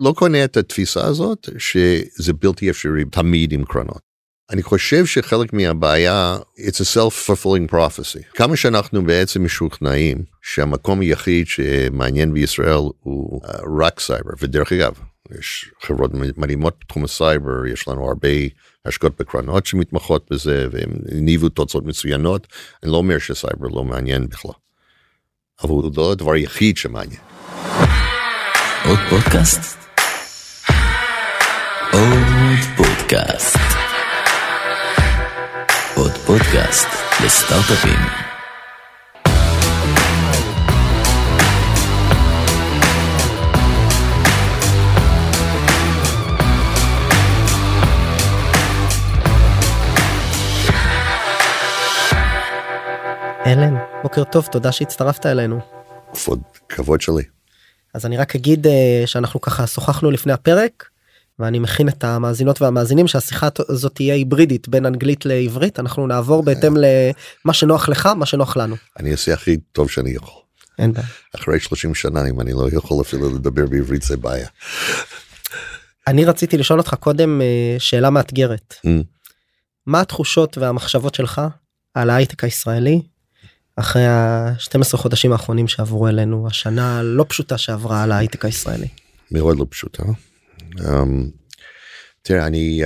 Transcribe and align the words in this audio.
לא 0.00 0.12
קונה 0.16 0.44
את 0.44 0.56
התפיסה 0.56 1.06
הזאת 1.06 1.48
שזה 1.58 2.32
בלתי 2.32 2.70
אפשרי 2.70 3.04
תמיד 3.04 3.52
עם 3.52 3.64
קרנות. 3.64 4.14
אני 4.50 4.62
חושב 4.62 5.06
שחלק 5.06 5.52
מהבעיה, 5.52 6.36
it's 6.58 6.80
a 6.80 6.96
self-fulfilling 6.96 7.72
prophecy. 7.72 8.22
כמה 8.34 8.56
שאנחנו 8.56 9.04
בעצם 9.04 9.44
משוכנעים 9.44 10.24
שהמקום 10.42 11.00
היחיד 11.00 11.46
שמעניין 11.46 12.34
בישראל 12.34 12.78
הוא 13.00 13.40
uh, 13.44 13.48
רק 13.82 14.00
סייבר, 14.00 14.30
ודרך 14.40 14.72
אגב, 14.72 14.92
יש 15.38 15.70
חברות 15.82 16.10
מדהימות 16.36 16.76
בתחום 16.80 17.04
הסייבר, 17.04 17.66
יש 17.66 17.88
לנו 17.88 18.08
הרבה 18.08 18.28
השקעות 18.86 19.12
בקרנות 19.20 19.66
שמתמחות 19.66 20.26
בזה, 20.30 20.66
והם 20.70 20.90
הניבו 21.10 21.48
תוצאות 21.48 21.84
מצוינות. 21.84 22.46
אני 22.82 22.92
לא 22.92 22.96
אומר 22.96 23.18
שסייבר 23.18 23.68
לא 23.68 23.84
מעניין 23.84 24.28
בכלל. 24.28 24.52
אבל 25.62 25.70
הוא 25.70 25.92
לא 25.96 26.12
הדבר 26.12 26.32
היחיד 26.32 26.76
שמעניין. 26.76 27.20
עוד 28.84 28.98
פודקאסט? 29.10 29.83
עוד 31.94 32.58
פודקאסט. 32.76 33.58
עוד 35.96 36.10
פודקאסט 36.10 36.88
לסטארט-אפים. 37.24 37.98
אלן, 53.46 53.74
בוקר 54.02 54.24
טוב, 54.24 54.46
תודה 54.46 54.72
שהצטרפת 54.72 55.26
אלינו. 55.26 55.60
כבוד, 56.14 56.40
כבוד 56.68 57.00
שלי. 57.00 57.22
אז 57.94 58.06
אני 58.06 58.16
רק 58.16 58.36
אגיד 58.36 58.66
אה, 58.66 59.02
שאנחנו 59.06 59.40
ככה 59.40 59.66
שוחחנו 59.66 60.10
לפני 60.10 60.32
הפרק 60.32 60.93
ואני 61.38 61.58
מכין 61.58 61.88
את 61.88 62.04
המאזינות 62.04 62.62
והמאזינים 62.62 63.08
שהשיחה 63.08 63.48
הזאת 63.68 63.94
תהיה 63.94 64.14
היברידית 64.14 64.68
בין 64.68 64.86
אנגלית 64.86 65.26
לעברית 65.26 65.80
אנחנו 65.80 66.06
נעבור 66.06 66.42
בהתאם 66.42 66.74
למה 66.76 67.54
שנוח 67.54 67.88
לך 67.88 68.06
מה 68.06 68.26
שנוח 68.26 68.56
לנו. 68.56 68.76
אני 68.98 69.12
אעשה 69.12 69.34
הכי 69.34 69.56
טוב 69.72 69.90
שאני 69.90 70.10
יכול. 70.10 70.42
אין 70.78 70.92
בעיה. 70.92 71.06
אחרי 71.34 71.60
30 71.60 71.94
שנה 71.94 72.28
אם 72.28 72.40
אני 72.40 72.52
לא 72.52 72.68
יכול 72.72 73.00
אפילו 73.00 73.34
לדבר 73.34 73.66
בעברית 73.66 74.02
זה 74.02 74.16
בעיה. 74.16 74.48
אני 76.06 76.24
רציתי 76.24 76.56
לשאול 76.56 76.78
אותך 76.78 76.94
קודם 76.94 77.40
אה, 77.40 77.76
שאלה 77.78 78.10
מאתגרת. 78.10 78.74
Mm. 78.86 78.88
מה 79.86 80.00
התחושות 80.00 80.58
והמחשבות 80.58 81.14
שלך 81.14 81.40
על 81.94 82.10
ההייטק 82.10 82.44
הישראלי 82.44 83.02
אחרי 83.76 84.06
ה-12 84.06 84.96
חודשים 84.96 85.32
האחרונים 85.32 85.68
שעברו 85.68 86.08
אלינו 86.08 86.46
השנה 86.46 87.02
לא 87.02 87.24
פשוטה 87.28 87.58
שעברה 87.58 88.02
על 88.02 88.12
ההייטק 88.12 88.44
הישראלי. 88.44 88.88
מאוד 89.30 89.58
לא 89.58 89.66
פשוטה. 89.70 90.02
Um, 90.78 91.30
תראה 92.22 92.46
אני 92.46 92.82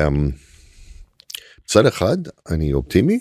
מצד 1.64 1.86
אחד 1.86 2.16
אני 2.50 2.72
אופטימי 2.72 3.18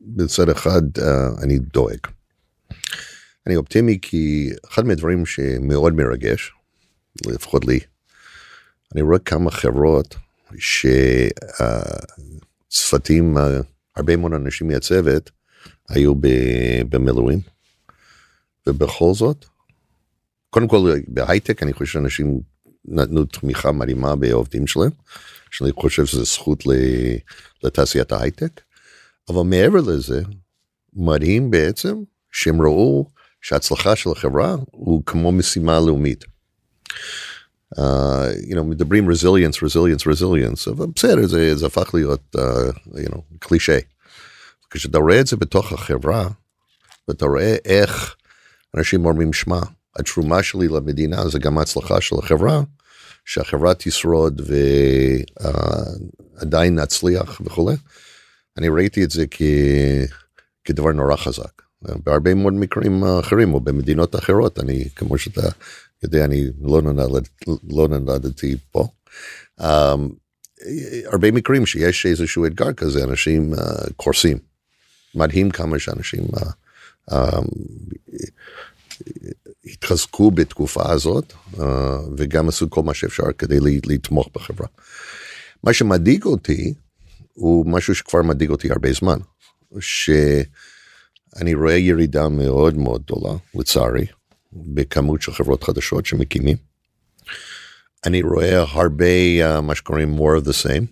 בצד 0.00 0.48
אחד 0.48 0.82
uh, 0.98 1.02
אני 1.42 1.58
דואג. 1.58 1.98
אני 3.46 3.56
אופטימי 3.56 3.98
כי 4.02 4.50
אחד 4.68 4.86
מהדברים 4.86 5.26
שמאוד 5.26 5.92
מרגש 5.94 6.52
לפחות 7.26 7.66
לי 7.66 7.80
אני 8.94 9.02
רואה 9.02 9.18
כמה 9.18 9.50
חברות 9.50 10.16
שצוותים 12.68 13.36
uh, 13.36 13.40
uh, 13.40 13.42
הרבה 13.96 14.16
מאוד 14.16 14.32
אנשים 14.32 14.68
מהצוות 14.68 15.30
היו 15.88 16.14
במילואים. 16.88 17.40
ובכל 18.66 19.14
זאת 19.14 19.44
קודם 20.50 20.68
כל 20.68 20.92
בהייטק 21.08 21.62
אני 21.62 21.72
חושב 21.72 21.92
שאנשים 21.92 22.51
נתנו 22.84 23.24
תמיכה 23.24 23.72
מדהימה 23.72 24.16
בעובדים 24.16 24.66
שלהם 24.66 24.90
שאני 25.50 25.72
חושב 25.72 26.06
שזה 26.06 26.24
זכות 26.24 26.64
לתעשיית 27.62 28.12
ההייטק. 28.12 28.60
אבל 29.28 29.42
מעבר 29.42 29.80
לזה 29.80 30.22
מדהים 30.94 31.50
בעצם 31.50 31.94
שהם 32.32 32.62
ראו 32.62 33.06
שההצלחה 33.40 33.96
של 33.96 34.10
החברה 34.10 34.56
הוא 34.70 35.02
כמו 35.06 35.32
משימה 35.32 35.80
לאומית. 35.80 36.24
Uh, 37.74 37.80
you 38.50 38.54
know, 38.54 38.62
מדברים 38.62 39.10
resilience, 39.10 39.56
resilience, 39.56 40.04
resilience, 40.04 40.70
אבל 40.70 40.86
בסדר, 40.96 41.26
זה, 41.26 41.56
זה 41.56 41.66
הפך 41.66 41.94
להיות, 41.94 42.36
uh, 42.36 42.40
you 42.94 43.08
know, 43.08 43.20
קלישה. 43.38 43.78
כשאתה 44.70 44.98
רואה 44.98 45.20
את 45.20 45.26
זה 45.26 45.36
בתוך 45.36 45.72
החברה, 45.72 46.28
ואתה 47.08 47.26
רואה 47.26 47.56
איך 47.64 48.16
אנשים 48.76 49.06
אומרים, 49.06 49.32
שמע, 49.32 49.60
התרומה 49.96 50.42
שלי 50.42 50.68
למדינה 50.68 51.28
זה 51.28 51.38
גם 51.38 51.58
ההצלחה 51.58 52.00
של 52.00 52.16
החברה, 52.18 52.60
שהחברה 53.24 53.74
תשרוד 53.74 54.42
ועדיין 56.40 56.78
נצליח 56.78 57.40
וכולי. 57.44 57.76
אני 58.58 58.68
ראיתי 58.68 59.04
את 59.04 59.10
זה 59.10 59.24
כ... 59.30 59.42
כדבר 60.64 60.92
נורא 60.92 61.16
חזק. 61.16 61.62
בהרבה 61.82 62.34
מאוד 62.34 62.52
מקרים 62.52 63.04
אחרים 63.04 63.54
או 63.54 63.60
במדינות 63.60 64.16
אחרות 64.16 64.58
אני 64.58 64.88
כמו 64.96 65.18
שאתה 65.18 65.48
יודע 66.02 66.24
אני 66.24 66.46
לא 66.60 66.82
נולד, 66.82 67.28
לא 67.70 67.88
נולדתי 67.88 68.56
פה. 68.70 68.88
Um, 69.60 69.64
הרבה 71.06 71.30
מקרים 71.30 71.66
שיש 71.66 72.06
איזשהו 72.06 72.46
אתגר 72.46 72.72
כזה 72.72 73.04
אנשים 73.04 73.54
uh, 73.54 73.92
קורסים. 73.96 74.38
מדהים 75.14 75.50
כמה 75.50 75.78
שאנשים 75.78 76.24
uh, 76.24 76.44
uh, 77.10 77.42
התחזקו 79.64 80.30
בתקופה 80.30 80.92
הזאת 80.92 81.32
uh, 81.54 81.62
וגם 82.16 82.48
עשו 82.48 82.70
כל 82.70 82.82
מה 82.82 82.94
שאפשר 82.94 83.32
כדי 83.38 83.58
לתמוך 83.86 84.28
בחברה. 84.34 84.66
מה 85.64 85.72
שמדאיג 85.72 86.24
אותי 86.24 86.74
הוא 87.32 87.66
משהו 87.66 87.94
שכבר 87.94 88.22
מדאיג 88.22 88.50
אותי 88.50 88.70
הרבה 88.70 88.92
זמן. 88.92 89.18
שאני 89.80 91.54
רואה 91.54 91.76
ירידה 91.76 92.28
מאוד 92.28 92.76
מאוד 92.76 93.02
גדולה 93.02 93.34
לצערי 93.54 94.06
בכמות 94.52 95.22
של 95.22 95.32
חברות 95.32 95.64
חדשות 95.64 96.06
שמקימים. 96.06 96.56
אני 98.06 98.22
רואה 98.22 98.62
הרבה 98.62 99.06
uh, 99.40 99.60
מה 99.60 99.74
שקוראים 99.74 100.18
more 100.18 100.42
of 100.42 100.48
the 100.48 100.66
same. 100.66 100.84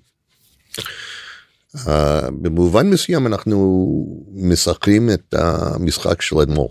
Uh, 1.77 1.91
במובן 2.31 2.91
מסוים 2.91 3.27
אנחנו 3.27 3.89
משחקים 4.33 5.11
את 5.11 5.35
המשחק 5.35 6.23
של 6.23 6.43
אתמול. 6.43 6.69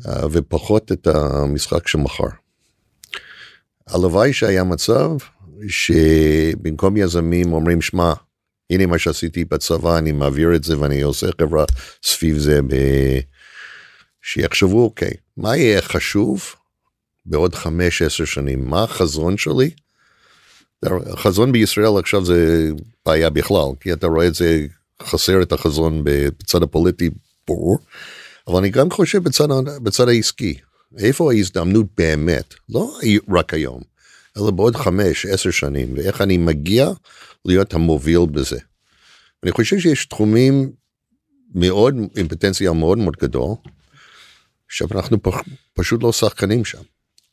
Uh, 0.00 0.08
ופחות 0.32 0.92
את 0.92 1.06
המשחק 1.06 1.88
של. 1.88 2.28
הלוואי 3.86 4.32
שהיה 4.32 4.64
מצב 4.64 5.10
שבמקום 5.68 6.96
יזמים 6.96 7.52
אומרים 7.52 7.82
שמע 7.82 8.12
הנה 8.70 8.86
מה 8.86 8.98
שעשיתי 8.98 9.44
בצבא 9.44 9.98
אני 9.98 10.12
מעביר 10.12 10.54
את 10.54 10.64
זה 10.64 10.80
ואני 10.80 11.00
עושה 11.02 11.26
חברה 11.40 11.64
סביב 12.02 12.38
זה 12.38 12.62
ב... 12.62 12.74
שיחשבו 14.22 14.84
אוקיי 14.84 15.12
מה 15.36 15.56
יהיה 15.56 15.82
חשוב 15.82 16.54
בעוד 17.26 17.54
חמש 17.54 18.02
עשר 18.02 18.24
שנים 18.24 18.70
מה 18.70 18.82
החזון 18.82 19.36
שלי. 19.36 19.70
החזון 20.82 21.52
בישראל 21.52 21.98
עכשיו 21.98 22.24
זה 22.24 22.70
בעיה 23.06 23.30
בכלל 23.30 23.68
כי 23.80 23.92
אתה 23.92 24.06
רואה 24.06 24.26
את 24.26 24.34
זה 24.34 24.66
חסר 25.02 25.42
את 25.42 25.52
החזון 25.52 26.00
בצד 26.04 26.62
הפוליטי 26.62 27.10
ברור. 27.46 27.78
אבל 28.48 28.58
אני 28.58 28.70
גם 28.70 28.90
חושב 28.90 29.22
בצד, 29.22 29.48
בצד 29.82 30.08
העסקי 30.08 30.58
איפה 30.98 31.32
ההזדמנות 31.32 31.86
באמת? 31.96 32.54
לא 32.68 32.98
רק 33.28 33.54
היום 33.54 33.80
אלא 34.36 34.50
בעוד 34.50 34.76
חמש 34.76 35.26
עשר 35.26 35.50
שנים 35.50 35.94
ואיך 35.96 36.20
אני 36.20 36.38
מגיע 36.38 36.90
להיות 37.44 37.74
המוביל 37.74 38.26
בזה. 38.32 38.58
אני 39.42 39.52
חושב 39.52 39.78
שיש 39.78 40.06
תחומים 40.06 40.72
מאוד 41.54 41.94
עם 42.16 42.28
פוטנציאל 42.28 42.72
מאוד 42.72 42.98
מאוד 42.98 43.16
גדול. 43.22 43.54
שאנחנו 44.68 45.18
פשוט 45.74 46.02
לא 46.02 46.12
שחקנים 46.12 46.64
שם. 46.64 46.82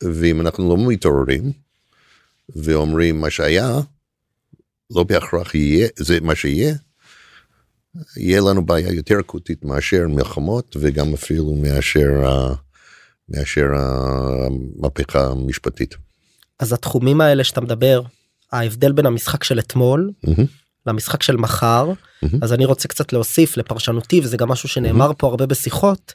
ואם 0.03 0.41
אנחנו 0.41 0.69
לא 0.69 0.77
מתעוררים 0.87 1.51
ואומרים 2.55 3.21
מה 3.21 3.29
שהיה 3.29 3.79
לא 4.89 5.03
בהכרח 5.03 5.55
יהיה 5.55 5.87
זה 5.95 6.19
מה 6.21 6.35
שיהיה 6.35 6.75
יהיה 8.17 8.41
לנו 8.41 8.65
בעיה 8.65 8.93
יותר 8.93 9.19
אקוטית 9.19 9.65
מאשר 9.65 10.07
מלחמות 10.07 10.75
וגם 10.79 11.13
אפילו 11.13 11.53
מאשר 11.53 12.09
מאשר 13.29 13.67
המהפכה 13.75 15.25
המשפטית. 15.25 15.95
אז 16.59 16.73
התחומים 16.73 17.21
האלה 17.21 17.43
שאתה 17.43 17.61
מדבר 17.61 18.01
ההבדל 18.51 18.91
בין 18.91 19.05
המשחק 19.05 19.43
של 19.43 19.59
אתמול 19.59 20.11
mm-hmm. 20.25 20.41
למשחק 20.85 21.23
של 21.23 21.37
מחר 21.37 21.91
mm-hmm. 21.91 22.27
אז 22.41 22.53
אני 22.53 22.65
רוצה 22.65 22.87
קצת 22.87 23.13
להוסיף 23.13 23.57
לפרשנותי 23.57 24.19
וזה 24.19 24.37
גם 24.37 24.49
משהו 24.49 24.69
שנאמר 24.69 25.09
mm-hmm. 25.09 25.13
פה 25.13 25.27
הרבה 25.27 25.45
בשיחות. 25.45 26.13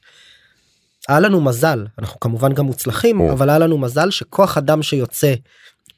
היה 1.09 1.21
לנו 1.21 1.41
מזל 1.41 1.87
אנחנו 1.99 2.21
כמובן 2.21 2.53
גם 2.53 2.65
מוצלחים 2.65 3.21
oh. 3.21 3.32
אבל 3.32 3.49
היה 3.49 3.59
לנו 3.59 3.79
מזל 3.79 4.11
שכוח 4.11 4.59
אדם 4.59 4.82
שיוצא 4.82 5.35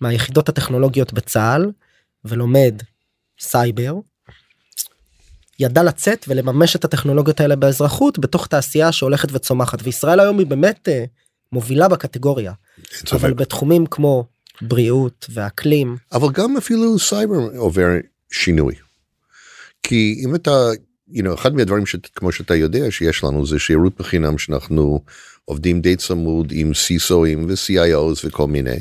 מהיחידות 0.00 0.49
הטכנולוגיות 0.49 1.12
בצה"ל 1.12 1.70
ולומד 2.25 2.82
סייבר. 3.40 3.94
ידע 5.58 5.82
לצאת 5.82 6.24
ולממש 6.28 6.76
את 6.76 6.84
הטכנולוגיות 6.84 7.40
האלה 7.40 7.56
באזרחות 7.56 8.18
בתוך 8.18 8.46
תעשייה 8.46 8.92
שהולכת 8.92 9.28
וצומחת 9.32 9.78
וישראל 9.82 10.20
היום 10.20 10.38
היא 10.38 10.46
באמת 10.46 10.88
מובילה 11.52 11.88
בקטגוריה 11.88 12.52
אבל. 13.12 13.32
בתחומים 13.34 13.86
כמו 13.86 14.24
בריאות 14.62 15.26
ואקלים 15.34 15.96
אבל 16.12 16.28
גם 16.32 16.56
אפילו 16.56 16.98
סייבר 16.98 17.36
עובר 17.56 17.88
שינוי. 18.32 18.74
כי 19.82 20.22
אם 20.24 20.34
אתה, 20.34 20.70
you 21.10 21.22
know, 21.22 21.34
אחד 21.34 21.54
מהדברים 21.54 21.86
שכמו 21.86 22.32
שאתה 22.32 22.54
יודע 22.54 22.90
שיש 22.90 23.24
לנו 23.24 23.46
זה 23.46 23.58
שירות 23.58 23.92
בחינם 23.98 24.38
שאנחנו 24.38 25.00
עובדים 25.44 25.80
די 25.80 25.96
צמוד 25.96 26.52
עם 26.52 26.72
CISOים 26.72 27.38
ו-CIOs 27.48 28.20
וכל 28.24 28.46
מיני. 28.46 28.76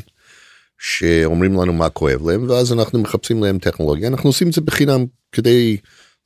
שאומרים 0.80 1.54
לנו 1.54 1.74
מה 1.74 1.90
כואב 1.90 2.30
להם 2.30 2.50
ואז 2.50 2.74
אנחנו 2.74 3.00
מחפשים 3.00 3.44
להם 3.44 3.58
טכנולוגיה 3.58 4.08
אנחנו 4.08 4.30
עושים 4.30 4.48
את 4.48 4.54
זה 4.54 4.62
בחינם 4.62 5.06
כדי 5.32 5.78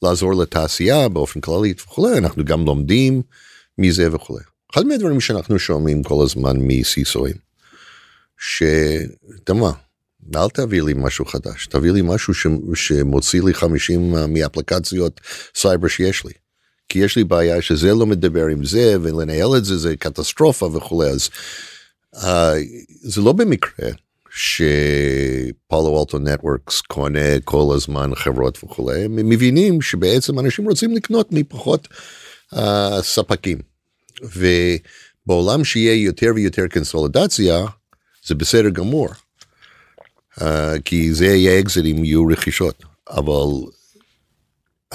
לעזור 0.01 0.33
לתעשייה 0.33 1.09
באופן 1.09 1.41
כללי 1.41 1.73
וכולי 1.83 2.17
אנחנו 2.17 2.45
גם 2.45 2.65
לומדים 2.65 3.21
מזה 3.77 4.15
וכולי. 4.15 4.43
אחד 4.73 4.85
מהדברים 4.85 5.21
שאנחנו 5.21 5.59
שומעים 5.59 6.03
כל 6.03 6.23
הזמן 6.23 6.57
מ-CISOים 6.57 7.37
שאתה 8.37 9.53
מה 9.53 9.71
אל 10.35 10.49
תביא 10.49 10.81
לי 10.81 10.93
משהו 10.95 11.25
חדש 11.25 11.67
תביא 11.67 11.91
לי 11.91 12.01
משהו 12.03 12.33
ש... 12.33 12.47
שמוציא 12.73 13.41
לי 13.41 13.53
50 13.53 14.15
מאפליקציות 14.27 15.21
סייבר 15.55 15.87
שיש 15.87 16.25
לי. 16.25 16.33
כי 16.89 16.99
יש 16.99 17.15
לי 17.15 17.23
בעיה 17.23 17.61
שזה 17.61 17.93
לא 17.93 18.05
מדבר 18.05 18.45
עם 18.45 18.65
זה 18.65 18.95
ולנהל 19.01 19.57
את 19.57 19.65
זה 19.65 19.77
זה 19.77 19.95
קטסטרופה 19.95 20.65
וכולי 20.65 21.09
אז 21.09 21.29
uh, 22.15 22.19
זה 23.01 23.21
לא 23.21 23.33
במקרה 23.33 23.89
שפאלו 24.31 25.99
אלטו 25.99 26.19
נטוורקס 26.19 26.81
קונה 26.81 27.39
כל 27.43 27.75
הזמן 27.75 28.15
חברות 28.15 28.63
וכולי 28.63 29.05
הם 29.05 29.15
מבינים 29.15 29.81
שבעצם 29.81 30.39
אנשים 30.39 30.65
רוצים 30.65 30.95
לקנות 30.95 31.31
מפחות 31.31 31.87
uh, 32.53 32.57
ספקים 33.01 33.57
ובעולם 34.21 35.63
שיהיה 35.63 36.03
יותר 36.03 36.31
ויותר 36.35 36.67
קונסולידציה 36.73 37.65
זה 38.25 38.35
בסדר 38.35 38.69
גמור. 38.69 39.07
Uh, 40.39 40.43
כי 40.85 41.13
זה 41.13 41.25
יהיה 41.25 41.59
אקזיטים 41.59 42.05
יהיו 42.05 42.25
רכישות 42.25 42.83
אבל 43.09 43.71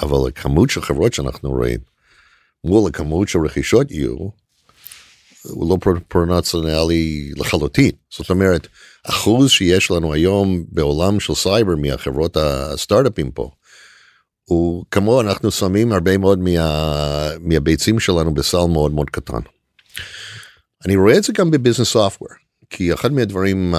אבל 0.01 0.27
הכמות 0.27 0.69
של 0.69 0.81
חברות 0.81 1.13
שאנחנו 1.13 1.49
רואים 1.49 1.79
מול 2.63 2.89
הכמות 2.89 3.29
של 3.29 3.39
רכישות 3.39 3.91
יהיו 3.91 4.44
הוא 5.49 5.69
לא 5.69 5.93
פרונציונלי 6.07 7.31
לחלוטין 7.35 7.91
זאת 8.17 8.29
אומרת 8.29 8.67
אחוז 9.03 9.49
שיש 9.49 9.91
לנו 9.91 10.13
היום 10.13 10.63
בעולם 10.71 11.19
של 11.19 11.33
סייבר 11.33 11.75
מהחברות 11.75 12.37
הסטארט-אפים 12.37 13.31
פה 13.31 13.49
הוא 14.45 14.85
כמו 14.91 15.21
אנחנו 15.21 15.51
שמים 15.51 15.91
הרבה 15.91 16.17
מאוד 16.17 16.39
מה, 16.39 17.29
מהביצים 17.39 17.99
שלנו 17.99 18.33
בסל 18.33 18.65
מאוד 18.73 18.91
מאוד 18.91 19.09
קטן. 19.09 19.39
אני 20.85 20.95
רואה 20.95 21.17
את 21.17 21.23
זה 21.23 21.33
גם 21.33 21.51
ב 21.51 21.55
business 21.55 21.87
software 21.87 22.29
כי 22.69 22.93
אחד 22.93 23.11
מהדברים 23.11 23.75
uh, 23.75 23.77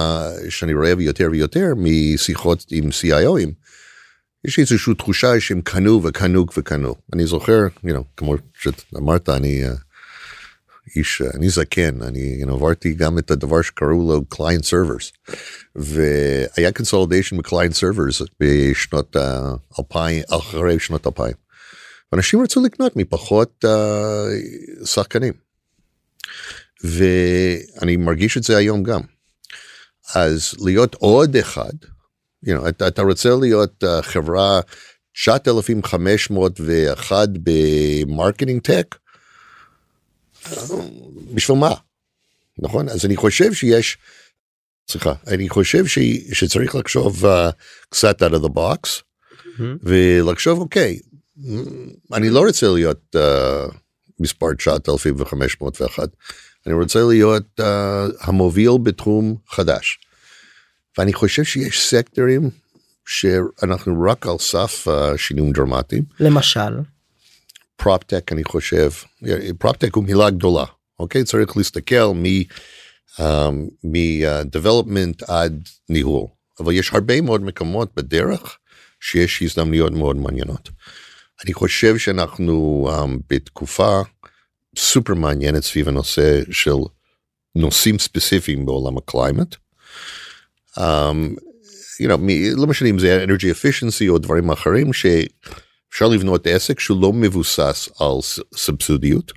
שאני 0.49 0.73
רואה 0.73 0.93
יותר 0.99 1.27
ויותר 1.31 1.73
משיחות 1.77 2.65
עם 2.71 2.89
CIOים 2.89 3.49
יש 4.47 4.59
איזושהי 4.59 4.93
תחושה 4.93 5.39
שהם 5.39 5.61
קנו 5.61 6.03
וקנו 6.03 6.45
וקנו 6.57 6.95
אני 7.13 7.25
זוכר 7.25 7.59
you 7.85 7.89
know, 7.89 8.03
כמו 8.17 8.35
שאמרת 8.53 9.29
אני 9.29 9.63
uh, 9.65 9.86
איש 10.95 11.21
אני 11.33 11.49
זקן 11.49 12.01
אני 12.01 12.43
עברתי 12.47 12.93
גם 12.93 13.17
את 13.17 13.31
הדבר 13.31 13.61
שקראו 13.61 14.11
לו 14.11 14.25
client 14.25 14.63
servers 14.63 15.11
והיה 15.75 16.71
consolidation 16.71 17.37
ב 17.37 17.42
client 17.42 17.73
servers 17.73 18.21
בשנות 18.39 19.15
2000 19.79 20.21
אחרי 20.29 20.79
שנות 20.79 21.07
2000. 21.07 21.33
אנשים 22.13 22.41
רצו 22.41 22.65
לקנות 22.65 22.95
פחות 22.95 23.65
uh, 23.65 23.69
שחקנים. 24.85 25.33
ואני 26.83 27.97
מרגיש 27.97 28.37
את 28.37 28.43
זה 28.43 28.57
היום 28.57 28.83
גם. 28.83 29.01
אז 30.15 30.53
להיות 30.59 30.95
עוד 30.95 31.35
אחד, 31.35 31.73
you 32.45 32.49
know, 32.49 32.69
אתה, 32.69 32.87
אתה 32.87 33.01
רוצה 33.01 33.29
להיות 33.41 33.83
uh, 33.83 33.87
חברה 34.01 34.59
9501 35.13 37.29
ב 37.43 37.55
marketing 37.55 38.61
tech? 38.61 38.95
בשביל 41.33 41.57
מה? 41.57 41.73
נכון? 42.59 42.89
אז 42.89 43.05
אני 43.05 43.15
חושב 43.15 43.53
שיש, 43.53 43.97
סליחה, 44.89 45.13
אני 45.27 45.49
חושב 45.49 45.85
ש, 45.85 45.99
שצריך 46.33 46.75
לחשוב 46.75 47.25
uh, 47.25 47.29
קצת 47.89 48.21
out 48.21 48.35
of 48.35 48.43
the 48.43 48.49
box, 48.49 49.07
Mm-hmm. 49.57 49.77
ולחשוב 49.83 50.59
אוקיי, 50.59 50.99
אני 52.13 52.29
לא 52.29 52.45
רוצה 52.47 52.67
להיות 52.67 53.15
uh, 53.15 53.75
מספר 54.19 54.53
9501, 54.53 56.09
אני 56.65 56.73
רוצה 56.73 56.99
להיות 57.09 57.59
uh, 57.59 57.63
המוביל 58.21 58.71
בתחום 58.83 59.35
חדש. 59.49 59.99
ואני 60.97 61.13
חושב 61.13 61.43
שיש 61.43 61.89
סקטורים 61.89 62.49
שאנחנו 63.05 64.03
רק 64.11 64.25
על 64.27 64.37
סף 64.39 64.87
uh, 64.87 65.17
שינויים 65.17 65.53
דרמטיים. 65.53 66.03
למשל 66.19 66.79
proptech 67.77 68.31
אני 68.31 68.43
חושב, 68.43 68.89
proptech 69.59 69.95
הוא 69.95 70.03
מילה 70.03 70.29
גדולה, 70.29 70.65
אוקיי? 70.99 71.23
צריך 71.23 71.57
להסתכל 71.57 72.11
מ... 72.15 72.25
um, 73.17 73.21
מ-development 73.83 75.25
עד 75.27 75.67
ניהול, 75.89 76.27
אבל 76.59 76.73
יש 76.73 76.93
הרבה 76.93 77.21
מאוד 77.21 77.41
מקומות 77.41 77.95
בדרך 77.95 78.57
שיש 78.99 79.41
הזדמנויות 79.41 79.91
מאוד 79.93 80.15
מעניינות. 80.15 80.69
אני 81.45 81.53
חושב 81.53 81.97
שאנחנו 81.97 82.87
um, 82.91 83.09
בתקופה 83.29 84.01
סופר 84.77 85.13
מעניינת 85.13 85.63
סביב 85.63 85.87
הנושא 85.87 86.41
של 86.51 86.75
נושאים 87.55 87.99
ספציפיים 87.99 88.65
בעולם 88.65 88.97
ה 88.97 89.03
climate. 89.03 89.55
Um, 90.77 91.39
you 92.01 92.07
know, 92.07 92.17
מ- 92.17 92.59
לא 92.59 92.67
משנה 92.67 92.89
אם 92.89 92.99
זה 92.99 93.25
energy 93.27 93.43
efficiency 93.43 94.09
או 94.09 94.17
דברים 94.17 94.51
אחרים 94.51 94.93
שאפשר 95.91 96.07
לבנות 96.07 96.47
עסק 96.47 96.79
שהוא 96.79 97.01
לא 97.01 97.13
מבוסס 97.13 97.89
על 97.99 98.07
סבסודיות. 98.55 99.31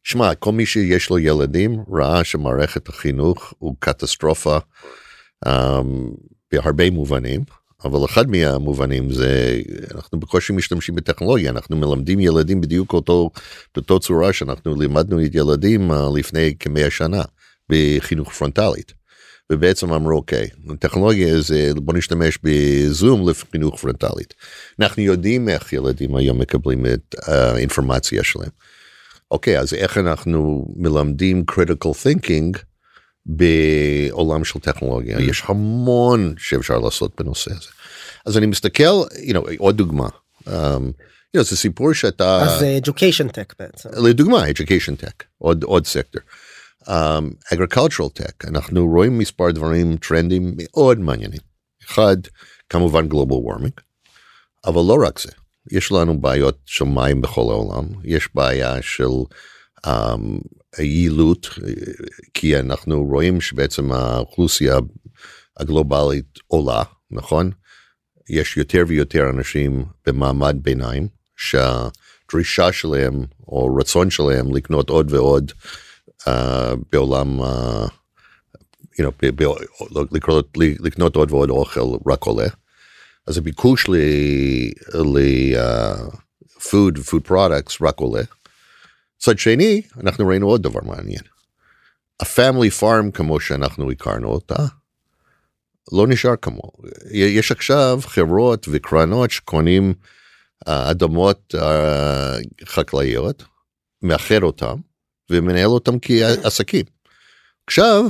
שמע, 0.04 0.36
כל 0.36 0.52
מי 0.52 0.66
שיש 0.66 1.10
לו 1.10 1.20
ילדים 1.20 1.84
ראה 1.94 2.24
שמערכת 2.24 2.90
החינוך 2.90 3.54
הוא 3.58 3.76
קטסטרופה 3.80 4.58
um, 5.46 5.50
בהרבה 6.52 6.90
מובנים, 6.92 7.42
אבל 7.86 8.06
אחד 8.06 8.30
מהמובנים 8.30 9.12
זה 9.12 9.62
אנחנו 9.96 10.20
בקושי 10.20 10.54
משתמשים 10.54 10.96
בטכנולוגיה, 10.96 11.50
אנחנו 11.52 11.76
מלמדים 11.78 12.20
ילדים 12.20 12.62
בדיוק 12.62 12.94
אותו, 12.94 13.30
באותו 13.76 14.00
צורה 14.00 14.34
שאנחנו 14.34 14.82
לימדנו 14.82 15.26
את 15.26 15.36
ילדים 15.36 15.92
uh, 15.92 15.96
לפני 16.18 16.54
כמאה 16.60 16.92
שנה 16.92 17.22
בחינוך 17.70 18.34
פרונטלית. 18.34 18.94
ובעצם 19.52 19.94
אמרו 19.94 20.18
אוקיי 20.18 20.48
טכנולוגיה 20.80 21.42
זה 21.42 21.72
בוא 21.76 21.94
נשתמש 21.94 22.38
בזום 22.44 23.30
לחינוך 23.30 23.80
פרונטלית. 23.80 24.34
אנחנו 24.80 25.02
יודעים 25.04 25.50
איך 25.50 25.74
ילדים 25.74 26.16
היום 26.16 26.40
מקבלים 26.40 26.86
את 26.86 27.16
האינפורמציה 27.22 28.24
שלהם. 28.24 28.50
אוקיי 29.32 29.60
אז 29.60 29.74
איך 29.74 29.98
אנחנו 29.98 30.66
מלמדים 30.76 31.44
critical 31.52 31.90
thinking 31.90 32.60
בעולם 33.26 34.44
של 34.46 34.60
טכנולוגיה 34.60 35.20
יש 35.20 35.44
המון 35.46 36.36
שאפשר 36.38 36.80
לעשות 36.80 37.22
בנושא 37.22 37.52
הזה. 37.52 37.70
אז 38.26 38.38
אני 38.38 38.46
מסתכל 38.46 39.04
you 39.12 39.34
know, 39.34 39.40
עוד 39.58 39.78
דוגמה. 39.78 40.08
Um, 40.48 40.50
you 40.50 41.40
know, 41.40 41.44
זה 41.44 41.58
סיפור 41.58 41.94
שאתה 41.94 42.42
אז 42.42 42.60
זה 42.60 42.80
education 42.84 43.30
tech 43.30 43.54
בעצם. 43.60 43.90
לדוגמה 44.04 44.46
education 44.50 45.04
tech 45.04 45.24
עוד 45.38 45.64
עוד 45.64 45.88
סקטור. 45.88 46.22
Um, 46.88 47.54
agricultural 47.54 48.20
tech. 48.20 48.48
אנחנו 48.48 48.88
רואים 48.88 49.18
מספר 49.18 49.52
דברים 49.52 49.98
טרנדים 49.98 50.54
מאוד 50.58 51.00
מעניינים. 51.00 51.40
אחד 51.86 52.18
כמובן 52.70 53.08
global 53.12 53.50
warming 53.50 53.82
אבל 54.66 54.82
לא 54.88 54.98
רק 55.08 55.20
זה. 55.20 55.32
יש 55.72 55.92
לנו 55.92 56.22
בעיות 56.22 56.58
של 56.66 56.86
מים 56.86 57.22
בכל 57.22 57.42
העולם. 57.42 57.86
יש 58.04 58.30
בעיה 58.36 58.82
של 58.82 59.10
um, 59.86 59.90
יעילות 60.80 61.50
כי 62.34 62.60
אנחנו 62.60 63.04
רואים 63.04 63.42
שבעצם 63.42 63.92
האוכלוסייה 63.92 64.78
הגלובלית 65.58 66.40
עולה 66.48 66.84
נכון? 67.12 67.52
יש 68.30 68.58
יותר 68.58 68.84
ויותר 68.88 69.30
אנשים 69.30 69.86
במעמד 70.08 70.56
ביניים 70.62 71.08
שהדרישה 71.36 72.72
שלהם 72.72 73.26
או 73.48 73.76
רצון 73.76 74.10
שלהם 74.10 74.56
לקנות 74.56 74.90
עוד 74.90 75.14
ועוד 75.14 75.52
בעולם 76.92 77.42
uh, 77.42 77.90
you 79.00 79.04
know, 79.04 79.12
ב- 79.22 79.44
ב- 79.44 80.16
לקרוא- 80.16 80.42
לקנות 80.58 81.16
עוד 81.16 81.32
ועוד 81.32 81.50
אוכל 81.50 81.82
רק 82.08 82.24
עולה. 82.24 82.48
אז 83.28 83.38
הביקוש 83.38 83.90
ל... 83.90 83.96
ל 84.94 85.18
uh, 85.56 86.16
food 86.60 87.28
products 87.28 87.78
רק 87.82 88.00
עולה. 88.00 88.24
מצד 89.18 89.40
שני 89.40 89.82
אנחנו 90.04 90.28
ראינו 90.28 90.48
עוד 90.48 90.64
דבר 90.64 90.80
מעניין. 90.84 91.22
הפמילי 92.20 92.70
פארם 92.70 93.12
כמו 93.12 93.40
שאנחנו 93.40 93.92
הכרנו 93.92 94.28
אותה 94.28 94.66
לא 95.92 96.08
נשאר 96.08 96.36
כמו 96.42 96.72
יש 97.12 97.52
עכשיו 97.52 98.00
חברות 98.04 98.68
וקרנות 98.72 99.32
שקונים 99.32 99.94
אדמות 100.66 101.56
אה, 101.56 102.38
חקלאיות, 102.66 103.44
מאחד 104.02 104.44
אותם 104.44 104.76
ומנהל 105.30 105.68
אותם 105.68 105.96
כעסקים. 106.02 106.86
עכשיו 107.68 108.06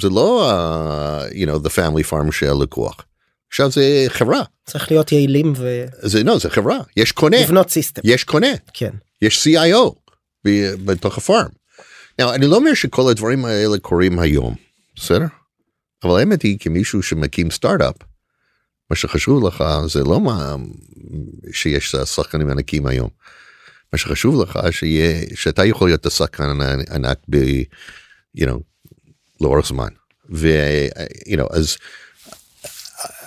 זה 0.00 0.08
לא 0.08 0.50
uh, 0.50 1.32
you 1.32 1.46
know 1.46 1.66
the 1.66 1.70
family 1.70 2.10
farm 2.10 2.32
של 2.32 2.52
לקוח. 2.62 3.04
עכשיו 3.48 3.70
זה 3.70 4.04
חברה 4.08 4.42
צריך 4.66 4.90
להיות 4.90 5.12
יעילים 5.12 5.52
ו... 5.56 5.84
זה 6.02 6.24
לא 6.24 6.38
זה 6.38 6.50
חברה 6.50 6.78
יש 6.96 7.12
קונה 7.12 7.42
לבנות 7.42 7.70
סיסטם. 7.70 8.02
יש 8.04 8.24
קונה 8.24 8.52
כן. 8.74 8.90
יש 9.22 9.46
CIO 9.46 9.94
ב- 10.46 10.74
בתוך 10.84 11.18
הפארם. 11.18 11.48
Now, 12.22 12.34
אני 12.34 12.46
לא 12.46 12.56
אומר 12.56 12.74
שכל 12.74 13.10
הדברים 13.10 13.44
האלה 13.44 13.78
קורים 13.78 14.18
היום 14.18 14.54
בסדר? 14.96 15.26
אבל 16.04 16.18
האמת 16.18 16.42
היא 16.42 16.58
כמישהו 16.60 17.02
שמקים 17.02 17.50
סטארט-אפ 17.50 17.94
מה 18.90 18.96
שחשוב 18.96 19.46
לך 19.46 19.64
זה 19.86 20.04
לא 20.04 20.20
מה 20.20 20.56
שיש 21.52 21.94
שחקנים 21.96 22.50
ענקים 22.50 22.86
היום. 22.86 23.08
מה 23.92 23.98
שחשוב 23.98 24.42
לך 24.42 24.58
שיהיה 24.70 25.26
שאתה 25.34 25.64
יכול 25.64 25.88
להיות 25.88 26.06
השחקן 26.06 26.58
הענק 26.60 27.18
ב... 27.30 27.36
you 28.38 28.44
know, 28.44 28.58
לאורך 29.40 29.66
זמן. 29.66 29.88
ו... 30.30 30.48
you 31.28 31.36
know, 31.36 31.46
אז 31.56 31.76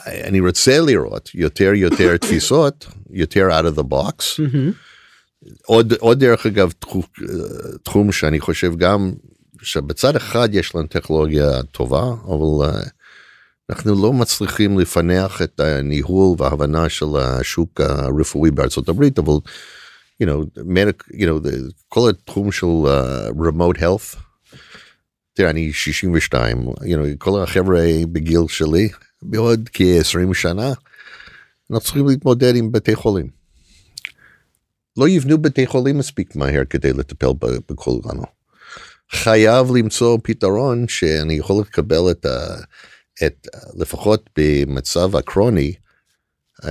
אני 0.07 0.39
רוצה 0.39 0.79
לראות 0.79 1.29
יותר 1.33 1.71
יותר 1.75 2.17
תפיסות 2.17 2.87
יותר 3.09 3.49
out 3.49 3.75
of 3.75 3.79
the 3.79 3.83
box. 3.83 4.41
עוד 5.65 5.93
עוד 5.99 6.19
דרך 6.19 6.45
אגב 6.45 6.71
תחום, 6.79 7.01
תחום 7.83 8.11
שאני 8.11 8.39
חושב 8.39 8.75
גם 8.77 9.11
שבצד 9.61 10.15
אחד 10.15 10.49
יש 10.51 10.75
לנו 10.75 10.87
טכנולוגיה 10.87 11.63
טובה 11.63 12.03
אבל 12.25 12.69
uh, 12.69 12.89
אנחנו 13.69 14.01
לא 14.01 14.13
מצליחים 14.13 14.79
לפענח 14.79 15.41
את 15.41 15.59
הניהול 15.59 16.35
וההבנה 16.37 16.89
של 16.89 17.05
השוק 17.17 17.81
הרפואי 17.81 18.51
בארצות 18.51 18.89
הברית 18.89 19.19
אבל 19.19 19.33
you 20.21 20.25
know, 20.25 20.45
medic, 20.63 21.03
you 21.13 21.25
know, 21.25 21.39
the, 21.39 21.73
כל 21.87 22.09
התחום 22.09 22.51
של 22.51 22.67
uh, 22.67 23.31
remote 23.31 23.79
health. 23.79 24.17
תראה 25.33 25.49
אני 25.49 25.73
62 25.73 26.67
you 26.67 26.71
know, 26.71 27.17
כל 27.17 27.43
החבר'ה 27.43 27.81
בגיל 28.11 28.41
שלי 28.47 28.89
בעוד 29.21 29.69
כ-20 29.73 30.33
שנה 30.33 30.73
אנחנו 31.71 31.85
צריכים 31.85 32.07
להתמודד 32.07 32.55
עם 32.55 32.71
בתי 32.71 32.95
חולים. 32.95 33.27
לא 34.97 35.09
יבנו 35.09 35.37
בתי 35.37 35.67
חולים 35.67 35.97
מספיק 35.97 36.35
מהר 36.35 36.61
כדי 36.69 36.93
לטפל 36.93 37.27
בכולנו. 37.69 38.23
חייב 39.11 39.75
למצוא 39.75 40.17
פתרון 40.23 40.87
שאני 40.87 41.33
יכול 41.33 41.61
לקבל 41.61 42.11
את, 42.11 42.25
ה, 42.25 42.55
את 43.25 43.47
לפחות 43.75 44.29
במצב 44.37 45.15
הקרוני 45.15 45.73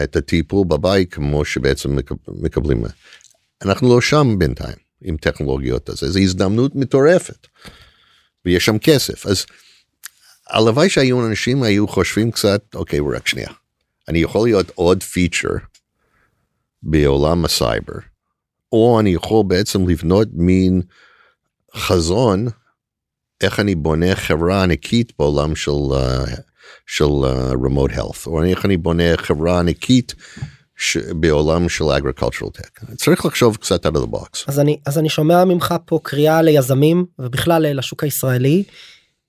את 0.02 0.16
הטיפול 0.16 0.66
בבית 0.68 1.14
כמו 1.14 1.44
שבעצם 1.44 1.98
מקבלים. 2.28 2.84
אנחנו 3.62 3.94
לא 3.94 4.00
שם 4.00 4.38
בינתיים 4.38 4.76
עם 5.02 5.16
טכנולוגיות 5.16 5.88
הזה, 5.88 6.10
זו 6.10 6.18
הזדמנות 6.18 6.74
מטורפת. 6.74 7.46
ויש 8.44 8.64
שם 8.64 8.78
כסף 8.78 9.26
אז 9.26 9.46
הלוואי 10.50 10.90
שהיו 10.90 11.26
אנשים 11.26 11.62
היו 11.62 11.88
חושבים 11.88 12.30
קצת 12.30 12.62
אוקיי 12.74 13.00
רק 13.14 13.28
שנייה 13.28 13.50
אני 14.08 14.18
יכול 14.18 14.48
להיות 14.48 14.70
עוד 14.74 15.02
פיצ'ר 15.02 15.48
בעולם 16.82 17.44
הסייבר 17.44 17.94
או 18.72 19.00
אני 19.00 19.10
יכול 19.10 19.44
בעצם 19.46 19.88
לבנות 19.88 20.28
מין 20.32 20.82
חזון 21.76 22.46
איך 23.40 23.60
אני 23.60 23.74
בונה 23.74 24.16
חברה 24.16 24.62
ענקית 24.62 25.12
בעולם 25.18 25.56
של 25.56 25.70
uh, 25.70 26.30
של 26.86 27.04
uh, 27.04 27.54
remote 27.54 27.96
health 27.96 28.26
או 28.26 28.44
איך 28.44 28.64
אני 28.64 28.76
בונה 28.76 29.16
חברה 29.16 29.58
ענקית 29.58 30.14
ש... 30.80 30.96
בעולם 30.96 31.68
של 31.68 31.84
agricultural 31.84 32.58
tech 32.58 32.94
צריך 32.96 33.26
לחשוב 33.26 33.56
קצת 33.56 33.86
out 33.86 33.88
of 33.88 34.02
the 34.02 34.12
box. 34.12 34.44
אז 34.46 34.60
אני 34.60 34.78
אז 34.86 34.98
אני 34.98 35.08
שומע 35.08 35.44
ממך 35.44 35.74
פה 35.84 36.00
קריאה 36.02 36.42
ליזמים 36.42 37.06
ובכלל 37.18 37.76
לשוק 37.76 38.04
הישראלי 38.04 38.64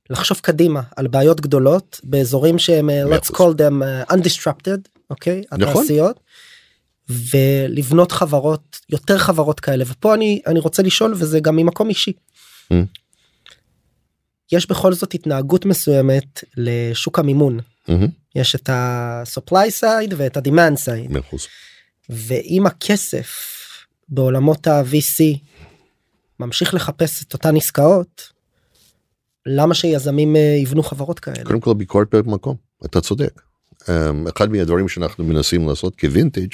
לחשוב 0.10 0.38
קדימה 0.38 0.82
על 0.96 1.08
בעיות 1.08 1.42
גדולות 1.42 2.00
באזורים 2.04 2.60
שהם 2.60 2.90
uh, 2.90 3.14
let's 3.14 3.32
call 3.32 3.54
them 3.58 3.84
uh, 4.10 4.14
undisrupted 4.14 4.90
אוקיי 5.10 5.42
okay, 5.42 5.58
נכון. 5.58 5.82
התעשיות. 5.82 6.20
ולבנות 7.10 8.12
חברות 8.12 8.80
יותר 8.90 9.18
חברות 9.18 9.60
כאלה 9.60 9.84
ופה 9.88 10.14
אני 10.14 10.42
אני 10.48 10.60
רוצה 10.60 10.84
לשאול 10.84 11.14
וזה 11.18 11.40
גם 11.40 11.56
ממקום 11.56 11.90
אישי. 11.90 12.14
Mm. 12.74 12.76
יש 14.52 14.70
בכל 14.70 14.94
זאת 14.94 15.14
התנהגות 15.14 15.66
מסוימת 15.66 16.44
לשוק 16.58 17.20
המימון 17.20 17.60
Mm-hmm. 17.90 18.10
יש 18.36 18.56
את 18.56 18.70
ה-supply 18.70 19.82
side 19.82 20.14
ואת 20.18 20.38
ה-demand 20.38 20.78
side. 20.86 21.14
ואם 22.10 22.66
הכסף 22.66 23.30
בעולמות 24.10 24.68
ה-VC 24.68 25.38
ממשיך 26.40 26.74
לחפש 26.74 27.24
את 27.24 27.34
אותן 27.34 27.56
עסקאות 27.56 28.30
למה 29.46 29.74
שיזמים 29.74 30.36
אה, 30.36 30.42
יבנו 30.42 30.84
חברות 30.84 31.20
כאלה 31.20 31.44
קודם 31.44 31.60
כל 31.60 31.74
ביקורת 31.74 32.16
במקום 32.16 32.56
אתה 32.86 33.02
צודק. 33.02 33.42
אמ, 33.90 34.28
אחד 34.28 34.52
מהדברים 34.52 34.90
שאנחנו 34.90 35.24
מנסים 35.24 35.68
לעשות 35.68 36.00
כווינטג' 36.00 36.54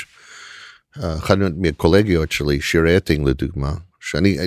אחד 0.97 1.37
מהקולגיות 1.37 2.31
שלי 2.31 2.61
שיר 2.61 2.97
אטינג 2.97 3.27
לדוגמה 3.27 3.73
שאני 3.99 4.37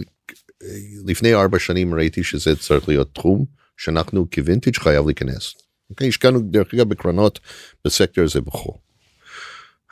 לפני 1.07 1.35
ארבע 1.35 1.59
שנים 1.59 1.95
ראיתי 1.95 2.25
שזה 2.25 2.57
צריך 2.57 2.89
להיות 2.89 3.15
תחום 3.15 3.45
שאנחנו 3.77 4.27
כווינטג' 4.35 4.77
חייב 4.77 5.07
להיכנס. 5.07 5.55
אוקיי, 5.91 6.09
השקענו 6.09 6.41
דרך 6.41 6.75
אגב 6.75 6.89
בקרנות 6.89 7.39
בסקטור 7.85 8.25
הזה 8.25 8.41
בחו"ל. 8.41 8.75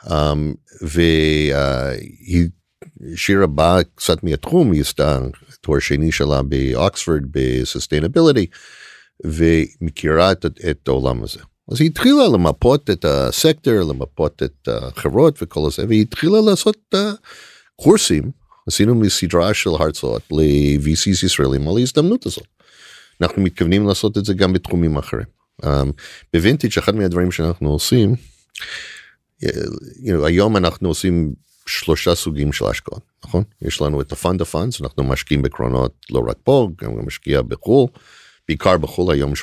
Um, 0.03 0.09
והיא 0.81 2.49
שירה 3.15 3.47
באה 3.47 3.83
קצת 3.95 4.23
מהתחום 4.23 4.71
היא 4.71 4.81
עשתה 4.81 5.19
תואר 5.61 5.79
שני 5.79 6.11
שלה 6.11 6.41
באוקספורד 6.43 7.21
בסוסטיינביליטי 7.31 8.45
ומכירה 9.25 10.31
את, 10.31 10.45
את 10.45 10.87
העולם 10.87 11.23
הזה. 11.23 11.39
אז 11.71 11.81
היא 11.81 11.89
התחילה 11.89 12.27
למפות 12.33 12.89
את 12.89 13.05
הסקטור 13.05 13.73
למפות 13.73 14.43
את 14.43 14.67
החברות 14.67 15.39
וכל 15.41 15.71
זה 15.71 15.85
והיא 15.87 16.01
התחילה 16.01 16.41
לעשות 16.41 16.77
uh, 16.95 16.97
קורסים 17.75 18.31
עשינו 18.67 18.95
מסדרה 18.95 19.53
של 19.53 19.69
הרצאות 19.69 20.21
ל-VCs 20.31 21.25
ישראלים 21.25 21.67
על 21.67 21.77
ההזדמנות 21.77 22.25
הזאת. 22.25 22.47
אנחנו 23.21 23.41
מתכוונים 23.41 23.87
לעשות 23.87 24.17
את 24.17 24.25
זה 24.25 24.33
גם 24.33 24.53
בתחומים 24.53 24.97
אחרים. 24.97 25.38
Um, 25.63 25.91
בווינטג' 26.33 26.77
אחד 26.77 26.95
מהדברים 26.95 27.31
שאנחנו 27.31 27.69
עושים 27.69 28.15
know, 29.43 30.25
היום 30.25 30.57
אנחנו 30.57 30.87
עושים 30.87 31.33
שלושה 31.65 32.15
סוגים 32.15 32.53
של 32.53 32.65
השקעות 32.65 33.01
נכון 33.25 33.43
יש 33.61 33.81
לנו 33.81 34.01
את 34.01 34.11
of 34.11 34.15
funds 34.53 34.83
אנחנו 34.83 35.03
משקיעים 35.03 35.41
בקרונות 35.41 36.05
לא 36.09 36.23
רק 36.27 36.37
פה 36.43 36.69
גם 36.81 37.05
משקיע 37.05 37.41
בחו"ל 37.41 37.87
בעיקר 38.47 38.77
בחו"ל 38.77 39.13
היום 39.13 39.33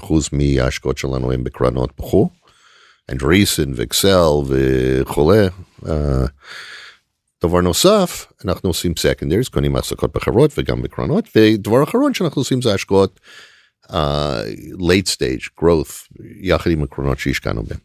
85% 0.00 0.12
מההשקעות 0.32 0.98
שלנו 0.98 1.32
הם 1.32 1.44
בקרנות 1.44 1.90
בחו"ל. 1.98 2.28
אנדריסן 3.10 3.72
ואקסל 3.76 4.28
וכולי. 4.48 5.46
Uh, 5.84 5.88
דבר 7.44 7.60
נוסף 7.60 8.26
אנחנו 8.44 8.70
עושים 8.70 8.92
secondaries 8.92 9.50
קונים 9.50 9.76
החזקות 9.76 10.12
בחברות 10.12 10.50
וגם 10.58 10.82
בקרנות 10.82 11.24
ודבר 11.36 11.82
אחרון 11.82 12.14
שאנחנו 12.14 12.40
עושים 12.40 12.62
זה 12.62 12.74
השקעות 12.74 13.20
uh, 13.86 13.92
late 14.78 15.08
stage 15.08 15.48
growth 15.60 16.08
יחד 16.40 16.70
עם 16.70 16.82
הקרנות 16.82 17.18
שהשקענו 17.18 17.62
בהם. 17.62 17.78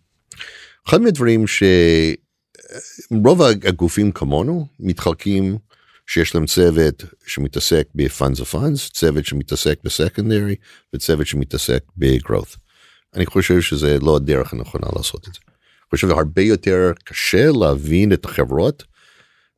אחד 0.88 1.01
מהדברים 1.01 1.46
שרוב 1.48 3.42
הגופים 3.42 4.12
כמונו 4.12 4.68
מתחלקים 4.80 5.58
שיש 6.08 6.36
להם 6.36 6.46
צוות 6.46 7.04
שמתעסק 7.25 7.88
ב-funds 7.96 8.39
of 8.39 8.54
funds, 8.54 8.92
צוות 8.94 9.25
שמתעסק 9.25 9.80
בסקנדרי 9.84 10.56
וצוות 10.96 11.27
שמתעסק 11.27 11.84
ב-growth. 11.98 12.58
אני 13.16 13.25
חושב 13.25 13.62
שזה 13.62 13.98
לא 14.01 14.16
הדרך 14.16 14.54
הנכונה 14.54 14.88
לעשות 14.96 15.27
את 15.27 15.34
זה. 15.34 15.39
אני 15.48 15.89
חושב 15.89 16.08
שהרבה 16.08 16.42
יותר 16.42 16.92
קשה 17.04 17.51
להבין 17.60 18.13
את 18.13 18.25
החברות 18.25 18.84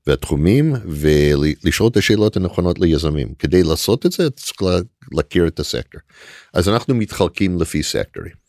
והתחומים 0.10 0.74
ולשאול 0.86 1.90
את 1.90 1.98
השאלות 1.98 2.38
הנכונות 2.38 2.80
ליזמים. 2.80 3.34
כדי 3.40 3.64
לעשות 3.64 4.06
את 4.06 4.12
זה 4.12 4.30
צריך 4.30 4.54
להכיר 5.12 5.48
את 5.48 5.60
הסקטור. 5.60 6.02
אז 6.54 6.70
אנחנו 6.70 6.96
מתחלקים 6.96 7.62
לפי 7.62 7.84
סקטורים. 7.84 8.40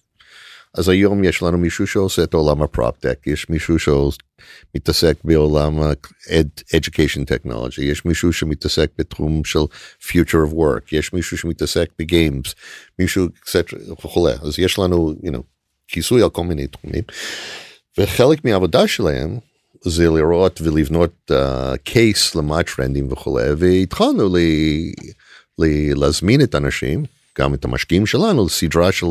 אז 0.75 0.88
היום 0.88 1.25
יש 1.25 1.43
לנו 1.43 1.59
מישהו 1.59 1.87
שעושה 1.87 2.23
את 2.23 2.35
עולם 2.35 2.62
הפרופטק, 2.62 3.19
יש 3.26 3.49
מישהו 3.49 3.76
שמתעסק 3.79 5.17
בעולם 5.25 5.83
ה-education 5.83 7.21
technology, 7.21 7.83
יש 7.83 8.05
מישהו 8.05 8.33
שמתעסק 8.33 8.90
בתחום 8.99 9.45
של 9.45 9.59
future 10.02 10.50
of 10.50 10.55
work, 10.55 10.88
יש 10.93 11.12
מישהו 11.12 11.38
שמתעסק 11.38 11.90
בגיימס, 11.99 12.55
מישהו 12.99 13.26
וכולי, 13.93 14.33
אז 14.43 14.59
יש 14.59 14.79
לנו, 14.79 15.14
you 15.23 15.31
know, 15.31 15.43
כיסוי 15.88 16.23
על 16.23 16.31
כל 16.31 16.45
מיני 16.45 16.67
תחומים, 16.67 17.02
וחלק 17.99 18.45
מהעבודה 18.45 18.88
שלהם 18.88 19.38
זה 19.84 20.08
לראות 20.08 20.60
ולבנות 20.60 21.30
קייס 21.84 22.34
uh, 22.34 22.38
למה 22.38 22.58
הטרנדים 22.58 23.12
וכולי, 23.12 23.44
והתחלנו 23.58 24.37
ל- 24.37 24.38
ל- 25.58 26.00
להזמין 26.00 26.42
את 26.42 26.54
האנשים, 26.54 27.04
גם 27.38 27.54
את 27.54 27.64
המשקיעים 27.64 28.06
שלנו, 28.06 28.46
לסדרה 28.46 28.92
של 28.92 29.06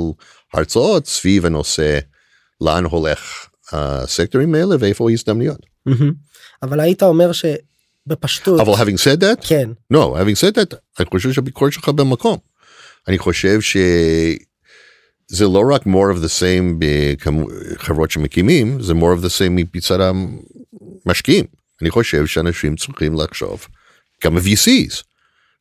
הרצאות 0.53 1.07
סביב 1.07 1.45
הנושא 1.45 1.99
לאן 2.61 2.83
הולך 2.85 3.47
הסקטורים 3.71 4.55
האלה 4.55 4.75
ואיפה 4.79 5.09
ההזדמנויות. 5.09 5.65
מהמם. 5.85 6.13
אבל 6.63 6.79
היית 6.79 7.03
אומר 7.03 7.31
שבפשטות 7.31 8.59
אבל 8.59 8.73
having 8.73 8.97
said 8.97 9.21
that, 9.21 9.47
כן 9.47 9.69
no, 9.93 9.97
having 9.97 10.39
said 10.41 10.55
that, 10.55 10.75
אני 10.99 11.05
חושב 11.05 11.31
שהביקורת 11.31 11.73
שלך 11.73 11.89
במקום. 11.89 12.37
אני 13.07 13.17
חושב 13.17 13.61
שזה 15.31 15.45
לא 15.45 15.63
רק 15.75 15.81
more 15.81 16.15
of 16.15 16.23
the 16.23 16.39
same 16.39 16.85
בחברות 17.75 18.11
שמקימים, 18.11 18.81
זה 18.81 18.93
more 18.93 19.19
of 19.19 19.23
the 19.23 19.29
same 19.39 19.65
מצד 19.73 19.99
המשקיעים. 21.05 21.45
אני 21.81 21.89
חושב 21.89 22.25
שאנשים 22.25 22.75
צריכים 22.75 23.13
לחשוב 23.13 23.67
גם 24.25 24.37
ה-VCs. 24.37 25.03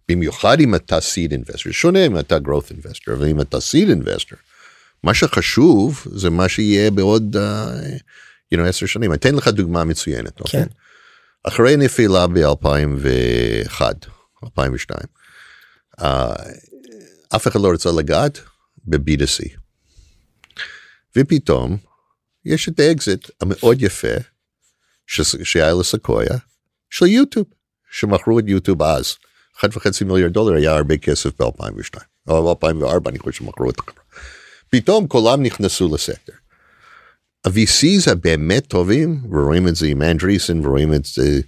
במיוחד 0.08 0.60
אם 0.60 0.74
אתה 0.74 0.98
seed 0.98 1.32
investor, 1.32 1.72
שונה 1.72 2.06
אם 2.06 2.18
אתה 2.18 2.36
growth 2.36 2.72
investor, 2.72 3.12
אבל 3.12 3.28
אם 3.28 3.40
אתה 3.40 3.56
seed 3.56 3.88
investor, 3.88 4.36
מה 5.02 5.14
שחשוב 5.14 6.06
זה 6.10 6.30
מה 6.30 6.48
שיהיה 6.48 6.90
בעוד 6.90 7.36
uh, 7.36 7.38
you 8.54 8.58
know, 8.58 8.62
עשר 8.62 8.86
שנים. 8.86 9.10
אני 9.10 9.18
אתן 9.18 9.34
לך 9.34 9.48
דוגמה 9.48 9.84
מצוינת. 9.84 10.40
אוקיי? 10.40 10.64
כן. 10.64 10.68
אחרי 11.44 11.76
נפילה 11.76 12.26
ב-2001, 12.26 13.82
2002, 14.44 15.00
uh, 16.00 16.04
אף 17.36 17.48
אחד 17.48 17.60
לא 17.60 17.72
רצה 17.72 17.90
לגעת 17.92 18.40
ב-B2C. 18.90 19.58
ופתאום 21.16 21.76
יש 22.44 22.68
את 22.68 22.80
האקזיט 22.80 23.30
המאוד 23.40 23.82
יפה 23.82 24.16
ש- 25.06 25.36
שהיה 25.42 25.74
ל-Sequoia 25.74 26.36
של 26.90 27.06
יוטיוב, 27.06 27.46
שמכרו 27.90 28.38
את 28.38 28.44
יוטיוב 28.46 28.82
אז. 28.82 29.14
1.5 29.56 30.04
מיליארד 30.04 30.32
דולר 30.32 30.56
היה 30.56 30.76
הרבה 30.76 30.96
כסף 30.96 31.40
ב-2002, 31.42 31.98
או 32.28 32.54
ב-2004 32.54 33.08
אני 33.08 33.18
חושב 33.18 33.38
שמכרו 33.38 33.70
את 33.70 33.78
החברה. 33.78 34.04
פתאום 34.70 35.06
כולם 35.08 35.42
נכנסו 35.42 35.94
לסקטור. 35.94 36.34
ה-VCs 37.44 38.10
הבאמת 38.12 38.66
טובים, 38.66 39.20
ורואים 39.30 39.68
את 39.68 39.76
זה 39.76 39.86
עם 39.86 40.02
Andreessen, 40.02 40.66
ורואים 40.66 40.94
את 40.94 41.04
זה, 41.04 41.40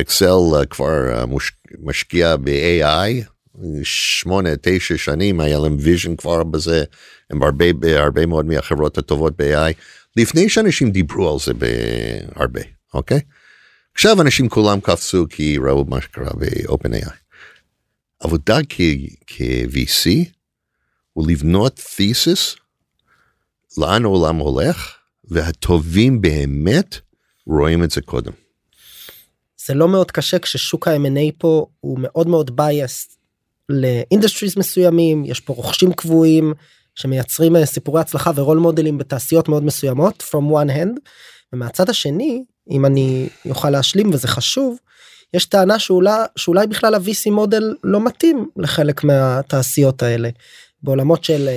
Accel 0.00 0.26
uh, 0.62 0.66
כבר 0.66 1.26
מוש, 1.26 1.52
משקיע 1.82 2.36
ב-AI, 2.36 3.24
שמונה, 3.82 4.50
תשע 4.62 4.96
שנים 4.96 5.40
היה 5.40 5.58
להם 5.58 5.76
vision 5.80 6.16
כבר 6.16 6.44
בזה, 6.44 6.84
הם 7.30 7.42
הרבה, 7.42 7.64
הרבה 7.96 8.26
מאוד 8.26 8.46
מהחברות 8.46 8.98
הטובות 8.98 9.36
ב-AI, 9.36 9.72
לפני 10.16 10.48
שאנשים 10.48 10.90
דיברו 10.90 11.32
על 11.32 11.38
זה 11.38 11.52
בהרבה, 11.54 12.60
אוקיי? 12.94 13.20
עכשיו 13.94 14.22
אנשים 14.22 14.48
כולם 14.48 14.80
קפצו 14.80 15.26
כי 15.30 15.58
ראו 15.58 15.84
מה 15.84 16.00
שקרה 16.00 16.30
ב-OpenAI. 16.38 17.14
עבודה 18.20 18.58
כ-VC 18.68 20.08
הוא 21.12 21.30
לבנות 21.30 21.78
thesis 21.78 22.58
לאן 23.78 24.04
העולם 24.04 24.36
הולך, 24.36 24.96
והטובים 25.24 26.20
באמת 26.20 26.96
רואים 27.46 27.84
את 27.84 27.90
זה 27.90 28.00
קודם. 28.00 28.32
זה 29.66 29.74
לא 29.74 29.88
מאוד 29.88 30.10
קשה 30.10 30.38
כששוק 30.38 30.88
ה-M&A 30.88 31.32
פה 31.38 31.66
הוא 31.80 31.98
מאוד 32.02 32.28
מאוד 32.28 32.60
biased 32.60 33.17
ל 33.68 33.76
industries 33.76 34.58
מסוימים 34.58 35.24
יש 35.24 35.40
פה 35.40 35.52
רוכשים 35.52 35.92
קבועים 35.92 36.54
שמייצרים 36.94 37.56
אה, 37.56 37.66
סיפורי 37.66 38.00
הצלחה 38.00 38.30
ורול 38.34 38.58
מודלים 38.58 38.98
בתעשיות 38.98 39.48
מאוד 39.48 39.64
מסוימות 39.64 40.24
from 40.30 40.52
one 40.52 40.70
hand 40.70 41.00
ומהצד 41.52 41.90
השני 41.90 42.44
אם 42.70 42.86
אני 42.86 43.28
יוכל 43.44 43.70
להשלים 43.70 44.10
וזה 44.10 44.28
חשוב 44.28 44.76
יש 45.34 45.44
טענה 45.44 45.78
שאולי 45.78 46.12
שאולי 46.36 46.66
בכלל 46.66 46.94
ה-VC 46.94 47.30
מודל 47.30 47.74
לא 47.84 48.00
מתאים 48.00 48.48
לחלק 48.56 49.04
מהתעשיות 49.04 50.02
האלה 50.02 50.28
בעולמות 50.82 51.24
של 51.24 51.48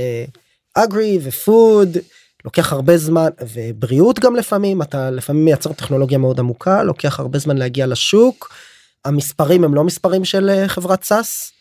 אגרי 0.75 1.19
ופוד 1.23 1.97
לוקח 2.45 2.73
הרבה 2.73 2.97
זמן 2.97 3.29
ובריאות 3.53 4.19
גם 4.19 4.35
לפעמים 4.35 4.81
אתה 4.81 5.11
לפעמים 5.11 5.45
מייצר 5.45 5.73
טכנולוגיה 5.73 6.17
מאוד 6.17 6.39
עמוקה 6.39 6.83
לוקח 6.83 7.19
הרבה 7.19 7.39
זמן 7.39 7.57
להגיע 7.57 7.87
לשוק. 7.87 8.53
המספרים 9.05 9.63
הם 9.63 9.73
לא 9.75 9.83
מספרים 9.83 10.25
של 10.25 10.49
אה, 10.49 10.67
חברת 10.67 11.03
סאס. 11.03 11.51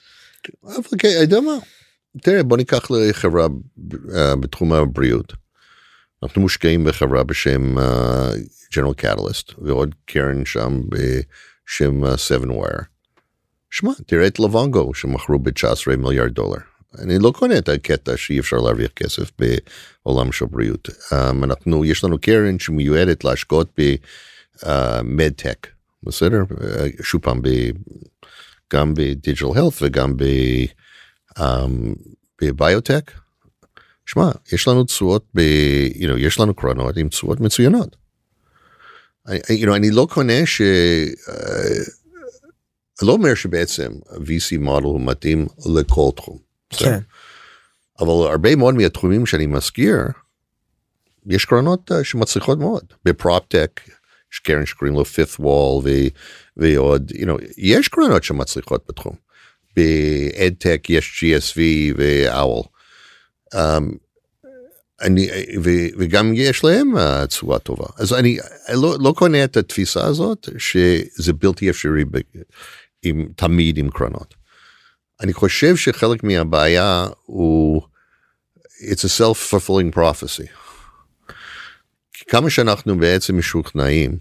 כן, 0.98 1.08
אתה 1.08 1.08
יודע 1.08 1.40
מה? 1.40 1.58
תראה 2.22 2.42
בוא 2.42 2.56
ניקח 2.56 2.90
לחברה 2.90 3.46
uh, 3.46 4.36
בתחום 4.40 4.72
הבריאות. 4.72 5.32
אנחנו 6.22 6.40
מושקעים 6.40 6.84
בחברה 6.84 7.22
בשם 7.22 7.78
uh, 7.78 7.82
General 8.74 9.04
Catalyst 9.04 9.54
ועוד 9.58 9.94
קרן 10.04 10.44
שם 10.44 10.80
בשם 10.88 12.04
uh, 12.04 12.08
Seven 12.08 12.48
Wire. 12.48 12.84
שמע 13.70 13.92
תראה 14.06 14.26
את 14.26 14.40
לבונגו 14.40 14.94
שמכרו 14.94 15.38
ב-19 15.38 15.96
מיליארד 15.96 16.30
דולר. 16.30 16.60
אני 16.98 17.18
לא 17.18 17.32
קונה 17.36 17.58
את 17.58 17.68
הקטע 17.68 18.16
שאי 18.16 18.40
אפשר 18.40 18.56
להרוויח 18.56 18.90
כסף 18.96 19.30
בעולם 19.38 20.32
של 20.32 20.46
בריאות. 20.46 20.88
Um, 20.88 21.44
אנחנו 21.44 21.84
יש 21.84 22.04
לנו 22.04 22.18
קרן 22.20 22.58
שמיועדת 22.58 23.24
להשקעות 23.24 23.78
במדטק 24.62 25.66
uh, 25.66 25.70
בסדר 26.02 26.42
uh, 26.50 27.02
שוב 27.02 27.22
פעם 27.22 27.42
גם 28.72 28.94
בדיג'ל 28.94 29.46
הלף 29.56 29.82
וגם 29.82 30.16
ב... 30.16 30.24
um, 31.38 31.42
בביוטק. 32.42 33.10
שמע 34.06 34.30
יש 34.52 34.68
לנו 34.68 34.84
תשואות 34.84 35.26
ב... 35.34 35.40
you 35.94 36.04
know, 36.04 36.18
יש 36.18 36.40
לנו 36.40 36.54
קרנות 36.54 36.96
עם 36.96 37.08
תשואות 37.08 37.40
מצוינות. 37.40 37.96
I, 39.28 39.30
you 39.32 39.66
know, 39.66 39.76
אני 39.76 39.90
לא 39.90 40.06
קונה 40.10 40.46
ש... 40.46 40.62
Uh, 41.26 41.90
אני 43.00 43.08
לא 43.08 43.12
אומר 43.12 43.34
שבעצם 43.34 43.92
ה-VC 44.10 44.58
מודל 44.58 44.84
הוא 44.84 45.00
מתאים 45.00 45.46
לכל 45.74 46.10
תחום. 46.16 46.38
כן. 46.70 46.98
אבל 48.00 48.30
הרבה 48.30 48.56
מאוד 48.56 48.74
מהתחומים 48.74 49.26
שאני 49.26 49.46
מזכיר, 49.46 49.96
יש 51.26 51.44
קרנות 51.44 51.90
uh, 51.90 52.04
שמצליחות 52.04 52.58
מאוד. 52.58 52.84
בפרופטק 53.04 53.80
קרן 54.38 54.66
שקוראים 54.66 54.94
לו 54.94 55.02
fifth 55.02 55.40
wall 55.40 55.84
ו, 55.84 55.90
ועוד, 56.56 57.12
you 57.14 57.24
know, 57.24 57.44
יש 57.56 57.88
קרנות 57.88 58.24
שמצליחות 58.24 58.84
בתחום. 58.88 59.14
באדטק 59.76 60.82
יש 60.88 61.24
GSV 61.24 61.60
ואוול. 61.96 62.62
Um, 63.54 63.58
אני 65.00 65.28
ו, 65.64 65.70
וגם 65.98 66.32
יש 66.34 66.64
להם 66.64 66.96
uh, 66.96 67.26
תשואה 67.26 67.58
טובה 67.58 67.86
אז 67.96 68.12
אני 68.12 68.38
לא, 68.72 68.96
לא 69.00 69.14
קונה 69.16 69.44
את 69.44 69.56
התפיסה 69.56 70.06
הזאת 70.06 70.48
שזה 70.58 71.32
בלתי 71.32 71.70
אפשרי 71.70 72.04
ב, 72.04 72.18
עם 73.02 73.28
תמיד 73.36 73.78
עם 73.78 73.90
קרנות. 73.90 74.34
אני 75.20 75.32
חושב 75.32 75.76
שחלק 75.76 76.24
מהבעיה 76.24 77.06
הוא 77.24 77.82
it's 78.80 79.04
a 79.04 79.08
self-fulfilling 79.08 79.94
prophecy. 79.94 80.48
כמה 82.30 82.50
שאנחנו 82.50 82.98
בעצם 82.98 83.38
משוכנעים 83.38 84.18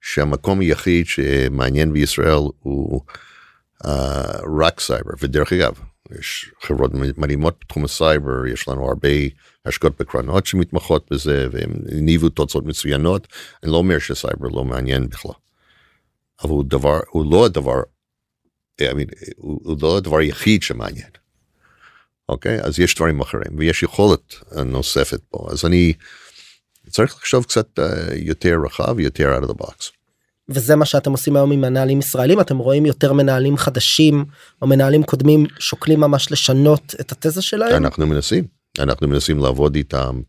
שהמקום 0.00 0.60
היחיד 0.60 1.06
שמעניין 1.06 1.92
בישראל 1.92 2.38
הוא 2.60 3.00
uh, 3.84 3.88
רק 4.60 4.80
סייבר 4.80 5.10
ודרך 5.20 5.52
אגב 5.52 5.80
יש 6.18 6.50
חברות 6.60 6.90
מדהימות 7.16 7.56
בתחום 7.60 7.84
הסייבר 7.84 8.46
יש 8.46 8.68
לנו 8.68 8.88
הרבה 8.88 9.08
השקעות 9.66 10.00
בקרנות 10.00 10.46
שמתמחות 10.46 11.12
בזה 11.12 11.48
והם 11.52 11.70
הניבו 11.98 12.28
תוצאות 12.28 12.64
מצוינות 12.64 13.28
אני 13.62 13.72
לא 13.72 13.76
אומר 13.76 13.98
שסייבר 13.98 14.48
לא 14.48 14.64
מעניין 14.64 15.08
בכלל. 15.08 15.32
אבל 16.42 16.50
הוא 16.50 16.64
דבר 16.64 17.00
הוא 17.10 17.32
לא 17.32 17.44
הדבר 17.44 17.82
I 18.80 18.84
mean, 18.84 19.32
הוא, 19.36 19.60
הוא 19.64 19.76
לא 19.82 19.96
הדבר 19.96 20.18
היחיד 20.18 20.62
שמעניין. 20.62 21.10
אוקיי 22.28 22.60
אז 22.60 22.80
יש 22.80 22.94
דברים 22.94 23.20
אחרים 23.20 23.58
ויש 23.58 23.82
יכולת 23.82 24.34
נוספת 24.64 25.20
פה 25.30 25.48
אז 25.50 25.64
אני 25.64 25.92
צריך 26.90 27.14
לחשוב 27.16 27.44
קצת 27.44 27.78
uh, 27.78 27.82
יותר 28.14 28.56
רחב 28.64 29.00
יותר 29.00 29.38
out 29.38 29.44
of 29.44 29.50
the 29.50 29.62
box. 29.62 29.90
וזה 30.48 30.76
מה 30.76 30.84
שאתם 30.84 31.10
עושים 31.10 31.36
היום 31.36 31.52
עם 31.52 31.60
מנהלים 31.60 31.98
ישראלים 31.98 32.40
אתם 32.40 32.58
רואים 32.58 32.86
יותר 32.86 33.12
מנהלים 33.12 33.56
חדשים 33.56 34.24
או 34.62 34.66
מנהלים 34.66 35.02
קודמים 35.02 35.46
שוקלים 35.58 36.00
ממש 36.00 36.32
לשנות 36.32 36.94
את 37.00 37.12
התזה 37.12 37.42
שלהם 37.42 37.76
אנחנו 37.76 38.06
מנסים 38.06 38.44
אנחנו 38.78 39.08
מנסים 39.08 39.38
לעבוד 39.38 39.74
איתם. 39.74 40.20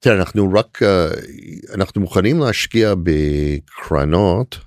תראה, 0.00 0.16
אנחנו 0.16 0.52
רק 0.54 0.82
uh, 0.82 1.74
אנחנו 1.74 2.00
מוכנים 2.00 2.40
להשקיע 2.40 2.94
בקרנות 3.02 4.58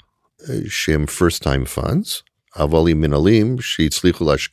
uh, 0.42 0.46
שהם 0.70 1.06
first 1.06 1.44
time 1.44 1.78
funds 1.78 2.22
אבל 2.56 2.90
עם 2.90 3.02
מנהלים 3.02 3.62
שהצליחו 3.62 4.32
להש... 4.32 4.50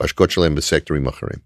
בהשקעות 0.00 0.30
שלהם 0.30 0.54
בסקטורים 0.54 1.06
אחרים. 1.06 1.38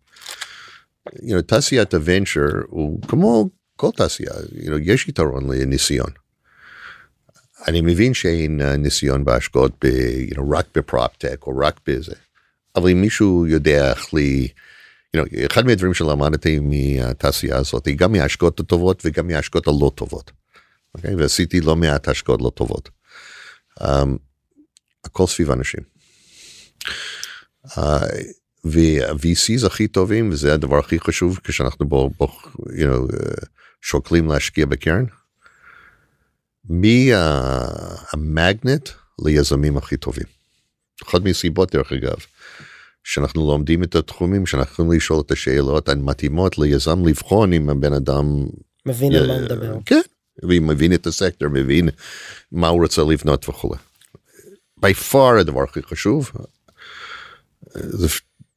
You 1.09 1.13
know, 1.13 1.43
תעשיית 1.47 1.95
הוונצ'ר 1.95 2.49
הוא 2.69 3.03
כמו 3.09 3.51
כל 3.81 3.91
תעשייה, 3.97 4.33
you 4.33 4.67
know, 4.67 4.79
יש 4.83 5.09
יתרון 5.09 5.51
לניסיון. 5.51 6.11
אני 7.69 7.81
מבין 7.81 8.15
שאין 8.15 8.61
uh, 8.61 8.77
ניסיון 8.77 9.25
בהשקעות 9.25 9.73
ב, 9.85 9.89
you 10.31 10.35
know, 10.35 10.57
רק 10.57 10.67
בפרופטק 10.75 11.43
או 11.47 11.59
רק 11.59 11.81
בזה, 11.87 12.15
אבל 12.77 12.91
אם 12.91 13.01
מישהו 13.01 13.47
יודע 13.47 13.91
איך 13.91 14.15
לי, 14.15 14.49
you 15.17 15.21
know, 15.21 15.47
אחד 15.47 15.67
מהדברים 15.67 15.95
שלמדתי 15.95 16.59
מהתעשייה 16.59 17.57
הזאת, 17.57 17.87
היא 17.87 17.97
גם 17.97 18.13
מההשקעות 18.13 18.61
הטובות 18.61 19.03
וגם 19.05 19.27
מההשקעות 19.27 19.67
הלא 19.67 19.93
טובות. 19.95 20.31
Okay? 20.31 20.35
אוקיי? 20.95 21.15
ועשיתי 21.15 21.61
לא 21.61 21.77
מעט 21.77 22.09
השקעות 22.09 22.41
לא 22.43 22.51
טובות. 22.55 22.89
Um, 23.81 23.85
הכל 25.05 25.27
סביב 25.27 25.51
אנשים. 25.51 25.81
Uh, 27.67 27.81
וה-VCs 28.65 29.67
הכי 29.67 29.89
טובים 29.89 30.31
וזה 30.31 30.55
הדבר 30.55 30.79
הכי 30.79 31.01
חשוב 31.01 31.41
כשאנחנו 31.45 31.89
בו, 31.89 32.11
בו 32.19 32.29
you 32.59 32.71
know, 32.71 33.13
uh, 33.13 33.47
שוקלים 33.81 34.29
להשקיע 34.29 34.67
בקרן. 34.67 35.05
מי 36.69 37.11
המגנט 38.13 38.89
ליזמים 39.25 39.77
הכי 39.77 39.97
טובים. 39.97 40.27
אחת 41.03 41.21
מסיבות 41.21 41.77
דרך 41.77 41.93
אגב. 41.93 42.17
שאנחנו 43.05 43.47
לומדים 43.47 43.83
את 43.83 43.95
התחומים 43.95 44.47
שאנחנו 44.47 44.73
יכולים 44.73 44.93
לשאול 44.93 45.21
את 45.27 45.31
השאלות 45.31 45.89
המתאימות 45.89 46.59
ליזם 46.59 47.07
לבחון 47.07 47.53
אם 47.53 47.71
הבן 47.71 47.93
אדם 47.93 48.47
מבין 48.87 49.15
על 49.15 49.27
מה 49.27 49.33
הוא 49.33 49.43
מדבר. 49.43 49.77
כן, 49.87 50.01
והיא 50.43 50.61
מבין 50.61 50.95
את 50.95 51.07
הסקטור, 51.07 51.49
מבין 51.49 51.89
מה 52.53 52.69
הוא 52.69 52.83
רוצה 52.83 53.03
לבנות 53.03 53.49
וכולי. 53.49 53.79
by 54.81 55.13
far 55.13 55.41
הדבר 55.41 55.63
הכי 55.63 55.83
חשוב, 55.83 56.31
זה 57.75 58.09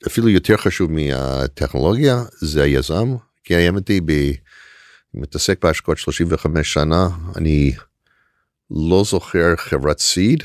אפילו 0.07 0.29
יותר 0.29 0.57
חשוב 0.57 0.91
מהטכנולוגיה, 0.91 2.23
זה 2.31 2.63
היזם, 2.63 3.15
כי 3.43 3.55
האמת 3.55 3.87
היא, 3.87 4.01
ב- 4.05 4.31
מתעסק 5.13 5.65
בהשקעות 5.65 5.97
35 5.97 6.73
שנה, 6.73 7.07
אני 7.35 7.71
לא 8.71 9.03
זוכר 9.03 9.55
חברת 9.55 9.99
seed 9.99 10.43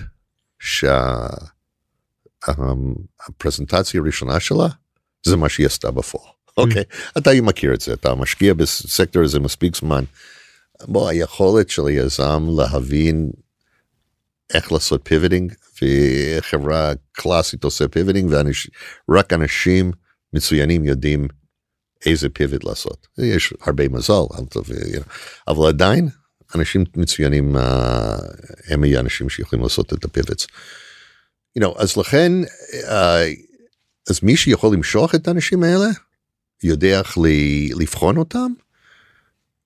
שהפרזנטציה 2.38 4.00
הראשונה 4.00 4.40
שלה 4.40 4.66
זה 5.26 5.36
מה 5.36 5.48
שהיא 5.48 5.66
עשתה 5.66 5.90
בפועל. 5.90 6.32
אוקיי, 6.56 6.82
אתה 7.18 7.30
מכיר 7.42 7.74
את 7.74 7.80
זה, 7.80 7.92
אתה 7.92 8.14
משקיע 8.14 8.54
בסקטור 8.54 9.24
הזה 9.24 9.40
מספיק 9.40 9.76
זמן. 9.76 10.04
בוא, 10.84 11.08
היכולת 11.08 11.70
של 11.70 11.86
היזם 11.86 12.46
להבין 12.56 13.30
איך 14.54 14.72
לעשות 14.72 15.00
pivoting, 15.04 15.54
וחברה 15.82 16.92
קלאסית 17.12 17.64
עושה 17.64 17.88
pivoting, 17.88 18.34
ורק 19.08 19.32
אנשים 19.32 19.92
מצוינים 20.32 20.84
יודעים 20.84 21.28
איזה 22.06 22.28
פיבוט 22.28 22.64
לעשות. 22.64 23.06
יש 23.18 23.54
הרבה 23.60 23.88
מזל, 23.88 24.22
אבל 25.48 25.68
עדיין 25.68 26.08
אנשים 26.54 26.84
מצוינים 26.96 27.56
uh, 27.56 27.60
הם 28.68 28.84
יהיו 28.84 29.00
אנשים 29.00 29.28
שיכולים 29.28 29.62
לעשות 29.62 29.92
את 29.92 30.04
הפיבוטס. 30.04 30.46
You 31.58 31.62
know, 31.62 31.82
אז 31.82 31.96
לכן, 31.96 32.32
uh, 32.44 32.90
אז 34.10 34.20
מי 34.22 34.36
שיכול 34.36 34.74
למשוך 34.74 35.14
את 35.14 35.28
האנשים 35.28 35.62
האלה, 35.62 35.86
יודע 36.62 36.98
איך 36.98 37.18
לבחון 37.78 38.16
אותם, 38.16 38.52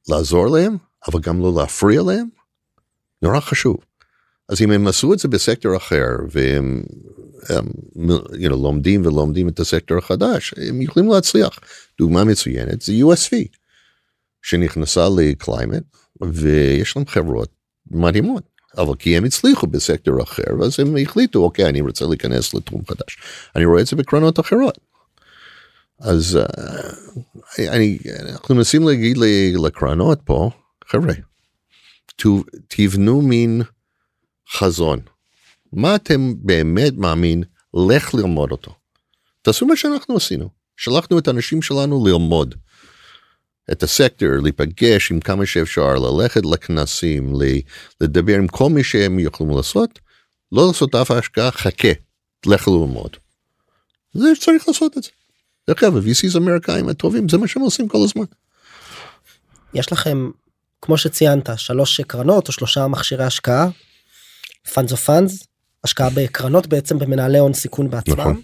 לעזור 0.08 0.46
להם, 0.46 0.76
אבל 1.08 1.20
גם 1.20 1.40
לא 1.40 1.52
להפריע 1.56 2.02
להם, 2.02 2.26
נורא 3.22 3.40
חשוב. 3.40 3.76
אז 4.48 4.62
אם 4.62 4.70
הם 4.70 4.87
עשו 4.87 5.12
את 5.12 5.18
זה 5.18 5.28
בסקטור 5.28 5.76
אחר, 5.76 6.09
והם 6.31 6.83
הם, 7.48 7.66
you 8.33 8.46
know, 8.46 8.48
לומדים 8.48 9.07
ולומדים 9.07 9.48
את 9.48 9.61
הסקטור 9.61 9.98
החדש, 9.98 10.55
הם 10.68 10.83
יכולים 10.83 11.11
להצליח. 11.11 11.59
דוגמה 11.98 12.24
מצוינת 12.24 12.83
זה 12.83 12.92
USV, 12.92 13.37
שנכנסה 14.42 15.09
לקליימט, 15.16 15.83
ויש 16.22 16.96
להם 16.96 17.07
חברות 17.07 17.48
מדהימות. 17.90 18.42
אבל 18.78 18.94
כי 18.98 19.16
הם 19.16 19.24
הצליחו 19.24 19.66
בסקטור 19.66 20.22
אחר, 20.22 20.64
אז 20.64 20.81
הם 20.81 20.96
החליטו, 21.02 21.44
אוקיי, 21.44 21.68
אני 21.68 21.81
רוצה 21.81 22.05
להיכנס 22.07 22.55
לתחום 22.55 22.83
חדש. 22.88 23.18
אני 23.57 23.64
רואה 23.64 23.81
את 23.81 23.87
זה 23.87 23.96
בקרנות 23.96 24.40
אחרות. 24.40 24.78
אז 26.00 26.38
uh, 26.42 27.62
אני, 27.68 27.98
אנחנו 28.20 28.55
מנסים 28.55 28.88
להגיד 28.88 29.16
לקרנות 29.64 30.20
פה, 30.24 30.50
חבר'ה, 30.87 31.14
תבנו 32.68 33.22
מין 33.22 33.62
חזון. 34.52 35.00
מה 35.72 35.94
אתם 35.94 36.34
באמת 36.36 36.92
מאמין, 36.96 37.42
לך 37.88 38.14
ללמוד 38.14 38.50
אותו. 38.50 38.74
תעשו 39.42 39.66
מה 39.66 39.76
שאנחנו 39.76 40.16
עשינו, 40.16 40.48
שלחנו 40.76 41.18
את 41.18 41.28
האנשים 41.28 41.62
שלנו 41.62 42.06
ללמוד. 42.06 42.54
את 43.72 43.82
הסקטור, 43.82 44.28
להיפגש 44.42 45.10
עם 45.10 45.20
כמה 45.20 45.46
שאפשר, 45.46 45.94
ללכת 45.94 46.42
לכנסים, 46.44 47.32
לדבר 48.00 48.34
עם 48.34 48.48
כל 48.48 48.70
מי 48.70 48.84
שהם 48.84 49.18
יכולים 49.18 49.56
לעשות, 49.56 49.98
לא 50.52 50.66
לעשות 50.66 50.94
אף 50.94 51.10
השקעה, 51.10 51.50
חכה, 51.50 51.88
לך 52.46 52.68
ללמוד. 52.68 53.16
זה 54.12 54.28
צריך 54.40 54.68
לעשות 54.68 54.98
את 54.98 55.02
זה. 55.02 55.10
דרך 55.68 55.82
אגב, 55.82 55.96
ה-VCs 55.96 56.34
האמריקאים 56.34 56.88
הטובים, 56.88 57.28
זה 57.28 57.38
מה 57.38 57.48
שהם 57.48 57.62
עושים 57.62 57.88
כל 57.88 57.98
הזמן. 58.04 58.24
יש 59.74 59.92
לכם 59.92 60.30
כמו 60.82 60.98
שציינת 60.98 61.50
שלוש 61.56 62.00
קרנות 62.00 62.48
או 62.48 62.52
שלושה 62.52 62.86
מכשירי 62.86 63.24
השקעה. 63.24 63.68
Funds 64.68 64.92
of 64.92 65.07
funds 65.07 65.46
השקעה 65.85 66.11
בקרנות 66.14 66.66
בעצם 66.66 66.98
במנהלי 66.98 67.38
הון 67.38 67.55
סיכון 67.55 67.90
בעצמם. 67.90 68.20
נכון. 68.20 68.40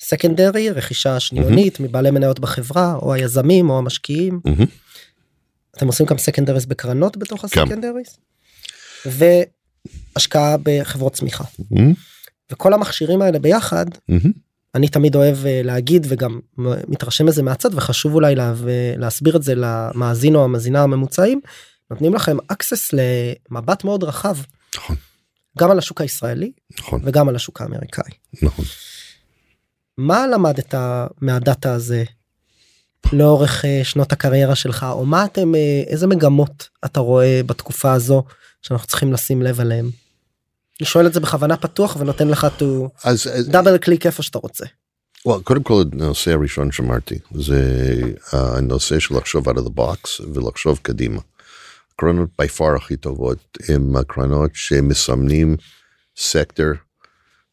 סקנדרי 0.00 0.70
רכישה 0.70 1.20
שניונית 1.20 1.80
מבעלי 1.80 2.10
מניות 2.10 2.40
בחברה 2.40 2.94
או 2.94 3.14
היזמים 3.14 3.70
או 3.70 3.78
המשקיעים. 3.78 4.40
מהמם. 4.44 4.66
אתם 5.76 5.86
עושים 5.86 6.06
גם 6.06 6.18
סקנדריס 6.18 6.64
בקרנות 6.64 7.16
בתוך 7.16 7.44
גם. 7.56 7.64
הסקנדריס. 7.64 8.18
והשקעה 9.06 10.56
בחברות 10.62 11.12
צמיחה. 11.12 11.44
מהמם. 11.70 11.94
וכל 12.52 12.74
המכשירים 12.74 13.22
האלה 13.22 13.38
ביחד 13.38 13.86
מהמם. 14.08 14.32
אני 14.74 14.88
תמיד 14.88 15.14
אוהב 15.14 15.46
אה, 15.46 15.60
להגיד 15.64 16.06
וגם 16.08 16.40
מתרשם 16.58 17.26
מזה 17.26 17.42
מהצד 17.42 17.74
וחשוב 17.74 18.14
אולי 18.14 18.34
לה, 18.34 18.54
להסביר 18.96 19.36
את 19.36 19.42
זה 19.42 19.54
למאזין 19.56 20.34
או 20.34 20.44
המאזינה 20.44 20.82
הממוצעים 20.82 21.40
נותנים 21.90 22.14
לכם 22.14 22.36
access 22.52 22.96
למבט 23.50 23.84
מאוד 23.84 24.04
רחב 24.04 24.36
נכון, 24.76 24.96
גם 25.58 25.70
על 25.70 25.78
השוק 25.78 26.00
הישראלי 26.00 26.52
נכון, 26.78 27.00
וגם 27.04 27.28
על 27.28 27.36
השוק 27.36 27.60
האמריקאי. 27.60 28.10
נכון. 28.42 28.64
מה 29.98 30.26
למדת 30.26 30.74
מהדאטה 31.20 31.72
הזה 31.74 32.04
לאורך 33.12 33.64
אה, 33.64 33.80
שנות 33.84 34.12
הקריירה 34.12 34.54
שלך 34.54 34.86
או 34.90 35.06
מה 35.06 35.24
אתם 35.24 35.54
אה, 35.54 35.60
איזה 35.86 36.06
מגמות 36.06 36.68
אתה 36.84 37.00
רואה 37.00 37.40
בתקופה 37.46 37.92
הזו 37.92 38.24
שאנחנו 38.62 38.86
צריכים 38.88 39.12
לשים 39.12 39.42
לב 39.42 39.60
אליהם. 39.60 39.90
אני 40.80 40.86
שואל 40.86 41.06
את 41.06 41.12
זה 41.12 41.20
בכוונה 41.20 41.56
פתוח 41.56 41.96
ונותן 42.00 42.28
לך 42.28 42.46
to 42.58 42.64
אז 43.04 43.26
אז- 43.26 43.48
דאבל 43.48 43.78
קליק 43.78 44.06
איפה 44.06 44.22
שאתה 44.22 44.38
רוצה. 44.38 44.64
well, 45.28 45.42
קודם 45.44 45.62
כל 45.62 45.82
הנושא 45.92 46.32
הראשון 46.32 46.72
שאמרתי 46.72 47.18
זה 47.34 47.62
הנושא 48.32 48.98
של 48.98 49.16
לחשוב 49.16 49.48
out 49.48 49.52
of 49.52 49.64
the 49.64 49.70
box 49.80 50.22
ולחשוב 50.34 50.78
קדימה. 50.82 51.20
הקרנות 52.00 52.30
by 52.42 52.58
far 52.58 52.76
הכי 52.76 52.96
טובות 52.96 53.58
הם 53.68 53.96
הקרנות 53.96 54.50
שמסמנים 54.54 55.56
סקטור, 56.16 56.66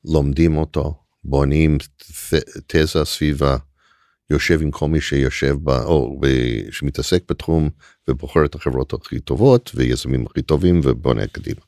לומדים 0.06 0.58
אותו, 0.58 1.04
בונים 1.24 1.78
תזה 2.68 3.06
סביבה, 3.06 3.58
יושב 4.30 4.62
עם 4.62 4.72
כל 4.72 4.88
מי 4.88 5.02
שיושב 5.02 5.56
בה 5.62 5.84
או 5.84 6.20
ב- 6.20 6.72
שמתעסק 6.72 7.24
בתחום 7.30 7.70
ובוחר 8.08 8.46
את 8.46 8.56
החברות 8.56 8.94
הכי 8.94 9.20
טובות 9.20 9.72
ויזמים 9.76 10.26
הכי 10.26 10.42
טובים 10.42 10.82
ובונה 10.84 11.28
קדימה. 11.28 11.62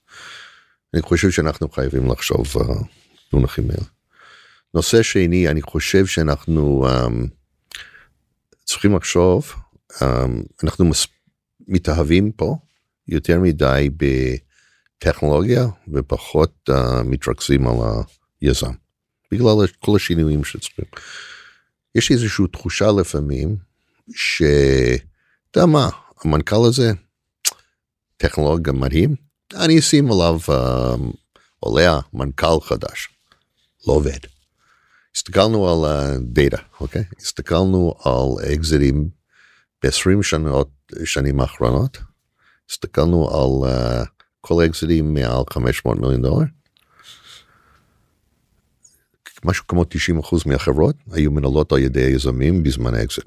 אני 0.93 1.01
חושב 1.01 1.29
שאנחנו 1.29 1.69
חייבים 1.69 2.11
לחשוב 2.11 2.47
uh, 2.47 2.83
במונחים 3.33 3.69
האלה. 3.71 3.85
נושא 4.73 5.03
שני 5.03 5.47
אני 5.47 5.61
חושב 5.61 6.05
שאנחנו 6.05 6.87
um, 6.87 7.27
צריכים 8.65 8.95
לחשוב 8.95 9.53
um, 9.93 10.03
אנחנו 10.63 10.85
מס, 10.85 11.07
מתאהבים 11.67 12.31
פה 12.31 12.57
יותר 13.11 13.39
מדי 13.39 13.89
בטכנולוגיה 13.97 15.67
ופחות 15.93 16.69
uh, 16.69 16.73
מתרכזים 17.05 17.67
על 17.67 17.75
היזם 18.41 18.71
בגלל 19.31 19.67
כל 19.79 19.95
השינויים 19.95 20.43
שצריכים. 20.43 20.85
יש 21.95 22.09
לי 22.09 22.15
איזושהי 22.15 22.45
תחושה 22.51 22.91
לפעמים 22.99 23.55
שאתה 24.15 25.65
מה 25.65 25.89
המנכ"ל 26.23 26.65
הזה 26.67 26.91
טכנולוגיה 28.17 28.73
מדהים 28.73 29.15
אני 29.55 29.79
אשים 29.79 30.11
עליו 30.11 30.39
um, 30.47 31.01
עולה 31.59 31.99
מנכ"ל 32.13 32.59
חדש 32.61 33.09
לא 33.87 33.93
עובד. 33.93 34.19
הסתכלנו 35.15 35.69
על 35.69 35.91
הדאטה, 35.91 36.57
אוקיי? 36.79 37.03
הסתכלנו 37.19 37.93
על 38.03 38.53
אקזיטים 38.53 39.09
ב-20 39.83 40.23
שנות, 40.23 40.69
שנים 41.05 41.39
האחרונות, 41.39 41.97
הסתכלנו 42.71 43.29
על 43.29 43.71
כל 44.41 44.63
האקזיטים 44.63 45.13
מעל 45.13 45.43
500 45.49 45.99
מיליון 45.99 46.21
דולר. 46.21 46.45
משהו 49.45 49.67
כמו 49.67 49.83
90% 49.83 49.85
מהחברות 50.45 50.95
היו 51.11 51.31
מנהלות 51.31 51.71
על 51.71 51.79
ידי 51.79 52.03
היזמים 52.03 52.63
בזמן 52.63 52.95
האקזיט. 52.95 53.25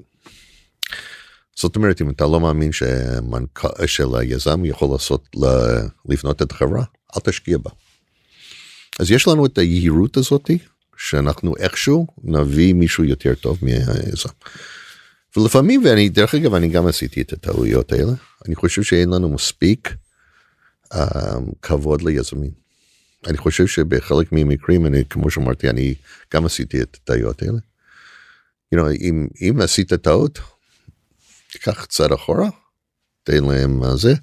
זאת 1.55 1.75
אומרת 1.75 2.01
אם 2.01 2.09
אתה 2.09 2.25
לא 2.25 2.39
מאמין 2.39 2.71
שמנכ"ל 2.71 3.85
של 3.85 4.15
היזם 4.15 4.65
יכול 4.65 4.89
לעשות 4.91 5.29
לבנות 6.09 6.41
את 6.41 6.51
החברה 6.51 6.83
אל 7.15 7.21
תשקיע 7.23 7.57
בה. 7.57 7.69
אז 8.99 9.11
יש 9.11 9.27
לנו 9.27 9.45
את 9.45 9.57
היהירות 9.57 10.17
הזאתי 10.17 10.57
שאנחנו 10.97 11.57
איכשהו 11.57 12.07
נביא 12.23 12.73
מישהו 12.73 13.03
יותר 13.03 13.35
טוב 13.35 13.59
מהיזם. 13.61 14.29
ולפעמים 15.37 15.81
ואני 15.85 16.09
דרך 16.09 16.35
אגב 16.35 16.53
אני 16.53 16.67
גם 16.67 16.87
עשיתי 16.87 17.21
את 17.21 17.33
הטעויות 17.33 17.91
האלה 17.91 18.11
אני 18.45 18.55
חושב 18.55 18.83
שאין 18.83 19.09
לנו 19.09 19.29
מספיק 19.29 19.95
um, 20.93 20.97
כבוד 21.61 22.01
ליזמים. 22.01 22.51
אני 23.27 23.37
חושב 23.37 23.67
שבחלק 23.67 24.31
מהמקרים 24.31 24.85
אני 24.85 25.03
כמו 25.09 25.29
שאמרתי 25.29 25.69
אני 25.69 25.93
גם 26.33 26.45
עשיתי 26.45 26.81
את 26.81 26.97
הטעויות 27.01 27.41
האלה. 27.41 27.57
you 28.75 28.77
know, 28.77 28.91
אם, 29.01 29.27
אם 29.41 29.61
עשית 29.61 29.93
טעות, 29.93 30.39
תיקח 31.51 31.85
קצת 31.85 32.13
אחורה, 32.13 32.49
תן 33.23 33.43
להם 33.43 33.79
מה 33.79 33.95
זה, 33.95 34.13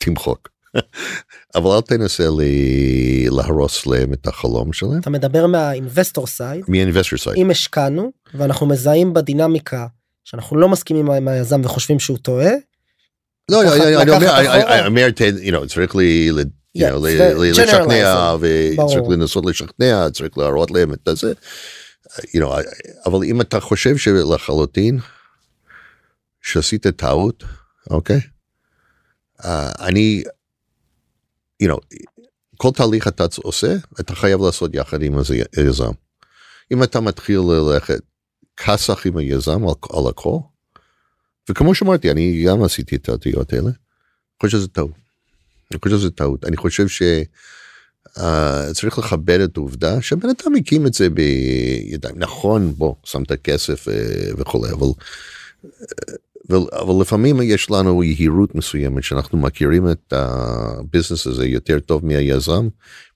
תמחוק. 0.00 0.48
אבל 1.56 1.70
אל 1.70 1.80
תנסה 1.80 2.28
לי 2.38 3.26
להרוס 3.30 3.86
להם 3.86 4.12
את 4.12 4.26
החלום 4.26 4.72
שלהם. 4.72 5.00
אתה 5.00 5.10
מדבר 5.10 5.46
מהאינבסטור 5.46 6.26
סייד 6.26 6.64
מ-investor 6.68 7.24
side. 7.24 7.36
אם 7.36 7.50
השקענו 7.50 8.12
ואנחנו 8.34 8.66
מזהים 8.66 9.14
בדינמיקה 9.14 9.86
שאנחנו 10.30 10.56
לא 10.56 10.68
מסכימים 10.68 11.10
עם 11.10 11.28
היזם 11.28 11.60
וחושבים 11.64 11.98
שהוא 11.98 12.18
טועה. 12.18 12.50
לא, 13.48 13.62
אני 14.02 14.10
אומר, 14.10 14.36
צריך. 15.66 15.96
לשכנע, 17.58 18.34
וצריך. 18.40 19.08
לנסות 19.10 19.46
לשכנע, 19.46 20.10
צריך 20.10 20.38
להראות 20.38 20.70
להם 20.70 20.92
את 20.92 21.08
זה. 21.16 21.32
you 22.18 22.40
know, 22.40 22.46
אבל 23.06 23.24
אם 23.24 23.40
אתה 23.40 23.60
חושב 23.60 23.96
שלחלוטין 23.96 24.98
שעשית 26.40 26.86
טעות, 26.86 27.44
אוקיי? 27.90 28.20
אה, 29.44 29.72
אני, 29.78 30.22
you 31.62 31.66
know, 31.66 31.78
כל 32.56 32.70
תהליך 32.74 33.08
אתה 33.08 33.24
עושה, 33.42 33.74
אתה 34.00 34.14
חייב 34.14 34.40
לעשות 34.40 34.74
יחד 34.74 35.02
עם 35.02 35.18
איזה 35.18 35.36
יזם. 35.56 35.92
אם 36.72 36.82
אתה 36.82 37.00
מתחיל 37.00 37.40
ללכת 37.40 38.00
כסח 38.56 39.06
עם 39.06 39.16
היזם 39.16 39.68
על, 39.68 39.74
על 39.92 40.08
הכל, 40.08 40.38
וכמו 41.48 41.74
שאמרתי, 41.74 42.10
אני 42.10 42.44
גם 42.46 42.62
עשיתי 42.62 42.96
את 42.96 43.08
הטעויות 43.08 43.52
האלה, 43.52 43.70
אני 43.70 43.72
חושב 44.42 44.58
שזה 44.58 44.68
טעות. 44.68 44.90
אני 45.70 45.78
חושב 45.82 45.96
שזה 45.98 46.10
טעות. 46.10 46.44
אני 46.44 46.56
חושב 46.56 46.86
שצריך 48.08 48.98
לכבד 48.98 49.40
את 49.40 49.56
העובדה 49.56 50.02
שבן 50.02 50.28
אדם 50.28 50.54
הקים 50.54 50.86
את 50.86 50.94
זה 50.94 51.10
בידיים. 51.10 52.14
נכון, 52.18 52.72
בוא, 52.72 52.94
שמת 53.04 53.32
כסף 53.32 53.88
אה, 53.88 53.94
וכולי, 54.36 54.72
אבל, 54.72 54.86
אה, 54.86 55.70
אבל, 56.52 57.00
לפעמים 57.00 57.42
יש 57.42 57.70
לנו 57.70 58.04
יהירות 58.04 58.54
מסוימת 58.54 59.04
שאנחנו 59.04 59.38
מכירים 59.38 59.90
את 59.90 60.12
הביזנס 60.12 61.26
הזה 61.26 61.46
יותר 61.46 61.80
טוב 61.80 62.06
מהיזם, 62.06 62.68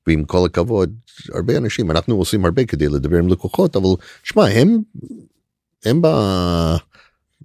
ועם 0.06 0.24
כל 0.24 0.46
הכבוד, 0.46 0.94
הרבה 1.32 1.56
אנשים, 1.56 1.90
אנחנו 1.90 2.14
עושים 2.14 2.44
הרבה 2.44 2.64
כדי 2.64 2.88
לדבר 2.88 3.18
עם 3.18 3.28
לקוחות, 3.28 3.76
אבל 3.76 3.88
שמע, 4.22 4.46
הם, 4.46 4.78
הם 5.84 6.02
ב... 6.02 6.06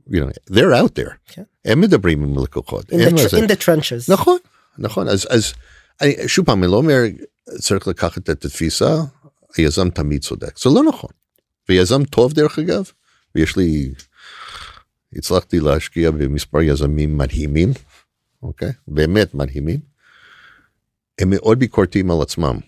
you 0.10 0.14
know, 0.14 0.54
they're 0.54 0.74
out 0.82 1.00
there. 1.00 1.14
כן. 1.26 1.44
הם 1.66 1.82
מדברים 1.82 2.24
עם 2.24 2.44
לקוחות. 2.44 2.86
in 2.90 2.96
the 2.96 3.36
in 3.36 3.50
the 3.50 3.66
trenches. 3.66 4.12
נכון, 4.12 4.38
נכון, 4.78 5.08
אז, 5.08 5.28
אז 5.30 5.54
אני, 6.02 6.16
שוב 6.28 6.46
פעם, 6.46 6.64
אני 6.64 6.72
לא 6.72 6.78
אומר, 6.78 7.02
צריך 7.60 7.88
לקחת 7.88 8.30
את 8.30 8.46
התפיסה, 8.46 8.98
היזם 9.58 9.90
תמיד 9.90 10.22
צודק, 10.22 10.60
זה 10.60 10.70
לא 10.70 10.84
נכון. 10.84 11.10
ויזם 11.70 12.04
טוב 12.04 12.34
דרך 12.34 12.60
אגב, 12.60 12.92
ויש 13.36 13.58
לי, 13.58 13.92
הצלחתי 15.16 15.60
להשקיע 15.60 16.12
במספר 16.12 16.62
יזמים 16.62 17.18
מדהימים, 17.18 17.70
אוקיי? 18.44 18.72
באמת 18.88 19.34
מדהימים. 19.34 19.80
הם 21.20 21.30
מאוד 21.30 21.60
ביקורתיים 21.60 22.12
על 22.12 22.22
עצמם. 22.22 22.60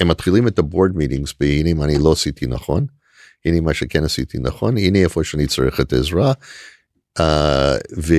הם 0.00 0.08
מתחילים 0.08 0.48
את 0.48 0.58
הבורד 0.58 0.96
מיטינגס 0.96 1.34
בהנה 1.40 1.74
מה 1.74 1.84
אני 1.84 1.98
לא 1.98 2.12
עשיתי 2.12 2.46
נכון, 2.46 2.86
הנה 3.44 3.60
מה 3.60 3.74
שכן 3.74 4.04
עשיתי 4.04 4.38
נכון, 4.38 4.78
הנה 4.78 4.98
איפה 4.98 5.24
שאני 5.24 5.46
צריך 5.46 5.80
את 5.80 5.92
העזרה. 5.92 6.32
Uh, 7.18 7.22
ו... 7.98 8.14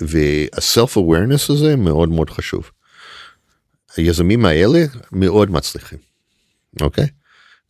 וה-self 0.00 0.96
awareness 0.96 1.52
הזה 1.52 1.76
מאוד 1.76 2.08
מאוד 2.08 2.30
חשוב. 2.30 2.70
היזמים 3.96 4.44
האלה 4.44 4.84
מאוד 5.12 5.50
מצליחים, 5.50 5.98
אוקיי? 6.80 7.06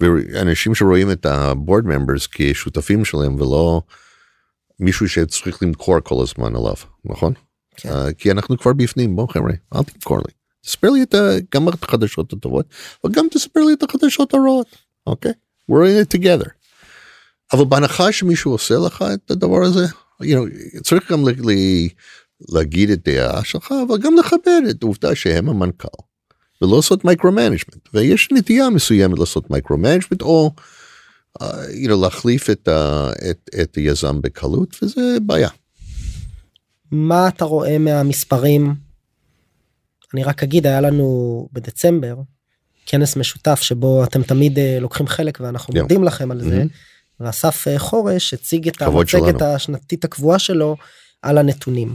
ואנשים 0.01 0.75
שרואים 0.75 1.11
את 1.11 1.27
ה-board 1.27 1.85
members 1.85 2.29
כשותפים 2.31 3.05
שלהם 3.05 3.35
ולא 3.35 3.83
מישהו 4.81 5.09
שצריך 5.09 5.63
למכור 5.63 6.01
כל 6.01 6.23
הזמן 6.23 6.57
עליו, 6.57 6.75
נכון? 7.05 7.33
כן. 7.77 7.89
Uh, 7.89 8.13
כי 8.19 8.31
אנחנו 8.31 8.59
כבר 8.59 8.73
בפנים, 8.73 9.17
בוא 9.17 9.29
חבר'ה, 9.29 9.53
אל 9.75 9.83
תמכור 9.83 10.19
לי. 10.19 10.33
תספר 10.63 10.91
לי 10.91 11.03
את 11.03 11.15
ה, 11.15 11.31
גם 11.55 11.69
את 11.69 11.83
החדשות 11.83 12.33
הטובות, 12.33 12.67
וגם 13.07 13.27
תספר 13.31 13.61
לי 13.61 13.73
את 13.73 13.83
החדשות 13.83 14.35
הרעות, 14.35 14.67
אוקיי? 15.07 15.33
We're 15.71 15.75
in 15.75 16.15
it 16.15 16.19
together. 16.19 16.49
אבל 17.53 17.65
בהנחה 17.65 18.13
שמישהו 18.13 18.53
עושה 18.53 18.75
לך 18.87 19.05
את 19.15 19.31
הדבר 19.31 19.63
הזה, 19.63 19.87
you 20.23 20.27
know, 20.27 20.81
צריך 20.83 21.13
גם 21.13 21.29
ל- 21.29 21.51
ל- 21.51 21.89
להגיד 22.53 22.91
את 22.91 23.09
דעה 23.09 23.45
שלך, 23.45 23.75
אבל 23.89 23.99
גם 23.99 24.15
לכבד 24.19 24.63
את 24.71 24.83
העובדה 24.83 25.15
שהם 25.15 25.49
המנכ"ל. 25.49 25.89
ולא 26.63 26.77
לעשות 26.77 27.05
micro-management, 27.05 27.89
ויש 27.95 28.29
נטייה 28.33 28.71
מסוימת 28.71 29.19
לעשות 29.19 29.51
micro-management, 29.51 30.23
או 30.23 30.53
you 31.85 31.89
know, 31.89 31.97
להחליף 32.03 32.51
את, 32.51 32.69
ה, 32.69 33.11
את, 33.31 33.51
את 33.63 33.75
היזם 33.75 34.21
בקלות, 34.21 34.77
וזה 34.83 35.17
בעיה. 35.23 35.49
מה 36.91 37.29
אתה 37.29 37.45
רואה 37.45 37.79
מהמספרים? 37.79 38.75
אני 40.15 40.25
רק 40.25 40.43
אגיד 40.43 40.67
היה 40.67 40.81
לנו 40.81 41.49
בדצמבר 41.53 42.17
כנס 42.87 43.17
משותף 43.17 43.61
שבו 43.63 44.05
אתם 44.05 44.23
תמיד 44.23 44.59
אה, 44.59 44.79
לוקחים 44.81 45.07
חלק 45.07 45.39
ואנחנו 45.41 45.75
כן. 45.75 45.81
מודים 45.81 46.05
לכם 46.05 46.31
על 46.31 46.41
זה. 46.41 46.57
מהמם. 46.57 46.69
ואסף 47.21 47.69
אה, 47.69 47.79
חורש 47.79 48.35
הציג 48.35 48.69
את 48.69 48.83
המצגת. 48.83 49.43
השנתית 49.43 50.05
הקבועה 50.05 50.39
שלו 50.39 50.77
על 51.23 51.39
הנתונים. 51.39 51.95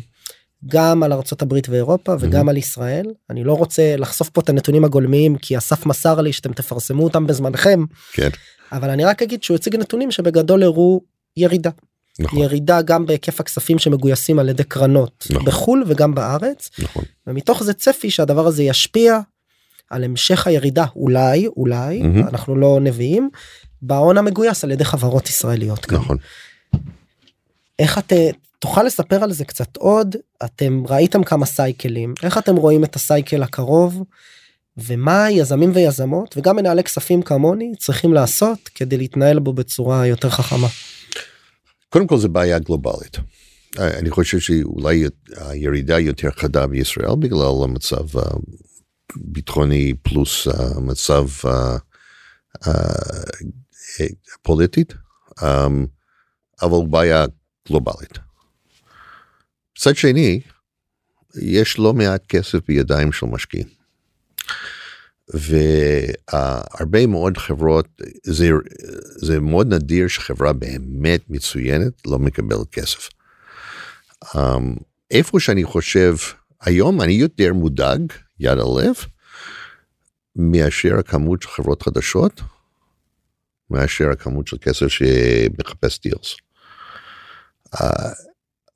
גם 0.68 1.04
על 1.04 1.14
ארצות 1.14 1.42
הברית 1.42 1.70
ואירופה 1.70 2.16
וגם 2.20 2.32
מהמם. 2.32 2.50
על 2.50 2.58
ישראל 2.58 3.06
אני 3.30 3.44
לא 3.44 3.54
רוצה 3.54 3.96
לחשוף 3.98 4.30
פה 4.30 4.42
את 4.42 4.50
הנתונים 4.50 4.86
הגולמיים 4.86 5.36
כי 5.38 5.58
אסף 5.58 5.86
מסר 5.86 6.22
לי 6.22 6.34
שאתם 6.34 6.54
תפרסמו 6.54 7.04
אותם 7.04 7.28
בזמנכם 7.28 7.84
כן, 8.14 8.30
אבל 8.72 8.90
אני 8.90 9.06
רק 9.06 9.22
אגיד 9.22 9.44
שהוא 9.44 9.56
הציג 9.56 9.76
נתונים 9.76 10.12
שבגדול 10.12 10.64
הראו 10.64 11.02
ירידה 11.38 11.70
נכון, 12.20 12.40
ירידה 12.40 12.82
גם 12.82 13.06
בהיקף 13.06 13.40
הכספים 13.40 13.80
שמגויסים 13.80 14.40
על 14.40 14.50
ידי 14.50 14.64
קרנות 14.64 15.28
נכון. 15.30 15.46
בחול 15.46 15.84
וגם 15.88 16.16
בארץ 16.16 16.70
נכון. 16.80 17.04
ומתוך 17.28 17.64
זה 17.64 17.74
צפי 17.74 18.10
שהדבר 18.10 18.48
הזה 18.48 18.64
ישפיע 18.64 19.20
על 19.90 20.04
המשך 20.04 20.48
הירידה 20.48 20.86
אולי 20.96 21.48
אולי 21.48 22.02
מהמם. 22.02 22.28
אנחנו 22.28 22.56
לא 22.56 22.80
נביאים 22.82 23.30
בהון 23.82 24.18
המגויס 24.18 24.64
על 24.64 24.72
ידי 24.72 24.86
חברות 24.86 25.30
ישראליות. 25.30 25.88
גם. 25.88 26.02
נכון. 26.02 26.18
איך 27.80 27.98
את 27.98 28.14
תוכל 28.60 28.84
לספר 28.84 29.24
על 29.24 29.32
זה 29.32 29.46
קצת 29.46 29.78
עוד 29.78 30.16
אתם 30.46 30.84
ראיתם 30.88 31.24
כמה 31.24 31.46
סייקלים 31.46 32.14
איך 32.24 32.38
אתם 32.38 32.56
רואים 32.56 32.84
את 32.84 32.96
הסייקל 32.96 33.44
הקרוב 33.44 34.04
ומה 34.86 35.32
יזמים 35.32 35.72
ויזמות 35.74 36.38
וגם 36.38 36.56
מנהלי 36.56 36.84
כספים 36.84 37.22
כמוני 37.22 37.72
צריכים 37.80 38.13
לעשות 38.13 38.70
כדי 38.76 38.98
להתנהל 38.98 39.39
בו 39.39 39.54
בצורה 39.54 40.08
יותר 40.08 40.30
חכמה. 40.30 40.67
קודם 41.89 42.08
כל 42.08 42.17
זה 42.17 42.28
בעיה 42.28 42.60
גלובלית. 42.60 43.17
אה, 43.80 43.98
אני 44.00 44.10
חושב 44.10 44.39
שאולי 44.39 45.04
הירידה 45.38 46.00
יותר 46.00 46.32
חדה 46.32 46.67
בישראל 46.67 47.15
בגלל 47.20 47.63
המצב 47.63 48.06
הביטחוני 49.15 49.94
פלוס 50.02 50.48
המצב 50.48 51.28
ה- 51.44 51.78
ה- 52.70 53.41
הפוליטית, 54.36 54.94
אבל 56.62 56.88
בעיה 56.89 57.26
גלובלית. 57.67 58.20
מצד 59.78 59.96
שני, 59.96 60.41
יש 61.41 61.80
לא 61.80 61.94
מעט 61.94 62.26
כסף 62.28 62.60
בידיים 62.67 63.12
של 63.12 63.26
משקיעים. 63.26 63.81
והרבה 65.34 67.08
מאוד 67.08 67.38
חברות, 67.38 67.88
זה, 68.24 68.50
זה 69.16 69.40
מאוד 69.40 69.74
נדיר 69.74 70.08
שחברה 70.08 70.54
באמת 70.54 71.22
מצוינת 71.30 71.94
לא 72.08 72.20
מקבלת 72.20 72.70
כסף. 72.72 73.10
Um, 74.26 74.38
איפה 75.12 75.40
שאני 75.40 75.64
חושב, 75.64 76.16
היום 76.62 77.02
אני 77.02 77.14
יותר 77.14 77.54
מודאג, 77.54 78.12
יד 78.40 78.58
הלב, 78.58 78.96
מאשר 80.36 81.00
הכמות 81.00 81.42
של 81.42 81.50
חברות 81.50 81.84
חדשות, 81.84 82.42
מאשר 83.70 84.10
הכמות 84.10 84.48
של 84.48 84.58
כסף 84.62 84.88
שמחפש 84.88 86.00
דילס. 86.02 86.36
Uh, 87.76 87.80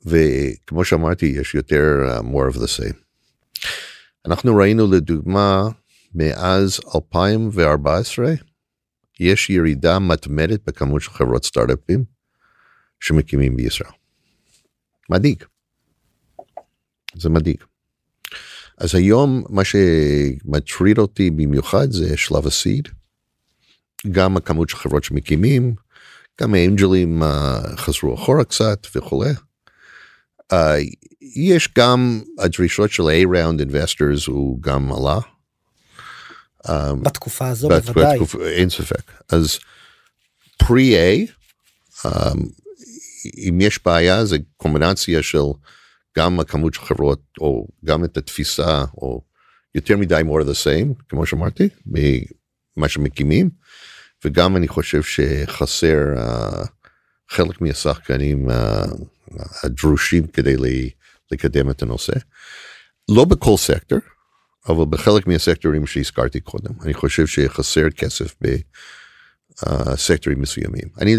וכמו 0.06 0.86
שאמרתי, 0.86 1.26
יש 1.26 1.56
יותר 1.56 2.08
uh, 2.08 2.22
more 2.22 2.56
of 2.56 2.58
the 2.58 2.80
same. 2.80 3.05
אנחנו 4.26 4.56
ראינו 4.56 4.92
לדוגמה, 4.92 5.64
מאז 6.16 6.80
2014 6.96 8.34
יש 9.20 9.50
ירידה 9.50 10.00
מתמדת 10.00 10.60
בכמות 10.68 11.02
של 11.02 11.12
חברות 11.12 11.46
סטארט-אפים 11.46 12.04
שמקימים 13.00 13.56
בישראל. 13.56 13.92
מדאיג. 15.10 15.44
זה 17.16 17.30
מדאיג. 17.30 17.58
אז 18.78 18.96
היום 18.96 19.44
מה 19.50 19.62
שמטריד 19.64 20.98
אותי 20.98 21.30
במיוחד 21.30 21.92
זה 21.92 22.18
שלב 22.18 22.48
הסיד. 22.48 22.88
גם 24.12 24.38
הכמות 24.38 24.70
של 24.70 24.78
חברות 24.78 25.04
שמקימים, 25.04 25.76
גם 26.42 26.54
האנג'לים 26.54 27.24
uh, 27.24 27.26
חזרו 27.78 28.16
אחורה 28.16 28.44
קצת 28.44 28.88
וכולי. 28.96 29.30
Uh, 30.54 30.56
יש 31.36 31.70
גם 31.78 32.22
הדרישות 32.40 32.92
של 32.92 33.04
A-Round 33.04 33.62
Investors 33.72 34.24
הוא 34.32 34.62
גם 34.62 34.92
עלה. 34.94 35.20
Um, 36.68 36.96
בתקופה 37.04 37.48
הזו 37.48 37.68
בת- 37.70 37.84
בוודאי. 37.86 38.20
בתקופ- 38.20 38.42
אין 38.42 38.70
ספק. 38.70 39.12
אז 39.30 39.60
פרי-A, 40.64 41.32
אמ, 42.06 42.12
אם 43.50 43.58
יש 43.62 43.80
בעיה 43.86 44.26
זה 44.26 44.38
קומבינציה 44.58 45.24
של 45.24 45.38
גם 46.18 46.40
הכמות 46.40 46.74
של 46.74 46.82
חברות 46.82 47.22
או 47.42 47.68
גם 47.86 48.04
את 48.06 48.18
התפיסה 48.18 48.84
או 48.98 49.22
יותר 49.76 49.98
מדי 49.98 50.22
more 50.26 50.44
of 50.44 50.50
the 50.50 50.64
same 50.66 51.04
כמו 51.10 51.26
שאמרתי 51.26 51.70
ממה 51.86 52.88
שמקימים 52.90 53.50
וגם 54.26 54.56
אני 54.58 54.68
חושב 54.68 55.04
שחסר 55.04 55.98
uh, 56.18 56.68
חלק 57.30 57.62
מהשחקנים 57.62 58.50
uh, 58.50 58.54
הדרושים 59.64 60.28
כדי 60.28 60.56
לקדם 61.32 61.70
את 61.70 61.82
הנושא. 61.82 62.14
לא 63.10 63.26
בכל 63.26 63.58
סקטור 63.58 64.00
אבל 64.70 64.86
בחלק 64.90 65.28
מהסקטורים 65.28 65.88
שהזכרתי 65.88 66.40
קודם 66.40 66.72
אני 66.82 66.94
חושב 66.94 67.28
שחסר 67.28 67.90
כסף 67.90 68.36
בסקטורים 69.62 70.42
מסוימים 70.42 70.90
אני 71.02 71.16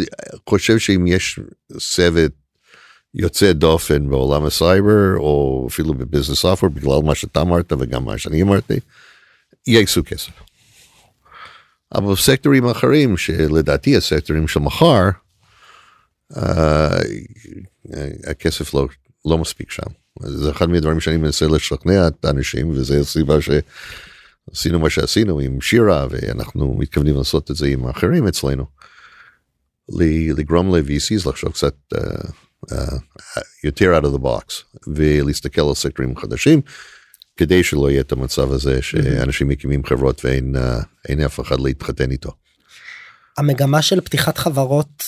חושב 0.49 0.79
שאם 0.79 1.07
יש 1.07 1.41
צוות 1.79 2.33
יוצא 3.15 3.53
דופן 3.53 4.11
בעולם 4.11 4.45
הסייבר 4.45 5.17
או 5.17 5.67
אפילו 5.71 5.95
ב 5.95 6.00
business 6.00 6.39
software 6.39 6.69
בגלל 6.69 7.03
מה 7.05 7.15
שאתה 7.15 7.41
אמרת 7.41 7.73
וגם 7.73 8.05
מה 8.05 8.19
שאני 8.19 8.43
אמרתי 8.43 8.81
יגייסו 9.67 10.03
כסף. 10.05 10.33
אבל 11.95 12.13
בסקטורים 12.13 12.69
אחרים 12.69 13.17
שלדעתי 13.17 13.97
הסקטורים 13.97 14.49
של 14.49 14.61
מחר 14.61 15.09
הכסף 18.27 18.75
לא, 18.75 18.89
לא 19.25 19.39
מספיק 19.39 19.71
שם. 19.71 19.91
זה 20.21 20.51
אחד 20.51 20.69
מהדברים 20.69 21.01
שאני 21.01 21.17
מנסה 21.17 21.47
לשכנע 21.47 22.09
את 22.09 22.25
האנשים 22.25 22.71
וזה 22.71 23.01
הסיבה 23.01 23.35
שעשינו 23.41 24.79
מה 24.79 24.91
שעשינו 24.91 25.41
עם 25.41 25.61
שירה 25.61 26.07
ואנחנו 26.11 26.77
מתכוונים 26.79 27.17
לעשות 27.17 27.51
את 27.51 27.57
זה 27.57 27.67
עם 27.67 27.87
האחרים 27.87 28.29
אצלנו. 28.29 28.67
לגרום 30.37 30.77
ל-VCs 30.77 31.29
לחשוב 31.29 31.53
קצת 31.53 31.75
uh, 31.95 31.99
uh, 32.71 32.99
יותר 33.65 33.99
out 33.99 34.05
of 34.05 34.17
the 34.17 34.23
box 34.23 34.79
ולהסתכל 34.87 35.69
על 35.69 35.75
סקטורים 35.75 36.17
חדשים 36.17 36.61
כדי 37.37 37.65
שלא 37.65 37.91
יהיה 37.91 38.01
את 38.01 38.13
המצב 38.13 38.53
הזה 38.53 38.83
שאנשים 38.83 39.49
מקימים 39.49 39.85
חברות 39.85 40.25
ואין 40.25 40.57
uh, 41.23 41.27
אף 41.27 41.41
אחד 41.41 41.61
להתחתן 41.61 42.11
איתו. 42.11 42.33
המגמה 43.39 43.83
של 43.83 44.01
פתיחת 44.01 44.39
חברות 44.39 45.05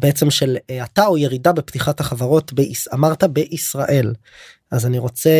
בעצם 0.00 0.30
של 0.30 0.56
האטה 0.68 1.06
או 1.06 1.18
ירידה 1.18 1.52
בפתיחת 1.52 2.00
החברות 2.00 2.52
ביש... 2.52 2.88
אמרת 2.88 3.24
בישראל 3.24 4.14
אז 4.70 4.86
אני 4.86 4.98
רוצה 4.98 5.30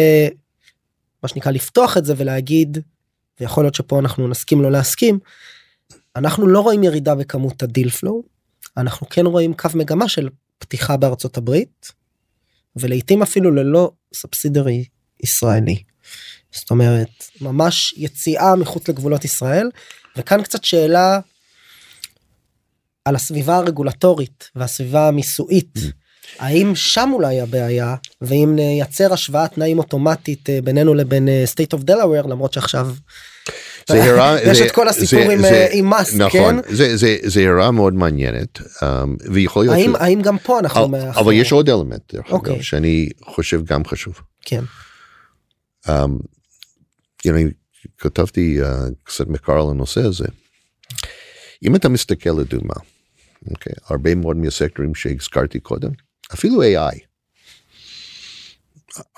מה 1.22 1.28
שנקרא 1.28 1.52
לפתוח 1.52 1.96
את 1.96 2.04
זה 2.04 2.14
ולהגיד 2.16 2.78
ויכול 3.40 3.64
להיות 3.64 3.74
שפה 3.74 3.98
אנחנו 3.98 4.28
נסכים 4.28 4.62
לא 4.62 4.70
להסכים 4.70 5.18
אנחנו 6.16 6.46
לא 6.46 6.60
רואים 6.60 6.82
ירידה 6.82 7.14
בכמות 7.14 7.62
ה 7.62 7.68
deal 7.68 7.90
flow 7.90 8.22
אנחנו 8.76 9.08
כן 9.08 9.26
רואים 9.26 9.54
קו 9.54 9.68
מגמה 9.74 10.08
של 10.08 10.28
פתיחה 10.58 10.96
בארצות 10.96 11.36
הברית 11.36 11.92
ולעיתים 12.76 13.22
אפילו 13.22 13.50
ללא 13.50 13.92
סובסידרי 14.14 14.84
ישראלי. 15.22 15.82
זאת 16.52 16.70
אומרת 16.70 17.24
ממש 17.40 17.94
יציאה 17.96 18.56
מחוץ 18.56 18.88
לגבולות 18.88 19.24
ישראל 19.24 19.70
וכאן 20.16 20.42
קצת 20.42 20.64
שאלה 20.64 21.20
על 23.04 23.14
הסביבה 23.14 23.56
הרגולטורית 23.56 24.50
והסביבה 24.56 25.08
המיסויית. 25.08 25.76
Mm. 25.76 25.80
האם 26.38 26.72
שם 26.74 27.10
אולי 27.12 27.40
הבעיה 27.40 27.94
ואם 28.20 28.52
נייצר 28.56 29.12
השוואת 29.12 29.54
תנאים 29.54 29.78
אוטומטית 29.78 30.50
אה, 30.50 30.58
בינינו 30.64 30.94
לבין 30.94 31.28
אה, 31.28 31.44
state 31.54 31.78
of 31.78 31.82
Delaware 31.82 32.28
למרות 32.28 32.52
שעכשיו 32.52 32.88
זה 33.88 34.04
הראה, 34.04 34.42
יש 34.42 34.58
זה, 34.58 34.66
את 34.66 34.70
כל 34.70 34.88
הסיפור 34.88 35.26
זה, 35.26 35.32
עם, 35.32 35.40
זה, 35.40 35.68
עם 35.72 35.86
מאסק, 35.86 36.14
נכון, 36.14 36.62
כן? 36.62 36.74
זה, 36.74 36.96
זה, 36.96 37.16
זה 37.22 37.40
הערה 37.40 37.70
מאוד 37.70 37.94
מעניינת, 37.94 38.58
um, 38.58 38.82
ויכול 39.32 39.64
להיות... 39.64 39.74
האם, 39.74 39.92
ש... 39.92 39.96
האם 40.00 40.22
גם 40.22 40.38
פה 40.38 40.58
אנחנו... 40.58 40.84
אבל, 40.84 40.90
מאחור... 40.90 41.22
אבל 41.22 41.32
יש 41.32 41.52
עוד 41.52 41.70
אלמנט, 41.70 42.14
דרך 42.14 42.26
אגב, 42.26 42.54
okay. 42.54 42.62
שאני 42.62 43.08
חושב 43.24 43.64
גם 43.64 43.84
חשוב. 43.84 44.20
כן. 44.44 44.64
Um, 45.86 45.90
you 47.26 47.30
know, 47.30 47.52
כתבתי 47.98 48.58
uh, 48.62 48.66
קצת 49.04 49.26
מחקר 49.26 49.52
על 49.52 49.70
הנושא 49.70 50.00
הזה. 50.00 50.26
אם 51.62 51.76
אתה 51.76 51.88
מסתכל 51.88 52.30
לדוגמה, 52.30 52.74
אוקיי, 53.50 53.72
הרבה 53.84 54.14
מאוד 54.14 54.36
מהסקטורים 54.36 54.94
שהזכרתי 54.94 55.60
קודם, 55.60 55.90
אפילו 56.34 56.62
AI, 56.62 56.98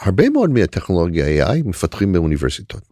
הרבה 0.00 0.30
מאוד 0.30 0.50
מהטכנולוגיה 0.50 1.46
AI 1.46 1.62
מפתחים 1.64 2.12
באוניברסיטות. 2.12 2.82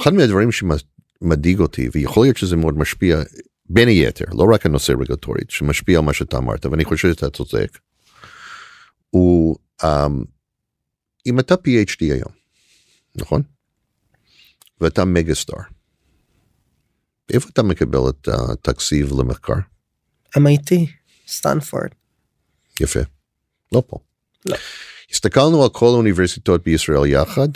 אחד 0.00 0.14
מהדברים 0.14 0.48
שמדאיג 0.52 1.58
אותי 1.58 1.88
ויכול 1.92 2.26
להיות 2.26 2.36
שזה 2.36 2.56
מאוד 2.56 2.78
משפיע 2.78 3.22
בין 3.66 3.88
היתר 3.88 4.24
לא 4.32 4.46
רק 4.54 4.66
הנושא 4.66 4.92
רגולטורית 4.92 5.50
שמשפיע 5.50 5.98
על 5.98 6.04
מה 6.04 6.12
שאתה 6.12 6.38
אמרת 6.38 6.66
ואני 6.66 6.84
חושב 6.84 7.08
שאתה 7.08 7.30
צודק. 7.30 7.78
הוא 9.10 9.56
um, 9.82 9.86
אם 11.26 11.40
אתה 11.40 11.54
PhD 11.54 12.00
היום 12.00 12.32
נכון? 13.16 13.42
ואתה 14.80 15.04
מגה 15.04 15.34
סטאר. 15.34 15.73
איפה 17.32 17.48
אתה 17.52 17.62
מקבל 17.62 17.98
את 18.08 18.28
התקציב 18.28 19.12
למחקר? 19.20 19.54
MIT, 20.38 20.74
סטנפורד. 21.28 21.88
יפה. 22.80 23.00
לא 23.72 23.82
פה. 23.86 23.98
לא. 24.46 24.56
הסתכלנו 25.10 25.62
על 25.62 25.68
כל 25.68 25.86
האוניברסיטאות 25.86 26.62
בישראל 26.64 27.06
יחד 27.06 27.48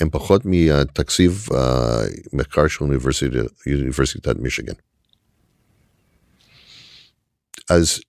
הם 0.00 0.10
פחות 0.10 0.42
מתקציב 0.44 1.46
המחקר 2.32 2.68
של 2.68 2.84
אוניברסיטת, 2.84 3.34
אוניברסיטת 3.66 4.36
מישיגן. 4.36 4.72
אז 7.70 8.00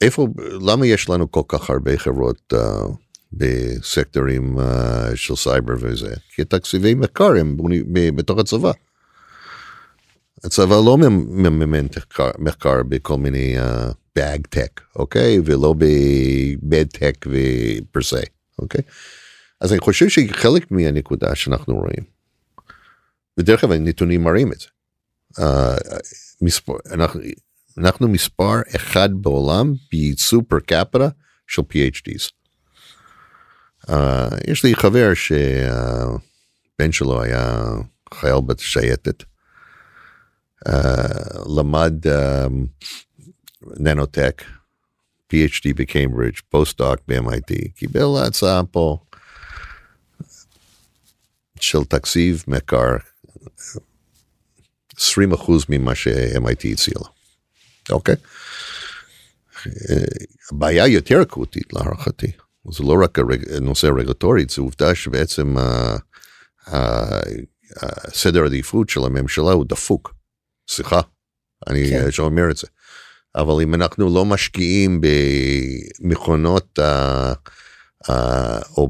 איפה, 0.00 0.28
למה 0.66 0.86
יש 0.86 1.08
לנו 1.08 1.30
כל 1.30 1.42
כך 1.48 1.70
הרבה 1.70 1.98
חברות 1.98 2.52
uh, 2.52 2.56
בסקטורים 3.32 4.58
uh, 4.58 4.62
של 5.14 5.36
סייבר 5.36 5.74
וזה? 5.80 6.14
כי 6.34 6.44
תקציבי 6.44 6.94
מחקר 6.94 7.30
הם 7.40 7.56
בתוך 8.16 8.38
הצבא. 8.38 8.72
הצבא 10.44 10.74
לא 10.74 10.98
מממן 10.98 11.86
מחקר 12.38 12.82
בכל 12.88 13.16
מיני 13.16 13.56
באג 14.16 14.40
uh, 14.40 14.48
טק, 14.48 14.80
אוקיי? 14.96 15.38
ולא 15.44 15.74
בבד 15.78 16.86
טק 16.86 17.26
ופרסי, 17.26 18.26
אוקיי? 18.58 18.80
אז 19.60 19.72
אני 19.72 19.80
חושב 19.80 20.08
שחלק 20.08 20.70
מהנקודה 20.70 21.34
שאנחנו 21.34 21.74
רואים, 21.74 22.04
ודרך 23.38 23.64
אגב 23.64 23.72
הנתונים 23.72 24.22
מראים 24.22 24.52
את 24.52 24.60
זה, 24.60 24.66
uh, 25.38 25.98
מספר, 26.42 26.72
אנחנו, 26.90 27.20
אנחנו 27.78 28.08
מספר 28.08 28.54
אחד 28.76 29.08
בעולם 29.12 29.74
בייצוא 29.90 30.42
פר 30.48 30.60
קפרה 30.60 31.08
של 31.46 31.62
PhDs. 31.62 32.30
Uh, 33.86 33.94
יש 34.46 34.64
לי 34.64 34.74
חבר 34.74 35.14
שהבן 35.14 36.92
שלו 36.92 37.22
היה 37.22 37.64
חייל 38.14 38.40
בשייטת, 38.46 39.24
למד 41.56 41.94
nanotech, 43.62 44.42
PhD 45.32 45.74
בקיימברידג', 45.76 46.38
פוסט-דוק 46.48 47.00
ב-MIT, 47.08 47.68
קיבל 47.74 48.26
הצעה 48.26 48.62
פה 48.70 48.98
של 51.60 51.84
תקציב 51.84 52.44
מחקר 52.48 52.96
20 54.96 55.32
אחוז 55.32 55.64
ממה 55.68 55.94
ש-MIT 55.94 56.72
הציע 56.72 56.94
לו. 56.96 57.06
אוקיי? 57.90 58.14
הבעיה 60.52 60.86
יותר 60.86 61.22
אקוטית 61.22 61.72
להערכתי 61.72 62.32
זה 62.70 62.84
לא 62.84 62.96
רק 63.04 63.18
הנושא 63.56 63.86
הרגולטורי 63.86 64.44
זה 64.50 64.62
עובדה 64.62 64.94
שבעצם 64.94 65.56
הסדר 67.76 68.42
העדיפות 68.42 68.88
של 68.88 69.00
הממשלה 69.04 69.52
הוא 69.52 69.64
דפוק. 69.68 70.19
סליחה, 70.70 71.00
אני 71.68 71.90
כן. 71.90 72.10
שאומר 72.10 72.50
את 72.50 72.56
זה. 72.56 72.66
אבל 73.34 73.62
אם 73.62 73.74
אנחנו 73.74 74.14
לא 74.14 74.24
משקיעים 74.24 75.00
במכונות 76.00 76.78
uh, 76.78 76.82
uh, 78.06 78.12
או 78.76 78.88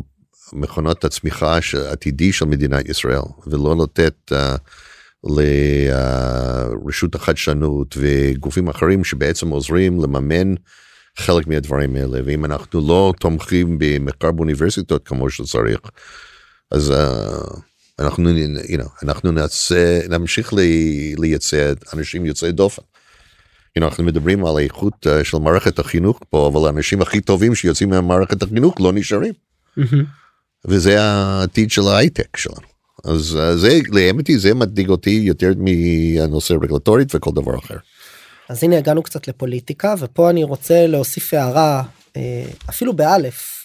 מכונות 0.53 1.05
הצמיחה 1.05 1.59
העתידי 1.89 2.33
של 2.33 2.45
מדינת 2.45 2.89
ישראל 2.89 3.21
ולא 3.47 3.77
לתת 3.83 4.33
uh, 4.33 4.37
לרשות 6.85 7.15
החדשנות 7.15 7.97
וגופים 8.01 8.69
אחרים 8.69 9.05
שבעצם 9.05 9.49
עוזרים 9.49 10.01
לממן 10.03 10.55
חלק 11.19 11.47
מהדברים 11.47 11.97
האלה 11.97 12.21
ואם 12.25 12.45
אנחנו 12.45 12.89
לא 12.89 13.13
תומכים 13.21 13.77
במחקר 13.79 14.33
באוניברסיטות 14.33 15.09
כמו 15.09 15.31
שצריך 15.31 15.81
אז 16.71 16.91
uh, 16.91 17.61
אנחנו 18.01 18.31
you 18.69 18.77
know, 18.77 18.89
אנחנו 19.03 19.33
נעשה 19.33 20.01
נמשיך 20.09 20.53
לייצא 21.19 21.73
אנשים 21.95 22.27
יוצאי 22.27 22.53
דופן. 22.53 22.83
You 23.79 23.83
know, 23.83 23.85
אנחנו 23.85 24.05
מדברים 24.05 24.47
על 24.47 24.57
האיכות 24.57 25.07
uh, 25.07 25.25
של 25.25 25.39
מערכת 25.39 25.79
החינוך 25.79 26.21
פה 26.31 26.51
אבל 26.53 26.67
האנשים 26.67 27.03
הכי 27.03 27.21
טובים 27.21 27.55
שיוצאים 27.55 27.91
ממערכת 27.91 28.43
החינוך 28.43 28.81
לא 28.81 28.93
נשארים. 28.93 29.33
Mm-hmm. 29.79 30.05
וזה 30.65 31.03
העתיד 31.03 31.71
של 31.71 31.83
ההייטק 31.89 32.37
שלנו. 32.37 32.71
אז 33.05 33.39
זה, 33.55 33.79
לאמת 33.89 34.25
זה 34.37 34.55
מדאיג 34.55 34.89
אותי 34.89 35.11
יותר 35.11 35.53
מהנושא 35.57 36.55
הרגולטורית 36.55 37.15
וכל 37.15 37.31
דבר 37.35 37.59
אחר. 37.59 37.77
אז 38.49 38.65
הנה 38.65 38.79
הגענו 38.79 39.03
קצת 39.03 39.29
לפוליטיקה 39.29 39.95
ופה 39.99 40.31
אני 40.31 40.45
רוצה 40.45 40.87
להוסיף 40.87 41.35
הערה 41.35 41.83
אה, 42.17 42.45
אפילו 42.69 42.93
באלף. 42.93 43.60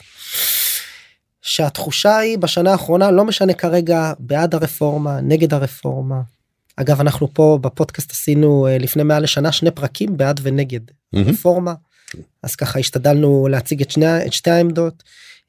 שהתחושה 1.46 2.18
היא 2.18 2.38
בשנה 2.38 2.72
האחרונה 2.72 3.12
לא 3.12 3.26
משנה 3.26 3.54
כרגע 3.54 4.14
בעד 4.20 4.56
הרפורמה 4.56 5.22
נגד 5.22 5.54
הרפורמה. 5.54 6.22
אגב 6.76 7.00
אנחנו 7.02 7.34
פה 7.34 7.60
בפודקאסט 7.62 8.12
עשינו 8.12 8.68
אה, 8.68 8.78
לפני 8.78 9.04
מעל 9.04 9.24
לשנה 9.24 9.52
שני 9.52 9.72
פרקים 9.72 10.18
בעד 10.18 10.40
ונגד 10.44 10.80
Mhm. 11.16 11.18
רפורמה. 11.18 11.74
אז 12.44 12.56
ככה 12.56 12.80
השתדלנו 12.80 13.48
להציג 13.52 13.82
את 13.82 13.92
שני 13.92 14.26
את 14.26 14.34
שתי 14.34 14.50
העמדות. 14.50 15.04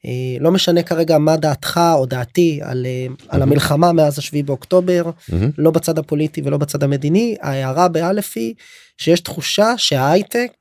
אה, 0.05 0.11
לא 0.39 0.51
משנה 0.51 0.83
כרגע 0.83 1.17
מה 1.17 1.37
דעתך 1.37 1.79
או 1.93 2.05
דעתי 2.05 2.59
על, 2.63 2.85
אה, 2.85 3.07
על. 3.29 3.41
המלחמה 3.41 3.91
מאז 3.91 4.19
השביעי 4.19 4.43
באוקטובר 4.43 5.11
מהמם. 5.29 5.51
לא 5.57 5.71
בצד 5.71 5.99
הפוליטי 5.99 6.41
ולא 6.45 6.57
בצד 6.57 6.83
המדיני 6.83 7.35
ההערה 7.41 7.87
באלף 7.87 8.33
היא 8.35 8.53
שיש 8.97 9.19
תחושה 9.19 9.73
שההייטק 9.77 10.51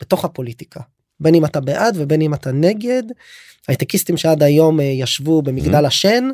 בתוך 0.00 0.24
הפוליטיקה 0.24 0.80
בין 1.20 1.34
אם 1.34 1.44
אתה 1.44 1.60
בעד 1.60 1.94
ובין 1.98 2.22
אם 2.22 2.34
אתה 2.34 2.52
נגד 2.52 3.02
הייטקיסטים 3.68 4.16
שעד 4.16 4.42
היום 4.42 4.80
אה, 4.80 4.84
ישבו 4.84 5.42
במגדל 5.42 5.86
השן 5.86 6.28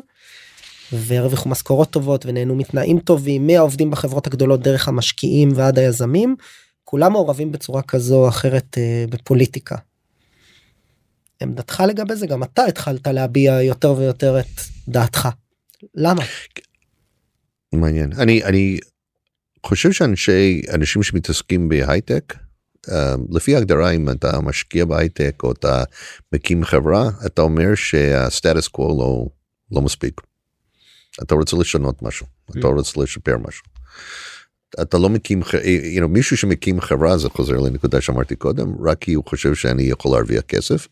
והרוויחו 0.91 1.49
משכורות 1.49 1.89
טובות 1.89 2.25
ונהנו 2.25 2.55
מתנאים 2.55 2.99
טובים 2.99 3.47
מהעובדים 3.47 3.91
בחברות 3.91 4.27
הגדולות 4.27 4.61
דרך 4.61 4.87
המשקיעים 4.87 5.49
ועד 5.55 5.79
היזמים 5.79 6.35
כולם 6.83 7.11
מעורבים 7.11 7.51
בצורה 7.51 7.81
כזו 7.81 8.23
או 8.23 8.29
אחרת 8.29 8.77
אה, 8.77 9.05
בפוליטיקה. 9.09 9.75
עמדתך 11.41 11.83
לגבי 11.87 12.15
זה 12.15 12.27
גם 12.27 12.43
אתה 12.43 12.65
התחלת 12.65 13.07
להביע 13.07 13.61
יותר 13.61 13.93
ויותר 13.97 14.39
את 14.39 14.61
דעתך. 14.87 15.29
למה? 15.95 16.23
מעניין 17.73 18.13
אני 18.13 18.43
אני 18.43 18.79
חושב 19.65 19.91
שאנשי 19.91 20.61
אנשים 20.73 21.03
שמתעסקים 21.03 21.69
בהייטק 21.69 22.33
לפי 23.31 23.55
ההגדרה 23.55 23.91
אם 23.91 24.09
אתה 24.09 24.41
משקיע 24.41 24.85
בהייטק 24.85 25.35
או 25.43 25.51
אתה 25.51 25.83
מקים 26.33 26.63
חברה 26.65 27.09
אתה 27.25 27.41
אומר 27.41 27.75
שהסטטוס 27.75 28.67
קוו 28.67 28.99
לא 28.99 29.25
לא 29.71 29.81
מספיק. 29.81 30.21
אתה 31.21 31.35
רוצה 31.35 31.57
לשנות 31.57 32.01
משהו 32.01 32.25
אתה 32.59 32.67
רוצה 32.67 33.01
לשפר 33.01 33.37
משהו. 33.37 33.63
אתה 34.81 34.97
לא 34.97 35.09
מקים 35.09 35.43
ח- 35.43 35.53
you 35.53 36.01
know, 36.03 36.07
מישהו 36.07 36.37
שמקים 36.37 36.81
חברה 36.81 37.17
זה 37.17 37.29
חוזר 37.29 37.53
לנקודה 37.53 38.01
שאמרתי 38.01 38.35
קודם 38.35 38.87
רק 38.87 38.97
כי 38.99 39.13
הוא 39.13 39.25
חושב 39.27 39.55
שאני 39.55 39.83
יכול 39.83 40.11
להרוויח 40.11 40.41
כסף. 40.41 40.87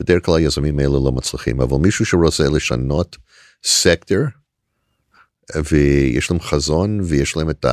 בדרך 0.00 0.26
כלל 0.26 0.36
היזמים 0.36 0.78
האלה 0.78 0.92
לא 1.04 1.12
מצליחים 1.12 1.60
אבל 1.60 1.76
מישהו 1.76 2.06
שרוצה 2.06 2.48
לשנות 2.48 3.16
סקטור 3.64 4.18
ויש 5.70 6.30
להם 6.30 6.40
חזון 6.40 7.00
ויש 7.04 7.36
להם 7.36 7.50
את 7.50 7.66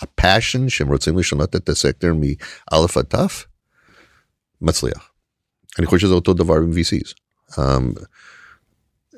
הפאשן 0.00 0.68
שהם 0.68 0.88
רוצים 0.88 1.18
לשנות 1.18 1.56
את 1.56 1.68
הסקטור 1.68 2.10
מאלף 2.12 2.96
עד 2.96 3.04
תף, 3.04 3.44
מצליח. 4.60 5.10
אני 5.78 5.86
חושב 5.86 6.06
שזה 6.06 6.14
אותו 6.14 6.34
דבר 6.34 6.54
עם 6.56 6.70
VCs. 6.72 7.14
Um, 7.52 8.00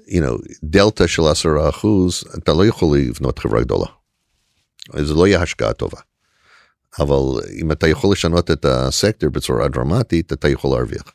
you 0.08 0.20
know, 0.20 0.38
דלתא 0.64 1.06
של 1.06 1.22
עשרה 1.22 1.68
אחוז, 1.68 2.24
אתה 2.38 2.52
לא 2.52 2.66
יכול 2.66 2.98
לבנות 2.98 3.38
חברה 3.38 3.60
גדולה. 3.60 3.86
זה 4.98 5.14
לא 5.14 5.26
יהיה 5.26 5.42
השקעה 5.42 5.72
טובה. 5.72 6.00
אבל 6.98 7.40
אם 7.60 7.72
אתה 7.72 7.88
יכול 7.88 8.12
לשנות 8.12 8.50
את 8.50 8.64
הסקטור 8.64 9.30
בצורה 9.30 9.68
דרמטית, 9.68 10.32
אתה 10.32 10.48
יכול 10.48 10.76
להרוויח. 10.76 11.12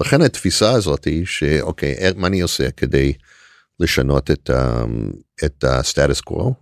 לכן 0.00 0.22
התפיסה 0.22 0.72
הזאת 0.72 1.04
היא 1.04 1.26
שאוקיי, 1.26 1.96
מה 2.16 2.26
אני 2.26 2.40
עושה 2.40 2.70
כדי 2.70 3.12
לשנות 3.80 4.30
את, 4.30 4.50
ה- 4.50 4.84
את 5.44 5.64
הסטטוס 5.64 6.20
קוו 6.20 6.54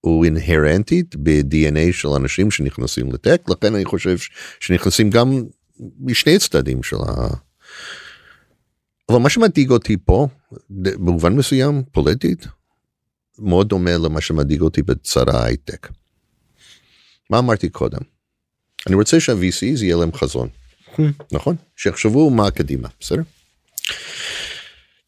הוא 0.00 0.24
אינהרנטית 0.24 1.16
ב-DNA 1.16 1.92
של 1.92 2.08
אנשים 2.08 2.50
שנכנסים 2.50 3.12
לטק 3.12 3.42
לכן 3.48 3.74
אני 3.74 3.84
חושב 3.84 4.16
שנכנסים 4.60 5.10
גם 5.10 5.44
משני 6.00 6.38
צדדים 6.38 6.82
של 6.82 6.96
ה... 6.96 7.28
אבל 9.08 9.18
מה 9.18 9.30
שמדאיג 9.30 9.70
אותי 9.70 9.96
פה 10.04 10.28
במובן 10.70 11.32
מסוים 11.36 11.82
פוליטית 11.92 12.46
מאוד 13.38 13.68
דומה 13.68 13.96
למה 13.96 14.20
שמדאיג 14.20 14.60
אותי 14.60 14.82
בצד 14.82 15.28
ההייטק. 15.28 15.88
מה 17.30 17.38
אמרתי 17.38 17.68
קודם? 17.68 18.00
אני 18.86 18.94
רוצה 18.94 19.20
שה-VCs 19.20 19.82
יהיה 19.82 19.96
להם 19.96 20.12
חזון. 20.12 20.48
נכון? 21.32 21.56
שיחשבו 21.76 22.30
מה 22.30 22.50
קדימה, 22.50 22.88
בסדר? 23.00 23.22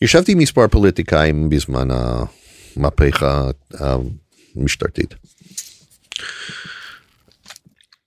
ישבתי 0.03 0.35
מספר 0.35 0.69
פוליטיקאים 0.69 1.49
בזמן 1.49 1.89
המהפכה 1.91 3.51
המשטרתית. 3.75 5.15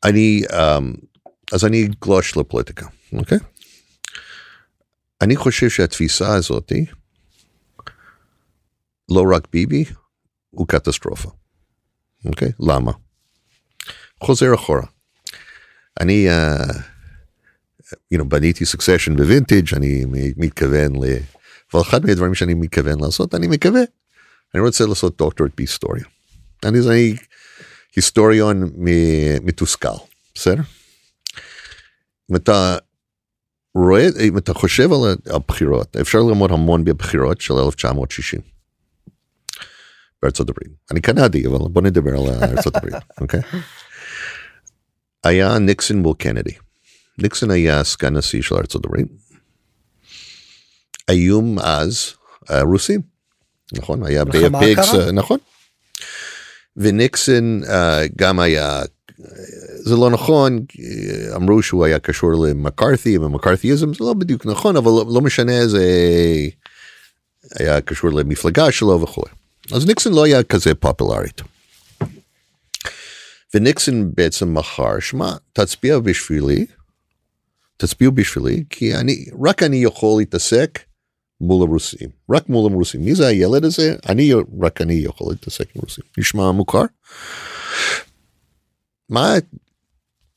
אני, 0.03 0.41
אמ, 0.53 0.93
אז 1.51 1.65
אני 1.65 1.87
גלוש 2.01 2.37
לפוליטיקה, 2.37 2.87
אוקיי? 3.13 3.37
אני 5.21 5.35
חושב 5.35 5.69
שהתפיסה 5.69 6.35
הזאתי, 6.35 6.85
לא 9.09 9.23
רק 9.35 9.47
ביבי, 9.51 9.85
הוא 10.49 10.67
קטסטרופה. 10.67 11.29
אוקיי? 12.25 12.51
למה? 12.59 12.91
חוזר 14.23 14.55
אחורה. 14.55 14.85
אני, 15.99 16.27
uh, 16.29 16.73
you 18.13 18.17
know, 18.19 18.23
בניתי 18.23 18.65
סוקסשן 18.65 19.15
בווינטג' 19.15 19.75
אני 19.75 20.05
מתכוון 20.37 20.95
ל... 20.95 21.17
אבל 21.73 21.81
אחד 21.81 22.05
מהדברים 22.05 22.35
שאני 22.35 22.53
מתכוון 22.53 22.99
לעשות 22.99 23.35
אני 23.35 23.47
מקווה 23.47 23.81
אני 24.55 24.61
רוצה 24.61 24.85
לעשות 24.85 25.17
דוקטורט 25.17 25.51
בהיסטוריה. 25.57 26.03
אני, 26.65 26.79
אני 26.89 27.15
היסטוריון 27.95 28.71
מתוסכל 29.43 29.87
בסדר? 30.35 30.61
אם 32.31 32.35
אתה 32.35 32.77
רואה 33.75 34.07
אם 34.19 34.37
אתה 34.37 34.53
חושב 34.53 34.89
על 34.93 34.99
הבחירות 35.29 35.97
אפשר 35.97 36.19
ללמוד 36.19 36.51
המון 36.51 36.85
בבחירות 36.85 37.41
של 37.41 37.53
1960. 37.53 38.39
בארצות 40.21 40.49
הברית 40.49 40.71
אני 40.91 41.01
קנדי 41.01 41.47
אבל 41.47 41.57
בוא 41.57 41.81
נדבר 41.81 42.11
על 42.11 42.43
ארצות 42.43 42.75
הברית 42.75 42.93
אוקיי. 43.21 43.41
היה 45.23 45.59
ניקסון 45.59 45.97
מול 45.97 46.13
קנדי. 46.17 46.51
ניקסון 47.17 47.51
היה 47.51 47.83
סגן 47.83 48.17
נשיא 48.17 48.41
של 48.41 48.55
ארצות 48.55 48.85
הברית. 48.85 49.07
האיום 51.07 51.59
אז 51.59 52.13
הרוסים, 52.49 53.01
נכון? 53.73 54.05
היה 54.05 54.23
קרה? 54.25 55.11
נכון. 55.11 55.37
וניקסון 56.77 57.63
אה, 57.63 58.01
גם 58.15 58.39
היה, 58.39 58.79
אה, 58.79 58.85
זה 59.85 59.95
לא 59.95 60.09
נכון, 60.09 60.65
אה, 60.79 61.35
אמרו 61.35 61.61
שהוא 61.61 61.85
היה 61.85 61.99
קשור 61.99 62.31
למקארתי 62.45 63.17
ומקארתיזם, 63.17 63.93
זה 63.93 64.05
לא 64.05 64.13
בדיוק 64.13 64.45
נכון, 64.45 64.77
אבל 64.77 64.91
לא, 64.91 65.05
לא 65.13 65.21
משנה, 65.21 65.67
זה 65.67 65.85
היה 67.59 67.81
קשור 67.81 68.11
למפלגה 68.11 68.71
שלו 68.71 69.01
וכו'. 69.01 69.23
אז 69.71 69.85
ניקסון 69.85 70.13
לא 70.13 70.23
היה 70.23 70.43
כזה 70.43 70.75
פופולרית. 70.75 71.41
וניקסון 73.53 74.11
בעצם 74.15 74.53
מכר, 74.53 74.99
שמע, 74.99 75.33
תצביע 75.53 75.99
בשבילי, 75.99 76.65
תצביעו 77.77 78.11
בשבילי, 78.11 78.63
כי 78.69 78.95
אני, 78.95 79.25
רק 79.45 79.63
אני 79.63 79.77
יכול 79.83 80.21
להתעסק 80.21 80.79
מול 81.43 81.67
הרוסים, 81.67 82.09
רק 82.31 82.49
מול 82.49 82.71
הרוסים. 82.71 83.05
מי 83.05 83.15
זה 83.15 83.27
הילד 83.27 83.63
הזה? 83.65 83.95
אני, 84.09 84.31
רק 84.61 84.81
אני 84.81 84.93
יכול 84.93 85.27
להתעסק 85.33 85.75
עם 85.75 85.81
רוסים. 85.85 86.03
נשמע 86.17 86.51
מוכר? 86.51 86.83
מה 89.09 89.33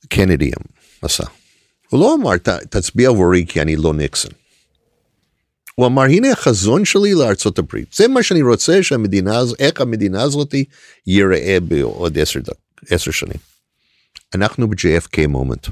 קנדי 0.08 0.50
עשה? 1.02 1.24
הוא 1.90 2.00
לא 2.00 2.14
אמר, 2.14 2.36
"ת- 2.38 2.48
תצביע 2.48 3.08
עבורי 3.08 3.44
כי 3.48 3.60
אני 3.62 3.76
לא 3.76 3.94
ניקסון. 3.94 4.30
הוא 5.74 5.86
אמר, 5.86 6.02
הנה 6.02 6.32
החזון 6.32 6.84
שלי 6.84 7.14
לארצות 7.14 7.58
הברית. 7.58 7.92
זה 7.92 8.08
מה 8.08 8.22
שאני 8.22 8.42
רוצה 8.42 8.82
שהמדינה 8.82 9.38
הזאת, 9.38 9.60
איך 9.60 9.80
המדינה 9.80 10.22
הזאת 10.22 10.54
ייראה 11.06 11.58
בעוד 11.68 12.18
עשר, 12.18 12.40
עשר 12.90 13.10
שנים. 13.10 13.36
אנחנו 14.34 14.68
ב-JFK 14.70 15.26
מומנט. 15.28 15.66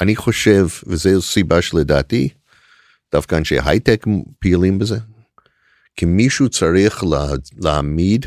אני 0.00 0.16
חושב, 0.16 0.66
וזו 0.86 1.22
סיבה 1.22 1.62
שלדעתי, 1.62 2.28
דווקא 3.12 3.34
אנשי 3.34 3.56
הייטק 3.64 4.04
פעילים 4.38 4.78
בזה, 4.78 4.98
כי 5.96 6.06
מישהו 6.06 6.48
צריך 6.48 7.04
לה, 7.04 7.26
להעמיד 7.56 8.26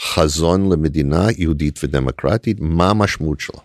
חזון 0.00 0.72
למדינה 0.72 1.26
יהודית 1.36 1.84
ודמוקרטית, 1.84 2.56
מה 2.60 2.90
המשמעות 2.90 3.40
שלה. 3.40 3.60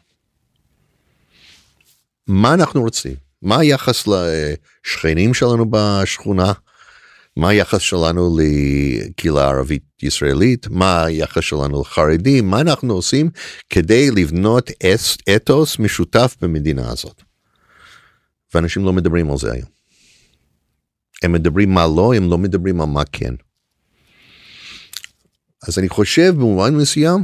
מה 2.28 2.54
אנחנו 2.54 2.82
רוצים? 2.82 3.16
מה 3.42 3.60
היחס 3.60 4.08
לשכנים 4.08 5.34
שלנו 5.34 5.66
בשכונה? 5.70 6.54
מה 7.38 7.50
היחס 7.50 7.82
שלנו 7.82 8.38
לקהילה 8.40 9.50
ערבית 9.50 9.84
ישראלית? 10.02 10.68
מה 10.70 11.04
היחס 11.04 11.44
שלנו 11.44 11.82
לחרדים? 11.82 12.50
מה 12.50 12.62
אנחנו 12.62 12.94
עושים 12.94 13.30
כדי 13.70 14.12
לבנות 14.12 14.72
אתוס 15.36 15.80
משותף 15.80 16.36
במדינה 16.42 16.92
הזאת? 16.92 17.22
ואנשים 18.54 18.86
לא 18.86 18.94
מדברים 18.94 19.32
על 19.32 19.38
זה 19.38 19.52
היום. 19.52 19.73
הם 21.24 21.32
מדברים 21.32 21.74
מה 21.74 21.88
לא, 21.96 22.14
הם 22.14 22.30
לא 22.30 22.38
מדברים 22.38 22.82
על 22.82 22.88
מה 22.88 23.04
כן. 23.12 23.34
אז 25.68 25.80
אני 25.80 25.90
חושב 25.90 26.34
במובן 26.36 26.76
מסוים, 26.76 27.24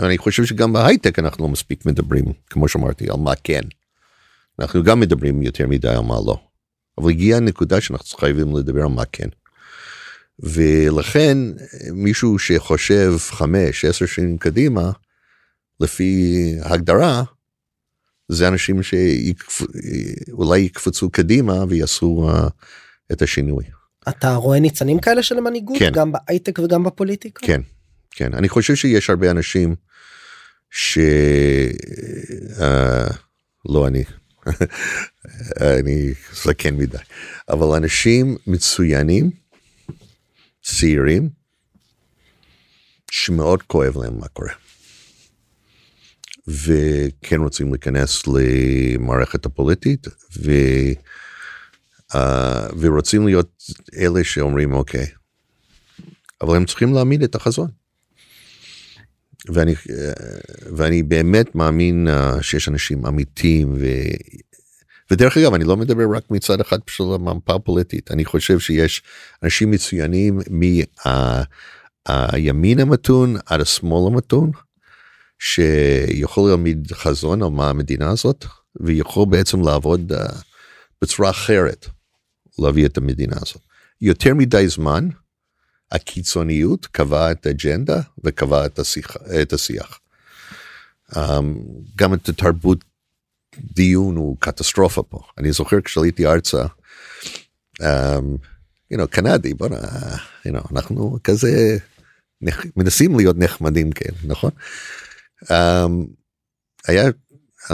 אני 0.00 0.18
חושב 0.18 0.44
שגם 0.44 0.72
בהייטק 0.72 1.18
אנחנו 1.18 1.44
לא 1.44 1.50
מספיק 1.50 1.86
מדברים 1.86 2.24
כמו 2.50 2.68
שאמרתי 2.68 3.10
על 3.10 3.16
מה 3.16 3.32
כן. 3.44 3.60
אנחנו 4.58 4.82
גם 4.82 5.00
מדברים 5.00 5.42
יותר 5.42 5.66
מדי 5.66 5.88
על 5.88 6.00
מה 6.00 6.14
לא. 6.26 6.40
אבל 6.98 7.10
הגיעה 7.10 7.38
הנקודה 7.38 7.80
שאנחנו 7.80 8.18
חייבים 8.18 8.56
לדבר 8.56 8.82
על 8.82 8.88
מה 8.88 9.04
כן. 9.12 9.28
ולכן 10.38 11.38
מישהו 11.92 12.38
שחושב 12.38 13.12
חמש 13.18 13.84
עשר 13.84 14.06
שנים 14.06 14.38
קדימה 14.38 14.90
לפי 15.80 16.34
הגדרה 16.62 17.22
זה 18.34 18.48
אנשים 18.48 18.80
שאולי 18.82 20.60
יקפצו 20.60 21.10
קדימה 21.10 21.64
ויעשו 21.68 22.30
uh, 22.30 22.50
את 23.12 23.22
השינוי. 23.22 23.64
אתה 24.08 24.34
רואה 24.34 24.60
ניצנים 24.60 25.00
כאלה 25.00 25.22
של 25.22 25.40
מנהיגות 25.40 25.78
כן. 25.78 25.90
גם 25.92 26.12
בהייטק 26.12 26.58
וגם 26.58 26.84
בפוליטיקה? 26.84 27.46
כן, 27.46 27.60
כן. 28.10 28.34
אני 28.34 28.48
חושב 28.48 28.74
שיש 28.74 29.10
הרבה 29.10 29.30
אנשים 29.30 29.74
ש... 30.70 30.98
Uh, 32.58 33.14
לא 33.68 33.86
אני, 33.86 34.04
אני 35.80 36.12
זקן 36.32 36.76
מדי, 36.76 36.98
אבל 37.48 37.76
אנשים 37.76 38.36
מצוינים, 38.46 39.30
צעירים, 40.62 41.28
שמאוד 43.10 43.62
כואב 43.62 43.96
להם 43.98 44.18
מה 44.18 44.28
קורה. 44.28 44.52
וכן 46.48 47.40
רוצים 47.40 47.70
להיכנס 47.70 48.22
למערכת 48.26 49.46
הפוליטית 49.46 50.06
ו, 50.42 50.50
uh, 52.12 52.16
ורוצים 52.78 53.26
להיות 53.26 53.62
אלה 53.96 54.24
שאומרים 54.24 54.72
אוקיי, 54.72 55.06
אבל 56.40 56.56
הם 56.56 56.64
צריכים 56.64 56.92
להעמיד 56.92 57.22
את 57.22 57.34
החזון. 57.34 57.68
ואני, 59.48 59.74
ואני 60.76 61.02
באמת 61.02 61.54
מאמין 61.54 62.08
uh, 62.08 62.42
שיש 62.42 62.68
אנשים 62.68 63.06
אמיתיים 63.06 63.72
ו... 63.72 63.86
ודרך 65.10 65.36
אגב 65.36 65.54
אני 65.54 65.64
לא 65.64 65.76
מדבר 65.76 66.04
רק 66.16 66.30
מצד 66.30 66.60
אחד 66.60 66.78
של 66.86 67.04
המפה 67.14 67.54
הפוליטית 67.54 68.10
אני 68.10 68.24
חושב 68.24 68.58
שיש 68.58 69.02
אנשים 69.42 69.70
מצוינים 69.70 70.38
מהימין 72.08 72.80
המתון 72.80 73.36
עד 73.46 73.60
השמאל 73.60 74.12
המתון 74.12 74.50
שיכול 75.44 76.48
להעמיד 76.48 76.92
חזון 76.92 77.42
על 77.42 77.48
מה 77.48 77.70
המדינה 77.70 78.10
הזאת 78.10 78.44
ויכול 78.80 79.26
בעצם 79.30 79.60
לעבוד 79.60 80.12
uh, 80.12 80.16
בצורה 81.02 81.30
אחרת 81.30 81.86
להביא 82.58 82.86
את 82.86 82.98
המדינה 82.98 83.36
הזאת. 83.42 83.62
יותר 84.00 84.34
מדי 84.34 84.68
זמן 84.68 85.08
הקיצוניות 85.92 86.86
קבעה 86.86 87.30
את 87.30 87.46
האג'נדה 87.46 88.00
וקבעה 88.24 88.66
את, 88.66 88.78
השיח, 88.78 89.16
את 89.42 89.52
השיח. 89.52 90.00
Um, 91.12 91.16
גם 91.96 92.14
את 92.14 92.28
התרבות 92.28 92.84
דיון 93.58 94.16
הוא 94.16 94.36
קטסטרופה 94.40 95.02
פה. 95.02 95.20
אני 95.38 95.52
זוכר 95.52 95.80
כשעליתי 95.80 96.26
ארצה, 96.26 96.64
um, 97.80 97.84
you 98.94 98.96
know, 98.96 99.06
קנדי, 99.10 99.54
בוא 99.54 99.68
נ... 99.68 99.72
you 100.48 100.52
know, 100.52 100.68
אנחנו 100.72 101.18
כזה 101.24 101.76
נח... 102.40 102.64
מנסים 102.76 103.16
להיות 103.16 103.36
נחמדים 103.38 103.92
כאלה, 103.92 104.16
נכון? 104.24 104.50
Um, 105.42 106.06
היה 106.86 107.08
uh, 107.08 107.72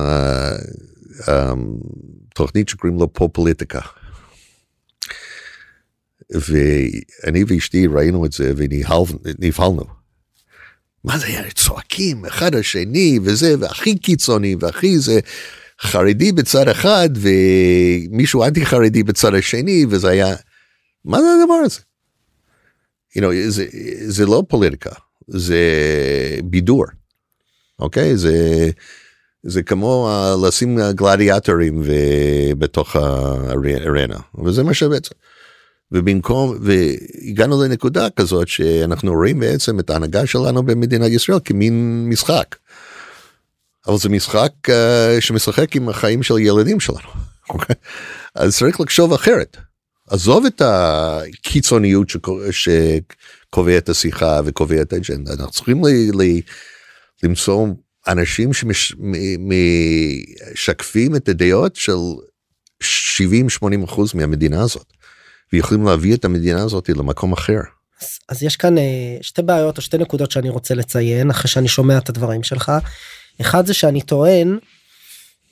um, 1.20 1.58
תוכנית 2.34 2.68
שקוראים 2.68 2.98
לו 2.98 3.12
פופוליטיקה. 3.12 3.80
ואני 6.30 7.44
ואשתי 7.46 7.86
ראינו 7.86 8.26
את 8.26 8.32
זה 8.32 8.52
ונבהלנו. 8.56 9.84
מה 11.04 11.18
זה 11.18 11.26
היה 11.26 11.50
צועקים 11.50 12.24
אחד 12.24 12.54
השני 12.54 13.18
וזה 13.24 13.54
והכי 13.60 13.98
קיצוני 13.98 14.56
והכי 14.60 14.98
זה 14.98 15.20
חרדי 15.80 16.32
בצד 16.32 16.68
אחד 16.68 17.08
ומישהו 17.14 18.44
אנטי 18.44 18.66
חרדי 18.66 19.02
בצד 19.02 19.34
השני 19.34 19.86
וזה 19.90 20.08
היה 20.08 20.36
מה 21.04 21.18
זה 21.20 21.26
הדבר 21.42 21.54
הזה. 21.54 21.80
You 23.16 23.20
know, 23.20 23.48
זה, 23.48 23.66
זה 24.06 24.26
לא 24.26 24.42
פוליטיקה 24.48 24.90
זה 25.28 25.60
בידור 26.44 26.84
אוקיי? 27.78 28.16
זה 28.16 28.70
זה 29.42 29.62
כמו 29.62 30.10
לשים 30.46 30.78
גלדיאטורים 30.90 31.82
בתוך 32.58 32.96
הארנה 32.96 34.18
וזה 34.44 34.62
מה 34.62 34.74
שבעצם. 34.74 35.14
ובמקום 35.92 36.58
והגענו 36.60 37.62
לנקודה 37.62 38.10
כזאת 38.10 38.48
שאנחנו 38.48 39.12
רואים 39.12 39.40
בעצם 39.40 39.80
את 39.80 39.90
ההנהגה 39.90 40.26
שלנו 40.26 40.62
במדינת 40.62 41.10
ישראל 41.10 41.38
כמין 41.44 42.06
משחק. 42.08 42.56
אבל 43.86 43.98
זה 43.98 44.08
משחק 44.08 44.52
uh, 44.66 45.20
שמשחק 45.20 45.76
עם 45.76 45.88
החיים 45.88 46.22
של 46.22 46.38
ילדים 46.38 46.80
שלנו. 46.80 47.08
אז 48.34 48.56
צריך 48.56 48.80
לחשוב 48.80 49.12
אחרת. 49.12 49.56
עזוב 50.10 50.46
את 50.46 50.62
הקיצוניות 50.64 52.08
שקובע 52.50 53.78
את 53.78 53.88
השיחה 53.88 54.40
וקובע 54.44 54.82
את 54.82 54.92
האג'נדה 54.92 55.32
אנחנו 55.32 55.50
צריכים 55.52 55.84
ל- 55.84 56.22
ל- 56.22 56.40
למצוא 57.22 57.66
אנשים 58.08 58.50
שמשקפים 60.52 61.16
את 61.16 61.28
הדעות 61.28 61.76
של 61.76 61.96
70-80 62.82 62.84
אחוז 63.84 64.14
מהמדינה 64.14 64.62
הזאת. 64.62 64.86
ויכולים 65.52 65.84
להביא 65.84 66.14
את 66.14 66.24
המדינה 66.24 66.62
הזאת 66.62 66.88
למקום 66.88 67.32
אחר. 67.32 67.60
אז, 68.00 68.08
אז 68.28 68.42
יש 68.42 68.56
כאן 68.56 68.78
אה, 68.78 69.16
שתי 69.20 69.42
בעיות 69.42 69.76
או 69.76 69.82
שתי 69.82 69.98
נקודות 69.98 70.30
שאני 70.30 70.48
רוצה 70.48 70.74
לציין 70.74 71.30
אחרי 71.30 71.50
שאני 71.50 71.68
שומע 71.68 71.98
את 71.98 72.08
הדברים 72.08 72.42
שלך. 72.42 72.72
אחד 73.40 73.66
זה 73.66 73.74
שאני 73.74 74.00
טוען, 74.00 74.58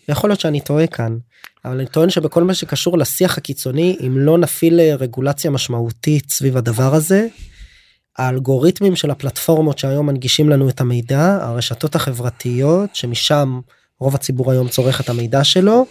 יכול 0.08 0.30
להיות 0.30 0.40
שאני 0.40 0.60
טועה 0.60 0.86
כאן, 0.86 1.16
אבל 1.64 1.74
אני 1.74 1.86
טוען 1.86 2.10
שבכל 2.10 2.44
מה 2.44 2.54
שקשור 2.54 2.98
לשיח 2.98 3.38
הקיצוני 3.38 3.96
אם 4.06 4.18
לא 4.18 4.38
נפעיל 4.38 4.80
אה, 4.80 4.94
רגולציה 4.94 5.50
משמעותית 5.50 6.30
סביב 6.30 6.56
הדבר 6.56 6.94
הזה. 6.94 7.26
האלגוריתמים 8.18 8.96
של 8.96 9.10
הפלטפורמות 9.10 9.78
שהיום 9.78 10.06
מנגישים 10.06 10.48
לנו 10.48 10.68
את 10.68 10.80
המידע 10.80 11.38
הרשתות 11.42 11.94
החברתיות 11.94 12.96
שמשם 12.96 13.60
רוב 14.00 14.14
הציבור 14.14 14.52
היום 14.52 14.68
צורך 14.68 15.00
את 15.00 15.08
המידע 15.08 15.44
שלו 15.44 15.86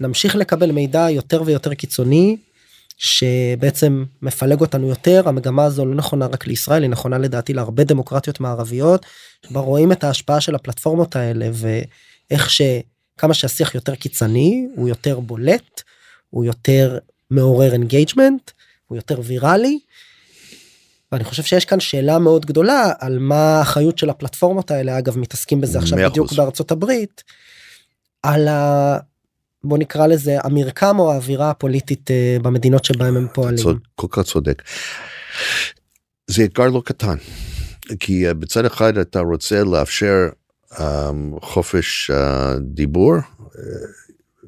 נמשיך 0.00 0.36
לקבל 0.36 0.72
מידע 0.72 1.10
יותר 1.10 1.42
ויותר 1.46 1.74
קיצוני 1.74 2.36
שבעצם 2.96 4.04
מפלג 4.22 4.60
אותנו 4.60 4.88
יותר 4.88 5.22
המגמה 5.26 5.64
הזו 5.64 5.86
לא 5.86 5.94
נכונה 5.94 6.26
רק 6.26 6.46
לישראל 6.46 6.82
היא 6.82 6.90
נכונה 6.90 7.18
לדעתי 7.18 7.52
להרבה 7.52 7.84
דמוקרטיות 7.84 8.40
מערביות 8.40 9.06
שבה 9.46 9.60
רואים 9.60 9.92
את 9.92 10.04
ההשפעה 10.04 10.40
של 10.40 10.54
הפלטפורמות 10.54 11.16
האלה 11.16 11.50
ואיך 11.52 12.50
שכמה 12.50 13.34
שהשיח 13.34 13.74
יותר 13.74 13.94
קיצוני 13.94 14.66
הוא 14.76 14.88
יותר 14.88 15.20
בולט 15.20 15.82
הוא 16.30 16.44
יותר 16.44 16.98
מעורר 17.30 17.72
engagement 17.72 18.50
הוא 18.86 18.96
יותר 18.96 19.20
ויראלי. 19.24 19.78
ואני 21.14 21.24
חושב 21.24 21.42
שיש 21.42 21.64
כאן 21.64 21.80
שאלה 21.80 22.18
מאוד 22.18 22.46
גדולה 22.46 22.92
על 22.98 23.18
מה 23.18 23.58
האחריות 23.58 23.98
של 23.98 24.10
הפלטפורמות 24.10 24.70
האלה 24.70 24.98
אגב 24.98 25.18
מתעסקים 25.18 25.60
בזה 25.60 25.78
עכשיו 25.78 25.98
בדיוק 26.10 26.32
בארצות 26.32 26.70
הברית. 26.70 27.22
על 28.22 28.48
ה... 28.48 28.98
בוא 29.64 29.78
נקרא 29.78 30.06
לזה 30.06 30.36
המרקם 30.44 30.98
או 30.98 31.12
האווירה 31.12 31.50
הפוליטית 31.50 32.10
אה, 32.10 32.42
במדינות 32.42 32.84
שבהם 32.84 33.16
הם 33.16 33.26
פועלים. 33.32 33.56
צודק, 33.56 33.78
כל 33.94 34.06
כך 34.10 34.22
צודק. 34.22 34.62
זה 36.26 36.44
אתגר 36.44 36.66
לא 36.66 36.82
קטן 36.84 37.16
כי 38.00 38.30
uh, 38.30 38.34
בצד 38.34 38.64
אחד 38.64 38.98
אתה 38.98 39.20
רוצה 39.20 39.64
לאפשר 39.64 40.28
um, 40.72 40.76
חופש 41.42 42.10
uh, 42.10 42.14
דיבור 42.60 43.14
uh, 43.16 43.56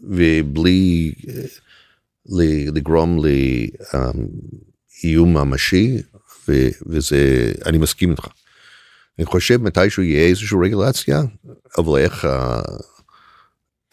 ובלי 0.02 1.12
uh, 1.20 1.30
לגרום 2.74 3.18
לאיום 5.02 5.36
um, 5.36 5.40
ממשי 5.40 6.02
ו, 6.48 6.52
וזה 6.86 7.52
אני 7.66 7.78
מסכים 7.78 8.10
איתך. 8.10 8.26
אני 9.18 9.26
חושב 9.26 9.62
מתישהו 9.62 10.02
יהיה 10.02 10.28
איזושהי 10.28 10.58
רגולציה 10.62 11.20
אבל 11.78 11.98
איך. 11.98 12.26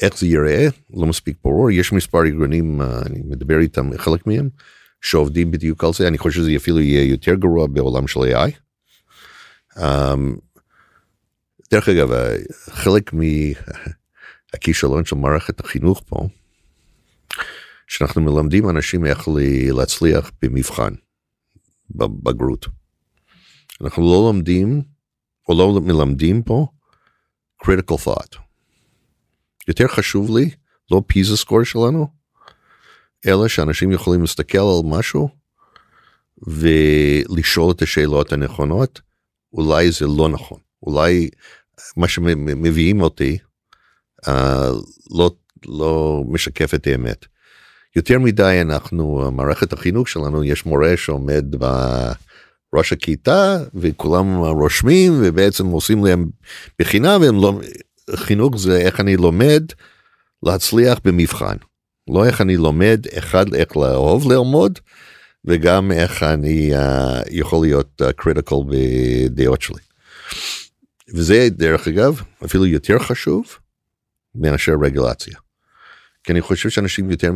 איך 0.02 0.18
זה 0.18 0.28
ייראה 0.28 0.68
לא 0.94 1.06
מספיק 1.06 1.38
ברור 1.44 1.72
יש 1.72 1.94
מספר 1.94 2.26
ארגונים 2.26 2.82
אני 2.82 3.22
מדבר 3.26 3.60
איתם 3.60 3.98
חלק 3.98 4.28
מהם 4.28 4.50
שעובדים 5.02 5.52
בדיוק 5.52 5.84
על 5.84 5.94
זה 5.94 6.08
אני 6.08 6.18
חושב 6.18 6.42
שזה 6.42 6.52
אפילו 6.56 6.80
יהיה 6.80 7.04
יותר 7.04 7.34
גרוע 7.36 7.68
בעולם 7.68 8.08
של 8.08 8.20
AI. 8.20 8.52
Um, 9.78 9.82
דרך 11.72 11.90
אגב 11.90 12.10
חלק 12.70 13.12
מהכישלון 14.54 15.06
של 15.06 15.16
מערכת 15.16 15.60
החינוך 15.60 16.04
פה 16.06 16.28
שאנחנו 17.88 18.22
מלמדים 18.22 18.70
אנשים 18.70 19.06
איך 19.06 19.28
להצליח 19.72 20.32
במבחן 20.42 20.94
בבגרות. 21.90 22.66
אנחנו 23.82 24.04
לא 24.04 24.28
לומדים 24.28 24.82
או 25.50 25.58
לא 25.58 25.82
מלמדים 25.82 26.44
פה 26.44 26.68
critical 27.64 28.08
thought. 28.08 28.38
יותר 29.68 29.88
חשוב 29.88 30.38
לי 30.38 30.50
לא 30.92 31.02
פיזה 31.08 31.38
סקור 31.38 31.64
שלנו 31.64 32.08
אלא 33.28 33.48
שאנשים 33.48 33.92
יכולים 33.92 34.22
להסתכל 34.22 34.58
על 34.58 34.82
משהו 34.86 35.30
ולשאול 36.48 37.72
את 37.72 37.82
השאלות 37.82 38.32
הנכונות 38.32 39.02
אולי 39.54 39.92
זה 39.92 40.06
לא 40.18 40.30
נכון 40.30 40.60
אולי 40.84 41.30
מה 41.98 42.08
שמביאים 42.08 43.02
אותי 43.02 43.38
אה, 44.28 44.70
לא 45.12 45.32
לא 45.66 46.24
משקף 46.28 46.74
את 46.74 46.88
האמת. 46.88 47.26
יותר 47.96 48.20
מדי 48.20 48.58
אנחנו 48.62 49.32
מערכת 49.32 49.74
החינוך 49.74 50.10
שלנו 50.10 50.44
יש 50.44 50.66
מורה 50.66 50.98
שעומד 50.98 51.46
בראש 52.74 52.94
הכיתה 52.94 53.58
וכולם 53.76 54.36
רושמים 54.36 55.14
ובעצם 55.22 55.66
עושים 55.66 56.06
להם 56.06 56.30
בחינם 56.80 57.22
והם 57.22 57.42
לא 57.42 57.60
חינוך 58.16 58.58
זה 58.58 58.78
איך 58.78 59.00
אני 59.00 59.18
לומד 59.18 59.64
להצליח 60.44 61.00
במבחן 61.06 61.56
לא 62.10 62.26
איך 62.26 62.42
אני 62.42 62.58
לומד 62.58 63.06
אחד 63.18 63.54
איך 63.54 63.78
לאהוב 63.78 64.32
ללמוד 64.32 64.80
וגם 65.46 65.92
איך 65.92 66.24
אני 66.24 66.72
uh, 66.76 66.80
יכול 67.32 67.66
להיות 67.66 68.02
קריטיקל 68.16 68.56
uh, 68.56 68.66
בדעות 68.70 69.62
שלי. 69.62 69.82
וזה 71.16 71.48
דרך 71.52 71.88
אגב 71.88 72.22
אפילו 72.46 72.66
יותר 72.66 73.00
חשוב 73.00 73.46
מאשר 74.36 74.74
רגולציה. 74.84 75.43
כי 76.24 76.32
אני 76.32 76.42
חושב 76.42 76.70
שאנשים 76.70 77.12
יותר 77.12 77.32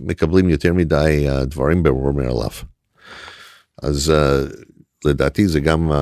מקבלים 0.00 0.50
יותר 0.50 0.72
מדי 0.72 1.26
uh, 1.28 1.44
דברים 1.44 1.82
ברור 1.82 2.12
מאליו. 2.12 2.50
אז 3.82 4.12
uh, 4.12 4.56
לדעתי 5.04 5.48
זה 5.48 5.60
גם 5.60 5.92
uh, 5.92 5.94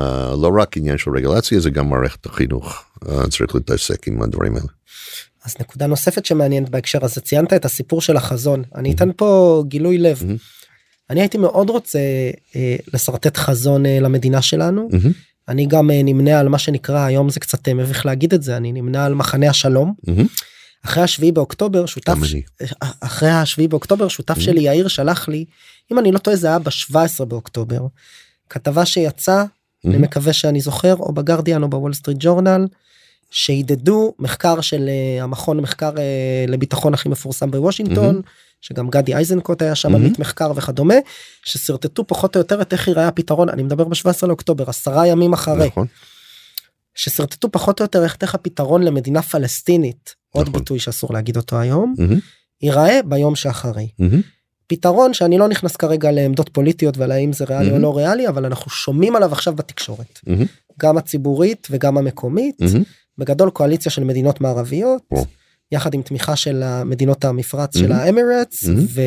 לא 0.43 0.51
רק 0.61 0.77
עניין 0.77 0.99
של 0.99 1.11
רגולציה 1.11 1.61
זה 1.61 1.71
גם 1.71 1.91
מערכת 1.91 2.27
החינוך 2.27 2.85
uh, 3.05 3.29
צריך 3.31 3.55
להתעסק 3.55 4.09
עם 4.09 4.23
הדברים 4.23 4.57
האלה. 4.57 4.69
אז 5.45 5.55
נקודה 5.61 5.87
נוספת 5.87 6.27
שמעניינת 6.27 6.69
בהקשר 6.69 7.05
הזה 7.05 7.21
ציינת 7.21 7.53
את 7.53 7.65
הסיפור 7.65 8.01
של 8.01 8.17
החזון 8.17 8.63
אני 8.75 8.95
אתן 8.95 9.11
פה 9.17 9.63
גילוי 9.69 9.99
לב. 9.99 10.23
אני 11.11 11.21
הייתי 11.21 11.39
מאוד 11.39 11.71
רוצה 11.71 11.99
אה, 12.57 12.77
לשרטט 12.95 13.37
חזון 13.37 13.87
אה, 13.87 13.99
למדינה 14.01 14.43
שלנו. 14.43 14.89
אני 15.49 15.67
גם 15.67 15.91
אה, 15.91 16.03
נמנה 16.03 16.41
על 16.41 16.49
מה 16.49 16.59
שנקרא 16.59 17.05
היום 17.05 17.31
זה 17.31 17.41
קצת 17.41 17.69
אה, 17.69 17.75
מביך 17.75 18.07
להגיד 18.07 18.35
את 18.35 18.43
זה 18.43 18.57
אני 18.57 18.73
נמנה 18.73 19.05
על 19.07 19.15
מחנה 19.15 19.51
השלום. 19.51 19.95
אחרי 20.85 21.03
השביעי 21.03 21.33
באוקטובר 21.33 21.87
שותף 21.87 22.17
אחרי 23.01 23.31
השביעי 23.31 23.69
באוקטובר 23.69 24.09
שותף 24.09 24.39
שלי 24.39 24.61
יאיר 24.61 24.89
שלח 24.89 25.29
לי 25.29 25.45
אם 25.93 25.99
אני 25.99 26.13
לא 26.13 26.19
טועה 26.19 26.37
זה 26.37 26.47
היה 26.47 26.59
ב-17 26.59 27.25
באוקטובר 27.25 27.87
כתבה 28.51 28.87
שיצאה 28.87 29.45
אני 29.87 29.97
מקווה 29.97 30.33
שאני 30.33 30.61
זוכר 30.61 30.95
או 30.97 31.13
בגרדיאן 31.13 31.63
או 31.63 31.69
בוול 31.69 31.95
סטריט 31.95 32.17
ג'ורנל 32.21 32.67
שהידדו 33.31 34.15
מחקר 34.19 34.61
של 34.61 34.89
uh, 34.89 35.23
המכון 35.23 35.61
מחקר 35.61 35.91
לביטחון 36.49 36.95
הכי 36.95 37.09
מפורסם 37.09 37.51
בוושינגטון 37.51 38.17
mm-hmm. 38.17 38.59
שגם 38.61 38.91
גדי 38.91 39.17
איזנקוט 39.17 39.63
היה 39.63 39.75
שם 39.75 39.95
עמית 39.95 40.17
mm-hmm. 40.17 40.21
מחקר 40.21 40.53
וכדומה 40.57 40.95
ששרטטו 41.45 42.07
פחות 42.07 42.37
או 42.37 42.41
יותר 42.41 42.63
את 42.63 42.73
איך 42.73 42.89
ייראה 42.89 43.09
הפתרון 43.09 43.49
אני 43.49 43.63
מדבר 43.63 43.85
ב-17 43.85 44.27
לאוקטובר 44.27 44.71
עשרה 44.71 45.07
ימים 45.07 45.33
אחרי. 45.33 45.71
ששרטטו 46.95 47.53
פחות 47.53 47.81
או 47.81 47.85
יותר 47.85 48.05
איך 48.05 48.35
הפתרון 48.35 48.83
למדינה 48.83 49.23
פלסטינית 49.23 50.15
נכון. 50.31 50.47
עוד 50.47 50.57
ביטוי 50.57 50.79
שאסור 50.79 51.13
להגיד 51.13 51.37
אותו 51.37 51.61
היום 51.61 51.95
mm-hmm. 51.99 52.15
ייראה 52.63 53.01
ביום 53.05 53.37
שאחרי. 53.37 53.89
Mm-hmm. 54.01 54.23
פתרון 54.67 55.15
שאני 55.15 55.39
לא 55.39 55.49
נכנס 55.49 55.77
כרגע 55.77 56.11
לעמדות 56.11 56.49
פוליטיות 56.49 56.99
ועל 56.99 57.13
האם 57.13 57.33
זה 57.33 57.45
ריאלי 57.45 57.71
mm-hmm. 57.71 57.75
או 57.75 57.79
לא 57.79 57.97
ריאלי 57.97 58.29
אבל 58.29 58.45
אנחנו 58.45 58.71
שומעים 58.71 59.17
עליו 59.17 59.33
עכשיו 59.33 59.55
בתקשורת 59.55 60.21
mm-hmm. 60.27 60.47
גם 60.81 60.99
הציבורית 60.99 61.69
וגם 61.71 61.99
המקומית 61.99 62.63
mm-hmm. 62.63 62.79
בגדול 63.19 63.51
קואליציה 63.51 63.93
של 63.93 64.05
מדינות 64.05 64.41
מערביות 64.41 65.03
oh. 65.15 65.19
יחד 65.73 65.95
עם 65.95 66.03
תמיכה 66.03 66.37
של 66.37 66.63
המדינות 66.63 67.25
המפרץ 67.25 67.77
mm-hmm. 67.77 67.79
של 67.79 67.93
האמירטס 67.93 68.65
mm-hmm. 68.65 69.01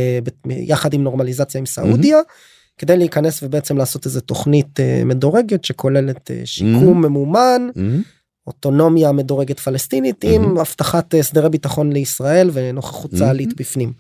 ויחד 0.46 0.94
עם 0.94 1.04
נורמליזציה 1.04 1.60
עם 1.60 1.66
סעודיה 1.66 2.18
mm-hmm. 2.18 2.57
כדי 2.78 2.98
להיכנס 2.98 3.44
ובעצם 3.44 3.78
לעשות 3.78 4.06
איזה 4.06 4.22
תוכנית 4.22 4.80
uh, 4.80 5.06
מדורגת 5.06 5.66
שכוללת 5.66 6.32
uh, 6.32 6.46
שיקום 6.46 7.06
mm-hmm. 7.06 7.08
ממומן. 7.08 7.68
Mm-hmm. 7.70 8.18
אוטונומיה 8.48 9.12
מדורגת 9.12 9.60
פלסטינית 9.60 10.26
mm-hmm. 10.26 10.28
עם 10.28 10.58
הבטחת 10.58 11.14
הסדרי 11.14 11.50
ביטחון 11.50 11.92
לישראל 11.92 12.50
ונוכחות 12.54 13.14
mm-hmm. 13.14 13.18
צה"לית 13.18 13.56
בפנים. 13.58 13.94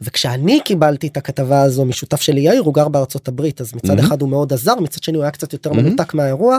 וכשאני 0.00 0.60
קיבלתי 0.64 1.06
את 1.06 1.16
הכתבה 1.16 1.62
הזו 1.62 1.84
משותף 1.84 2.20
שלי 2.20 2.40
יאיר 2.40 2.62
הוא 2.62 2.74
גר 2.74 2.88
בארצות 2.88 3.28
הברית 3.28 3.60
אז 3.60 3.74
מצד 3.74 3.98
mm-hmm. 3.98 4.00
אחד 4.00 4.20
הוא 4.20 4.28
מאוד 4.28 4.52
עזר 4.52 4.74
מצד 4.80 5.02
שני 5.02 5.16
הוא 5.16 5.22
היה 5.22 5.30
קצת 5.30 5.52
יותר 5.52 5.70
mm-hmm. 5.70 5.76
מנותק 5.76 6.14
מהאירוע. 6.14 6.58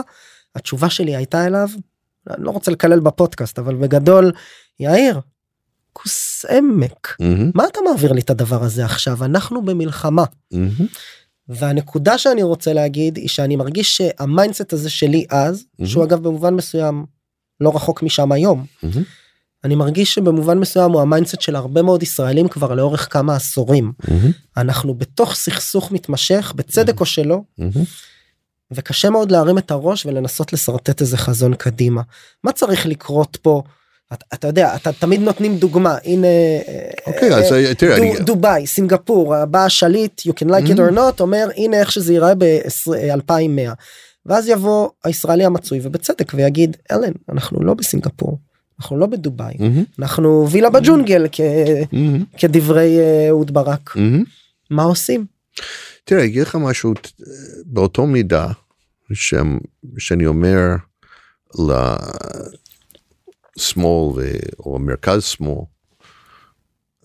התשובה 0.54 0.90
שלי 0.90 1.16
הייתה 1.16 1.46
אליו 1.46 1.68
אני 2.30 2.44
לא 2.44 2.50
רוצה 2.50 2.70
לקלל 2.70 3.00
בפודקאסט 3.00 3.58
אבל 3.58 3.74
בגדול 3.74 4.32
יאיר. 4.80 5.20
כוס 5.96 6.44
עמק 6.50 7.16
mm-hmm. 7.22 7.50
מה 7.54 7.64
אתה 7.66 7.80
מעביר 7.88 8.12
לי 8.12 8.20
את 8.20 8.30
הדבר 8.30 8.62
הזה 8.62 8.84
עכשיו 8.84 9.24
אנחנו 9.24 9.62
במלחמה. 9.62 10.24
Mm-hmm. 10.54 10.82
והנקודה 11.48 12.18
שאני 12.18 12.42
רוצה 12.42 12.72
להגיד 12.72 13.16
היא 13.16 13.28
שאני 13.28 13.56
מרגיש 13.56 13.96
שה 13.96 14.19
mindset 14.19 14.72
הזה 14.72 14.90
שלי 14.90 15.26
אז 15.30 15.64
mm-hmm. 15.64 15.86
שהוא 15.86 16.04
אגב 16.04 16.22
במובן 16.22 16.54
מסוים 16.54 17.04
לא 17.60 17.74
רחוק 17.74 18.02
משם 18.02 18.32
היום. 18.32 18.64
Mm-hmm. 18.84 18.98
אני 19.64 19.74
מרגיש 19.74 20.14
שבמובן 20.14 20.58
מסוים 20.58 20.92
הוא 20.92 21.00
ה 21.00 21.05
mindset 21.05 21.40
של 21.40 21.56
הרבה 21.56 21.82
מאוד 21.82 22.02
ישראלים 22.02 22.48
כבר 22.48 22.74
לאורך 22.74 23.12
כמה 23.12 23.36
עשורים. 23.36 23.92
Mm-hmm. 24.02 24.10
אנחנו 24.56 24.94
בתוך 24.94 25.34
סכסוך 25.34 25.92
מתמשך 25.92 26.52
בצדק 26.56 26.94
mm-hmm. 26.94 27.00
או 27.00 27.06
שלא. 27.06 27.40
Mm-hmm. 27.60 27.78
וקשה 28.70 29.10
מאוד 29.10 29.30
להרים 29.32 29.58
את 29.58 29.70
הראש 29.70 30.06
ולנסות 30.06 30.52
לשרטט 30.52 31.00
איזה 31.00 31.16
חזון 31.16 31.54
קדימה. 31.54 32.02
מה 32.44 32.52
צריך 32.52 32.86
לקרות 32.86 33.38
פה? 33.42 33.62
אתה, 34.12 34.26
אתה 34.34 34.46
יודע 34.46 34.76
אתה 34.76 34.92
תמיד 34.92 35.20
נותנים 35.20 35.56
דוגמה 35.56 35.96
הנה 36.04 36.26
okay, 36.98 37.06
אוקיי, 37.06 37.32
אה, 37.32 38.18
אה. 38.18 38.20
דובאי 38.20 38.66
סינגפור 38.66 39.44
בא 39.44 39.64
השליט 39.64 40.20
you 40.20 40.30
can 40.30 40.48
like 40.48 40.68
mm-hmm. 40.68 40.76
it 40.76 40.92
or 40.92 40.94
not 40.94 41.20
אומר 41.20 41.48
הנה 41.56 41.76
איך 41.80 41.92
שזה 41.92 42.12
ייראה 42.12 42.34
ב-2100 42.34 43.74
ואז 44.26 44.48
יבוא 44.48 44.88
הישראלי 45.04 45.44
המצוי 45.44 45.80
ובצדק 45.82 46.32
ויגיד 46.34 46.76
אלן 46.92 47.12
אנחנו 47.32 47.64
לא 47.64 47.74
בסינגפור 47.74 48.38
אנחנו 48.80 48.98
לא 48.98 49.06
בדובאי 49.06 49.54
mm-hmm. 49.54 49.94
אנחנו 49.98 50.48
וילה 50.50 50.70
בג'ונגל 50.70 51.26
כ... 51.32 51.40
mm-hmm. 51.40 52.38
כדברי 52.38 52.98
אה, 52.98 53.28
אהוד 53.28 53.54
ברק 53.54 53.90
mm-hmm. 53.96 54.24
מה 54.70 54.82
עושים. 54.82 55.26
תראה 56.04 56.24
אגיד 56.24 56.42
לך 56.42 56.54
משהו 56.54 56.94
באותו 57.66 58.06
מידה 58.06 58.48
ש... 59.12 59.34
שאני 59.98 60.26
אומר 60.26 60.76
לשמאל 63.56 64.12
ו... 64.16 64.20
או 64.58 64.78
מרכז 64.78 65.22
שמאל 65.22 65.64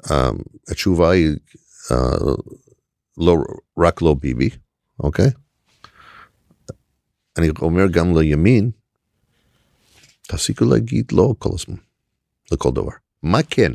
um, 0.05 0.11
התשובה 0.67 1.11
היא 1.11 1.29
uh, 1.87 1.95
לא 3.17 3.37
רק 3.77 4.01
לא 4.01 4.15
ביבי 4.21 4.49
אוקיי. 4.99 5.29
אני 7.37 7.49
אומר 7.61 7.87
גם 7.87 8.17
לימין 8.17 8.71
תפסיקו 10.21 10.65
להגיד 10.65 11.05
לא 11.11 11.33
כל 11.39 11.49
הזמן 11.53 11.75
לכל 12.51 12.71
דבר 12.71 12.91
מה 13.23 13.39
כן. 13.49 13.71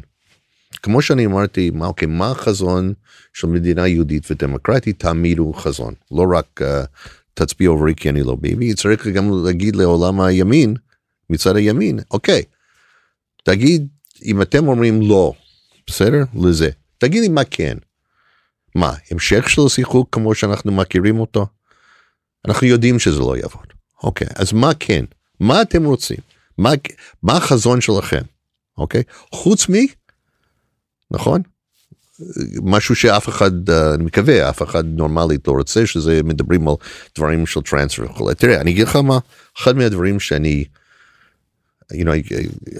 כמו 0.83 1.03
שאני 1.03 1.27
אמרתי 1.27 1.70
מה 1.70 1.87
אוקיי 1.87 2.09
מה 2.09 2.31
החזון 2.31 2.93
של 3.33 3.47
מדינה 3.47 3.87
יהודית 3.89 4.31
ודמוקרטית 4.31 4.99
תעמידו 4.99 5.53
חזון 5.53 5.95
לא 6.11 6.24
רק 6.37 6.61
uh, 6.62 6.87
תצביעו 7.35 7.74
עבורי 7.74 7.95
כי 7.95 8.11
אני 8.11 8.22
לא 8.22 8.37
ביבי 8.37 8.74
צריך 8.74 9.07
גם 9.07 9.45
להגיד 9.45 9.77
לעולם 9.77 10.20
הימין 10.20 10.74
מצד 11.31 11.57
הימין 11.57 11.99
אוקיי 12.11 12.43
תגיד 13.47 13.88
אם 14.24 14.42
אתם 14.42 14.68
אומרים 14.68 15.03
לא 15.03 15.32
בסדר 15.86 16.24
לזה 16.34 16.70
תגידי 16.99 17.28
מה 17.28 17.44
כן. 17.44 17.76
מה 18.74 18.94
המשך 19.11 19.51
של 19.51 19.62
השיחוק 19.66 20.09
כמו 20.12 20.34
שאנחנו 20.34 20.72
מכירים 20.72 21.20
אותו 21.20 21.47
אנחנו 22.49 22.66
יודעים 22.66 22.99
שזה 22.99 23.18
לא 23.18 23.36
יעבוד 23.36 23.66
אוקיי 24.03 24.28
אז 24.34 24.53
מה 24.53 24.70
כן 24.78 25.05
מה 25.40 25.62
אתם 25.62 25.84
רוצים 25.84 26.18
מה, 26.59 26.70
מה 27.22 27.36
החזון 27.36 27.80
שלכם, 27.80 28.22
אוקיי? 28.78 29.03
חוץ 29.32 29.68
מ... 29.68 29.74
נכון? 31.11 31.42
משהו 32.62 32.97
שאף 32.97 33.28
אחד, 33.28 33.70
אה, 33.70 33.94
אני 33.94 34.05
מקווה, 34.05 34.49
אף 34.51 34.62
אחד 34.62 34.84
נורמלית 34.86 35.49
לא 35.49 35.53
רוצה, 35.53 35.86
שזה 35.86 36.22
מדברים 36.22 36.68
על 36.68 36.74
דברים 37.16 37.47
של 37.47 37.61
טרנספר 37.61 38.05
וכולי. 38.05 38.34
תראה, 38.34 38.61
אני 38.61 38.70
אגיד 38.70 38.88
לך 38.88 38.97
מה, 38.97 39.18
אחד 39.59 39.76
מהדברים 39.76 40.20
שאני, 40.20 40.64
you 41.93 42.05
know, 42.05 42.11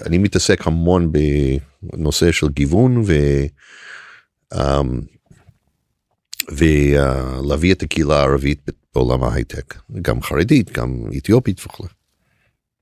אני 0.05 0.17
מתעסק 0.17 0.67
המון 0.67 1.11
בנושא 1.81 2.31
של 2.31 2.47
גיוון 2.49 2.97
ו... 3.05 3.13
Um, 4.53 4.57
ולהביא 6.51 7.73
את 7.73 7.83
הקהילה 7.83 8.19
הערבית 8.19 8.69
בעולם 8.95 9.23
ההייטק, 9.23 9.75
גם 10.01 10.21
חרדית, 10.21 10.71
גם 10.71 11.03
אתיופית 11.17 11.65
וכולי. 11.65 11.89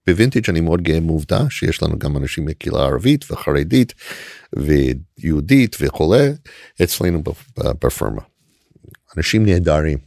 בווינטג' 0.07 0.49
אני 0.49 0.61
מאוד 0.61 0.81
גאה 0.81 0.99
מעובדה 0.99 1.49
שיש 1.49 1.83
לנו 1.83 1.99
גם 1.99 2.17
אנשים 2.17 2.45
מקהילה 2.45 2.79
ערבית 2.79 3.31
וחרדית 3.31 3.93
ויהודית 4.53 5.75
וכולי 5.79 6.29
אצלנו 6.83 7.23
בפרמה. 7.57 8.21
אנשים 9.17 9.45
נהדרים 9.45 9.97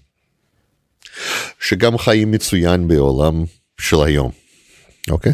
שגם 1.61 1.99
חיים 1.99 2.31
מצוין 2.31 2.89
בעולם 2.89 3.45
של 3.81 4.03
היום 4.07 4.31
אוקיי. 5.11 5.33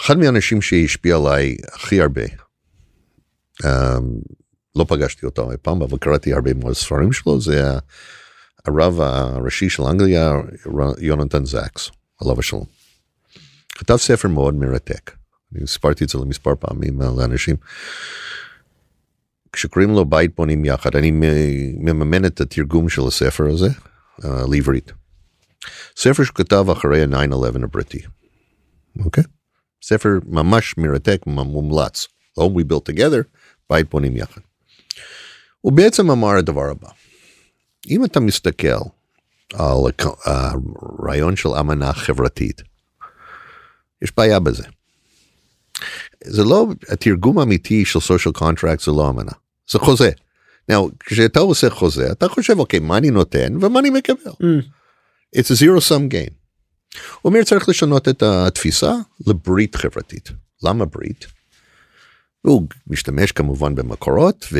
אחד 0.00 0.18
מהאנשים 0.18 0.62
שהשפיע 0.62 1.16
עליי 1.16 1.56
הכי 1.72 2.00
הרבה 2.00 2.24
um, 3.62 3.66
לא 4.76 4.84
פגשתי 4.88 5.26
אותו 5.26 5.52
אי 5.52 5.56
פעם 5.62 5.82
אבל 5.82 5.98
קראתי 5.98 6.32
הרבה 6.32 6.54
מאוד 6.54 6.72
ספרים 6.72 7.12
שלו 7.12 7.40
זה 7.40 7.72
הרב 8.66 9.00
הראשי 9.00 9.70
של 9.70 9.82
אנגליה, 9.82 10.32
יונתן 10.98 11.44
זקס, 11.44 11.90
עליו 12.20 12.38
השלום. 12.38 12.64
כתב 13.68 13.96
ספר 13.96 14.28
מאוד 14.28 14.54
מרתק. 14.54 15.10
אני 15.54 15.66
סיפרתי 15.66 16.04
את 16.04 16.08
זה 16.08 16.18
למספר 16.18 16.54
פעמים 16.60 17.00
לאנשים. 17.18 17.56
כשקוראים 19.52 19.90
לו 19.90 20.04
בית 20.04 20.36
בונים 20.36 20.64
יחד, 20.64 20.96
אני 20.96 21.10
מממן 21.80 22.24
את 22.24 22.40
התרגום 22.40 22.88
של 22.88 23.02
הספר 23.06 23.44
הזה 23.46 23.68
uh, 24.20 24.26
לעברית. 24.50 24.92
ספר 25.96 26.24
שכתב 26.24 26.70
אחרי 26.72 27.02
ה-9-11 27.02 27.64
הבריטי. 27.64 28.00
אוקיי? 29.04 29.24
Okay? 29.24 29.39
ספר 29.82 30.08
ממש 30.26 30.74
מרתק, 30.78 31.22
מומלץ. 31.26 32.08
Home 32.38 32.42
We 32.42 32.72
Built 32.72 32.92
Together, 32.92 33.22
בית 33.70 33.90
בונים 33.90 34.16
יחד. 34.16 34.40
הוא 35.60 35.72
בעצם 35.72 36.10
אמר 36.10 36.30
הדבר 36.30 36.70
הבא, 36.70 36.88
אם 37.90 38.04
אתה 38.04 38.20
מסתכל 38.20 38.68
על 38.68 39.76
הרעיון 40.24 41.36
של 41.36 41.48
אמנה 41.48 41.92
חברתית, 41.92 42.62
יש 44.02 44.12
בעיה 44.16 44.40
בזה. 44.40 44.64
זה 46.24 46.44
לא 46.44 46.66
התרגום 46.88 47.38
האמיתי 47.38 47.84
של 47.84 47.98
social 47.98 48.40
contract 48.40 48.84
זה 48.84 48.90
לא 48.90 49.10
אמנה 49.10 49.32
זה 49.70 49.78
חוזה. 49.78 50.10
Now, 50.70 50.74
כשאתה 51.00 51.40
עושה 51.40 51.70
חוזה 51.70 52.12
אתה 52.12 52.28
חושב 52.28 52.58
אוקיי 52.58 52.80
מה 52.80 52.96
אני 52.98 53.10
נותן 53.10 53.56
ומה 53.60 53.80
אני 53.80 53.90
מקבל. 53.90 54.30
Mm. 54.30 54.64
It's 55.36 55.50
a 55.50 55.54
zero 55.54 55.80
sum 55.80 56.08
game. 56.12 56.39
הוא 56.94 57.30
אומר 57.30 57.44
צריך 57.44 57.68
לשנות 57.68 58.08
את 58.08 58.22
התפיסה 58.22 58.92
לברית 59.26 59.76
חברתית. 59.76 60.30
למה 60.62 60.84
ברית? 60.84 61.26
הוא 62.42 62.66
משתמש 62.86 63.32
כמובן 63.32 63.74
במקורות 63.74 64.46
ו... 64.52 64.58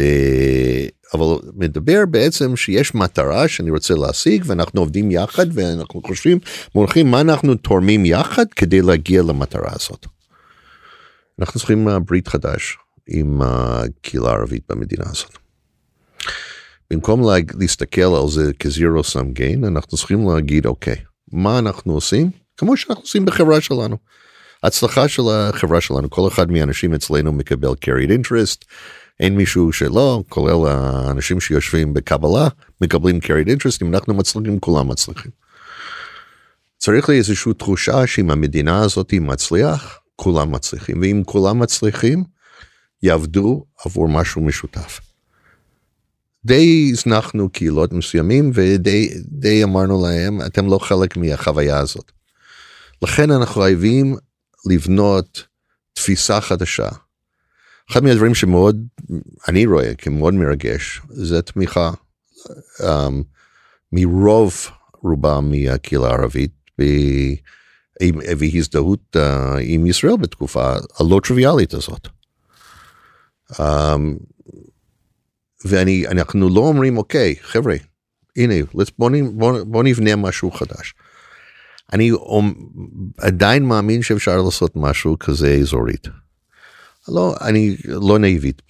אבל 1.14 1.26
מדבר 1.55 2.07
בעצם 2.11 2.57
שיש 2.57 2.95
מטרה 2.95 3.49
שאני 3.49 3.70
רוצה 3.70 3.95
להשיג 3.95 4.45
ואנחנו 4.47 4.81
עובדים 4.81 5.11
יחד 5.11 5.47
ואנחנו 5.53 6.03
חושבים 6.07 6.39
מולכים 6.74 7.11
מה 7.11 7.20
אנחנו 7.20 7.55
תורמים 7.55 8.05
יחד 8.05 8.47
כדי 8.57 8.83
להגיע 8.83 9.22
למטרה 9.22 9.70
הזאת. 9.72 10.07
אנחנו 11.39 11.59
צריכים 11.61 11.89
אה, 11.89 11.99
ברית 11.99 12.28
חדש 12.28 12.76
עם 13.09 13.41
הקהילה 13.43 14.31
הערבית 14.31 14.62
במדינה 14.68 15.05
הזאת. 15.07 15.39
במקום 16.91 17.20
לה, 17.31 17.37
להסתכל 17.61 18.01
על 18.22 18.28
זה 18.28 18.53
כזירו 18.59 19.05
סם 19.05 19.33
גיין 19.33 19.64
אנחנו 19.64 19.97
צריכים 19.99 20.28
להגיד 20.28 20.66
אוקיי 20.66 20.97
מה 21.33 21.59
אנחנו 21.59 21.93
עושים 21.93 22.31
כמו 22.57 22.76
שאנחנו 22.76 23.03
עושים 23.03 23.24
בחברה 23.24 23.61
שלנו. 23.61 23.97
הצלחה 24.62 25.09
של 25.09 25.22
החברה 25.33 25.81
שלנו 25.81 26.11
כל 26.11 26.28
אחד 26.28 26.51
מהאנשים 26.51 26.95
אצלנו 26.95 27.33
מקבל 27.33 27.68
carried 27.68 28.11
interest 28.11 28.64
אין 29.20 29.37
מישהו 29.37 29.72
שלא 29.72 30.22
כולל 30.28 30.68
האנשים 30.68 31.41
שיושבים 31.41 31.95
בקבלה 31.95 32.49
מקבלים 32.81 33.18
carried 33.18 33.49
interest 33.49 33.78
אם 33.83 33.95
אנחנו 33.95 34.14
מצליחים 34.14 34.61
כולם 34.61 34.89
מצליחים. 34.89 35.31
צריך 36.78 37.09
לי 37.09 37.18
איזושהי 37.18 37.55
תחושה 37.55 38.07
שאם 38.07 38.31
המדינה 38.31 38.81
הזאת 38.83 39.12
מצליח 39.12 39.99
כולם 40.16 40.53
מצליחים 40.53 41.01
ואם 41.01 41.22
כולם 41.26 41.59
מצליחים 41.59 42.24
יעבדו 43.03 43.64
עבור 43.85 44.09
משהו 44.09 44.43
משותף. 44.43 45.01
די 46.45 46.91
הזנחנו 46.93 47.49
קהילות 47.49 47.93
מסוימים 47.93 48.51
ודי 48.55 49.64
אמרנו 49.64 50.07
להם 50.07 50.41
אתם 50.47 50.66
לא 50.66 50.78
חלק 50.78 51.16
מהחוויה 51.16 51.78
הזאת. 51.78 52.12
לכן 53.03 53.30
אנחנו 53.30 53.62
חייבים 53.62 54.16
לבנות 54.66 55.47
תפיסה 55.93 56.41
חדשה. 56.41 56.88
אחד 57.91 58.03
מהדברים 58.05 58.34
שמאוד 58.34 58.86
אני 59.49 59.66
רואה 59.66 59.95
כמאוד 59.95 60.34
מרגש 60.34 61.01
זה 61.09 61.43
תמיכה 61.43 61.91
um, 62.78 62.84
מרוב 63.93 64.55
רובם 65.03 65.51
מהקהילה 65.51 66.09
הערבית 66.09 66.53
והזדהות 68.38 69.16
uh, 69.16 69.20
עם 69.61 69.86
ישראל 69.86 70.16
בתקופה 70.16 70.72
הלא 70.99 71.20
טריוויאלית 71.24 71.74
הזאת. 71.74 72.09
Um, 73.53 73.61
ואני 75.64 76.06
אנחנו 76.06 76.48
לא 76.48 76.61
אומרים 76.61 76.96
אוקיי 76.96 77.34
חבר'ה 77.42 77.76
הנה 78.36 78.54
בוא, 78.98 79.11
בוא, 79.32 79.62
בוא 79.62 79.82
נבנה 79.82 80.16
משהו 80.16 80.50
חדש. 80.50 80.94
אני 81.92 82.11
עדיין 83.18 83.64
מאמין 83.64 84.02
שאפשר 84.02 84.42
לעשות 84.42 84.72
משהו 84.76 85.18
כזה 85.18 85.54
אזורית. 85.61 86.08
לא 87.08 87.34
אני 87.40 87.76
לא 87.84 88.18
נאיבית 88.18 88.62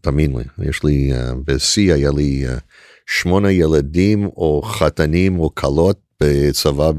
תאמין 0.00 0.36
לי 0.36 0.68
יש 0.68 0.84
לי 0.84 1.12
uh, 1.12 1.34
בשיא 1.44 1.94
היה 1.94 2.10
לי 2.16 2.44
uh, 2.46 2.60
שמונה 3.06 3.52
ילדים 3.52 4.26
או 4.26 4.62
חתנים 4.62 5.38
או 5.38 5.54
כלות 5.54 6.00
בצבא 6.22 6.90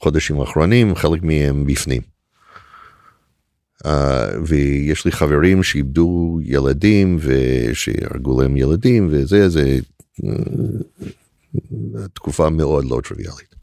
בחודשים 0.00 0.40
האחרונים 0.40 0.94
חלק 0.94 1.22
מהם 1.22 1.66
בפנים. 1.66 2.17
Uh, 3.86 3.90
ויש 4.46 5.04
לי 5.04 5.12
חברים 5.12 5.62
שאיבדו 5.62 6.38
ילדים 6.42 7.18
ושהרגו 7.20 8.40
להם 8.40 8.56
ילדים 8.56 9.08
וזה 9.10 9.48
זה 9.48 9.78
uh, 10.20 10.26
תקופה 12.14 12.50
מאוד 12.50 12.84
לא 12.84 13.00
טריוויאלית. 13.04 13.54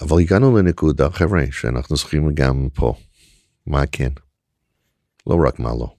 אבל 0.00 0.20
הגענו 0.20 0.58
לנקודה 0.58 1.10
חבר'ה 1.10 1.44
שאנחנו 1.50 1.96
צריכים 1.96 2.34
גם 2.34 2.68
פה 2.74 2.94
מה 3.66 3.86
כן 3.86 4.10
לא 5.26 5.36
רק 5.46 5.58
מה 5.58 5.70
לא 5.70 5.94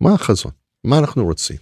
מה 0.00 0.14
החזון 0.14 0.52
מה 0.84 0.98
אנחנו 0.98 1.24
רוצים. 1.24 1.56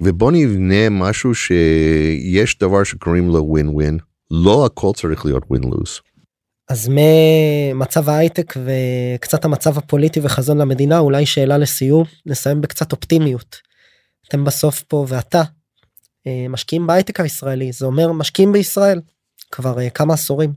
ובוא 0.00 0.32
נבנה 0.32 0.90
משהו 0.90 1.34
שיש 1.34 2.58
דבר 2.58 2.84
שקוראים 2.84 3.28
לו 3.28 3.44
ווין 3.44 3.68
ווין 3.68 3.98
לא 4.30 4.66
הכל 4.66 4.90
צריך 4.96 5.24
להיות 5.24 5.42
ווין 5.50 5.62
לוז. 5.64 6.00
אז 6.68 6.90
ממצב 6.90 8.08
ההייטק 8.08 8.54
וקצת 8.64 9.44
המצב 9.44 9.78
הפוליטי 9.78 10.20
וחזון 10.22 10.58
למדינה 10.58 10.98
אולי 10.98 11.26
שאלה 11.26 11.58
לסיום 11.58 12.04
נסיים 12.26 12.60
בקצת 12.60 12.92
אופטימיות. 12.92 13.56
אתם 14.28 14.44
בסוף 14.44 14.82
פה 14.82 15.06
ואתה 15.08 15.42
אה, 16.26 16.46
משקיעים 16.48 16.86
בהייטק 16.86 17.20
הישראלי 17.20 17.72
זה 17.72 17.86
אומר 17.86 18.12
משקיעים 18.12 18.52
בישראל 18.52 19.00
כבר 19.50 19.80
אה, 19.80 19.90
כמה 19.90 20.14
עשורים. 20.14 20.52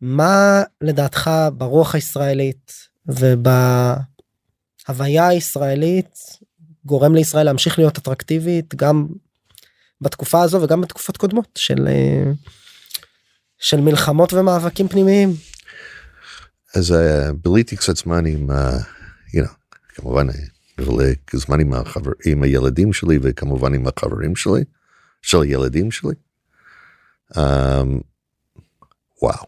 מה 0.00 0.62
לדעתך 0.80 1.30
ברוח 1.54 1.94
הישראלית 1.94 2.72
ובהוויה 3.06 4.08
הישראלית 5.28 6.18
גורם 6.84 7.14
לישראל 7.14 7.46
להמשיך 7.46 7.78
להיות 7.78 7.98
אטרקטיבית 7.98 8.74
גם 8.74 9.06
בתקופה 10.00 10.42
הזו 10.42 10.62
וגם 10.62 10.80
בתקופות 10.80 11.16
קודמות 11.16 11.48
של 11.58 11.88
אה, 11.88 12.32
של 13.60 13.80
מלחמות 13.80 14.32
ומאבקים 14.32 14.88
פנימיים. 14.88 15.34
אז 16.74 16.90
uh, 16.90 17.32
ביליתי 17.32 17.76
קצת 17.76 17.96
זמן 17.96 18.26
עם, 18.26 18.50
uh, 18.50 18.54
you 19.36 19.44
know, 19.44 19.76
כמובן 19.88 20.26
זמן 21.32 21.60
עם, 21.60 21.72
עם 22.26 22.42
הילדים 22.42 22.92
שלי 22.92 23.18
וכמובן 23.22 23.74
עם 23.74 23.86
החברים 23.86 24.36
שלי, 24.36 24.64
של 25.22 25.42
הילדים 25.42 25.90
שלי. 25.90 26.14
Um, 27.32 27.38
וואו. 29.22 29.46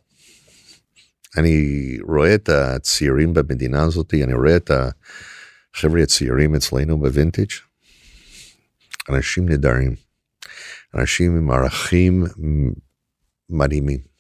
אני 1.37 1.99
רואה 2.03 2.35
את 2.35 2.49
הצעירים 2.49 3.35
במדינה 3.35 3.83
הזאת, 3.83 4.15
אני 4.15 4.35
רואה 4.35 4.57
את 4.57 4.71
החבר'ה 5.75 6.03
הצעירים 6.03 6.55
אצלנו 6.55 7.01
בווינטג', 7.01 7.53
אנשים 9.09 9.49
נהדרים, 9.49 9.95
אנשים 10.95 11.37
עם 11.37 11.51
ערכים 11.51 12.25
מדהימים. 13.53 14.13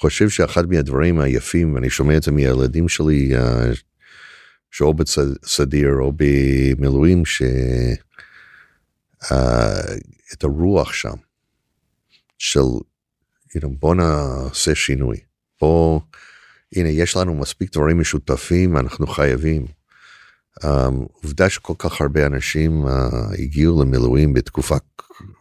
חושב 0.00 0.28
שאחד 0.28 0.68
מהדברים 0.68 1.20
היפים 1.20 1.74
ואני 1.74 1.90
שומע 1.90 2.16
את 2.16 2.22
זה 2.22 2.32
מהילדים 2.32 2.88
שלי 2.88 3.30
uh, 3.36 3.40
שאו 4.70 4.94
בסדיר 4.94 5.88
או 6.00 6.12
במילואים 6.16 7.24
שאת 7.24 7.98
uh, 9.24 10.46
הרוח 10.46 10.92
שם 10.92 11.14
של 12.38 12.60
בוא 13.80 13.94
נעשה 13.94 14.74
שינוי 14.74 15.16
בוא 15.60 16.00
הנה 16.76 16.88
יש 16.88 17.16
לנו 17.16 17.34
מספיק 17.34 17.72
דברים 17.72 18.00
משותפים 18.00 18.76
אנחנו 18.76 19.06
חייבים. 19.06 19.66
Um, 20.60 20.66
עובדה 21.22 21.50
שכל 21.50 21.74
כך 21.78 22.00
הרבה 22.00 22.26
אנשים 22.26 22.86
הגיעו 23.38 23.82
למילואים 23.82 24.32
בתקופה 24.32 24.76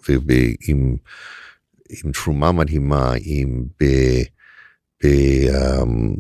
ועם 0.08 0.96
עם 1.90 2.12
תרומה 2.12 2.52
מדהימה, 2.52 3.14
עם 3.22 3.66
ב... 3.82 3.86
ב 5.04 5.08
um, 5.48 6.18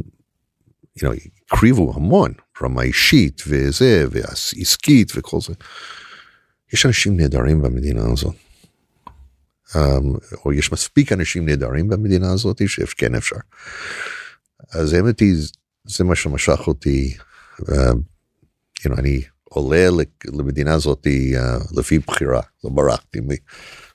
you 0.97 1.03
know, 1.03 1.29
הקריבו 1.51 1.93
המון, 1.95 2.33
רמה 2.61 2.81
אישית 2.81 3.41
וזה, 3.47 4.05
ועסקית 4.11 5.11
וכל 5.15 5.41
זה. 5.41 5.53
יש 6.73 6.85
אנשים 6.85 7.17
נהדרים 7.17 7.61
במדינה 7.61 8.01
הזאת. 8.11 8.35
Um, 9.67 10.35
או 10.45 10.53
יש 10.53 10.71
מספיק 10.71 11.11
אנשים 11.11 11.45
נהדרים 11.45 11.87
במדינה 11.87 12.31
הזאת 12.31 12.61
שכן 12.67 13.15
אפשר. 13.15 13.35
אז 14.71 14.93
האמת 14.93 15.19
היא, 15.19 15.35
זה 15.85 16.03
מה 16.03 16.15
שמשך 16.15 16.59
אותי. 16.67 17.17
Uh, 17.61 17.65
you 18.79 18.89
know, 18.89 18.99
אני 18.99 19.21
עולה 19.43 19.87
למדינה 20.25 20.73
הזאת 20.73 21.07
uh, 21.07 21.79
לפי 21.79 21.99
בחירה, 21.99 22.41
לא 22.63 22.69
ברחתי, 22.69 23.19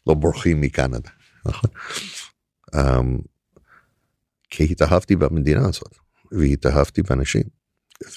לא 0.06 0.14
בורחים 0.14 0.60
מקנדה, 0.60 1.10
נכון? 1.46 1.70
Um, 2.76 3.22
כי 4.50 4.64
התאהבתי 4.70 5.16
במדינה 5.16 5.68
הזאת, 5.68 5.94
והתאהבתי 6.32 7.02
באנשים, 7.02 7.42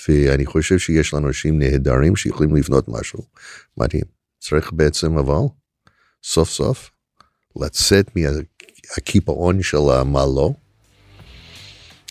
ואני 0.10 0.46
חושב 0.46 0.80
שיש 0.80 1.14
לנו 1.14 1.28
אנשים 1.28 1.60
נהדרים 1.60 2.16
שיכולים 2.16 2.56
לבנות 2.56 2.88
משהו 2.88 3.20
מדהים. 3.78 4.04
צריך 4.40 4.74
בעצם 4.74 5.18
אבל, 5.18 5.48
סוף 6.24 6.50
סוף, 6.50 6.92
לצאת 7.62 8.12
מהקיפאון 8.16 9.62
של 9.62 10.04
מה 10.06 10.26
לא, 10.26 10.52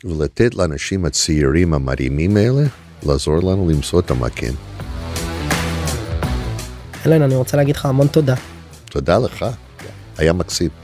ולתת 0.05 0.55
לאנשים 0.55 1.05
הצעירים 1.05 1.75
המדהימים 1.75 2.37
האלה 2.37 2.63
לעזור 3.07 3.37
לנו 3.37 3.69
למצוא 3.71 4.01
את 4.01 4.11
המקן. 4.11 4.53
אלן, 7.07 7.23
אני 7.23 7.35
רוצה 7.35 7.57
להגיד 7.57 7.77
לך 7.77 7.87
המון 7.87 8.07
תודה. 8.07 8.35
תודה 8.85 9.19
לך, 9.19 9.45
היה 10.19 10.33
מקסים. 10.33 10.84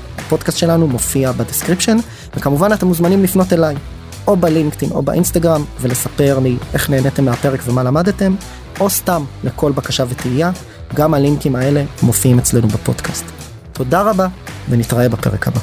הפודקאסט 0.17 0.57
שלנו 0.57 0.87
מופיע 0.87 1.31
ב 1.31 1.36
description, 1.36 1.97
וכמובן 2.35 2.73
אתם 2.73 2.87
מוזמנים 2.87 3.23
לפנות 3.23 3.53
אליי, 3.53 3.75
או 4.27 4.37
בלינקדאין 4.37 4.91
או 4.91 5.01
באינסטגרם, 5.01 5.63
ולספר 5.81 6.39
לי 6.39 6.57
איך 6.73 6.89
נהניתם 6.89 7.25
מהפרק 7.25 7.59
ומה 7.65 7.83
למדתם, 7.83 8.35
או 8.79 8.89
סתם 8.89 9.23
לכל 9.43 9.71
בקשה 9.71 10.03
ותהייה, 10.09 10.51
גם 10.93 11.13
הלינקים 11.13 11.55
האלה 11.55 11.83
מופיעים 12.03 12.39
אצלנו 12.39 12.67
בפודקאסט. 12.67 13.25
תודה 13.73 14.01
רבה, 14.01 14.27
ונתראה 14.69 15.09
בפרק 15.09 15.47
הבא. 15.47 15.59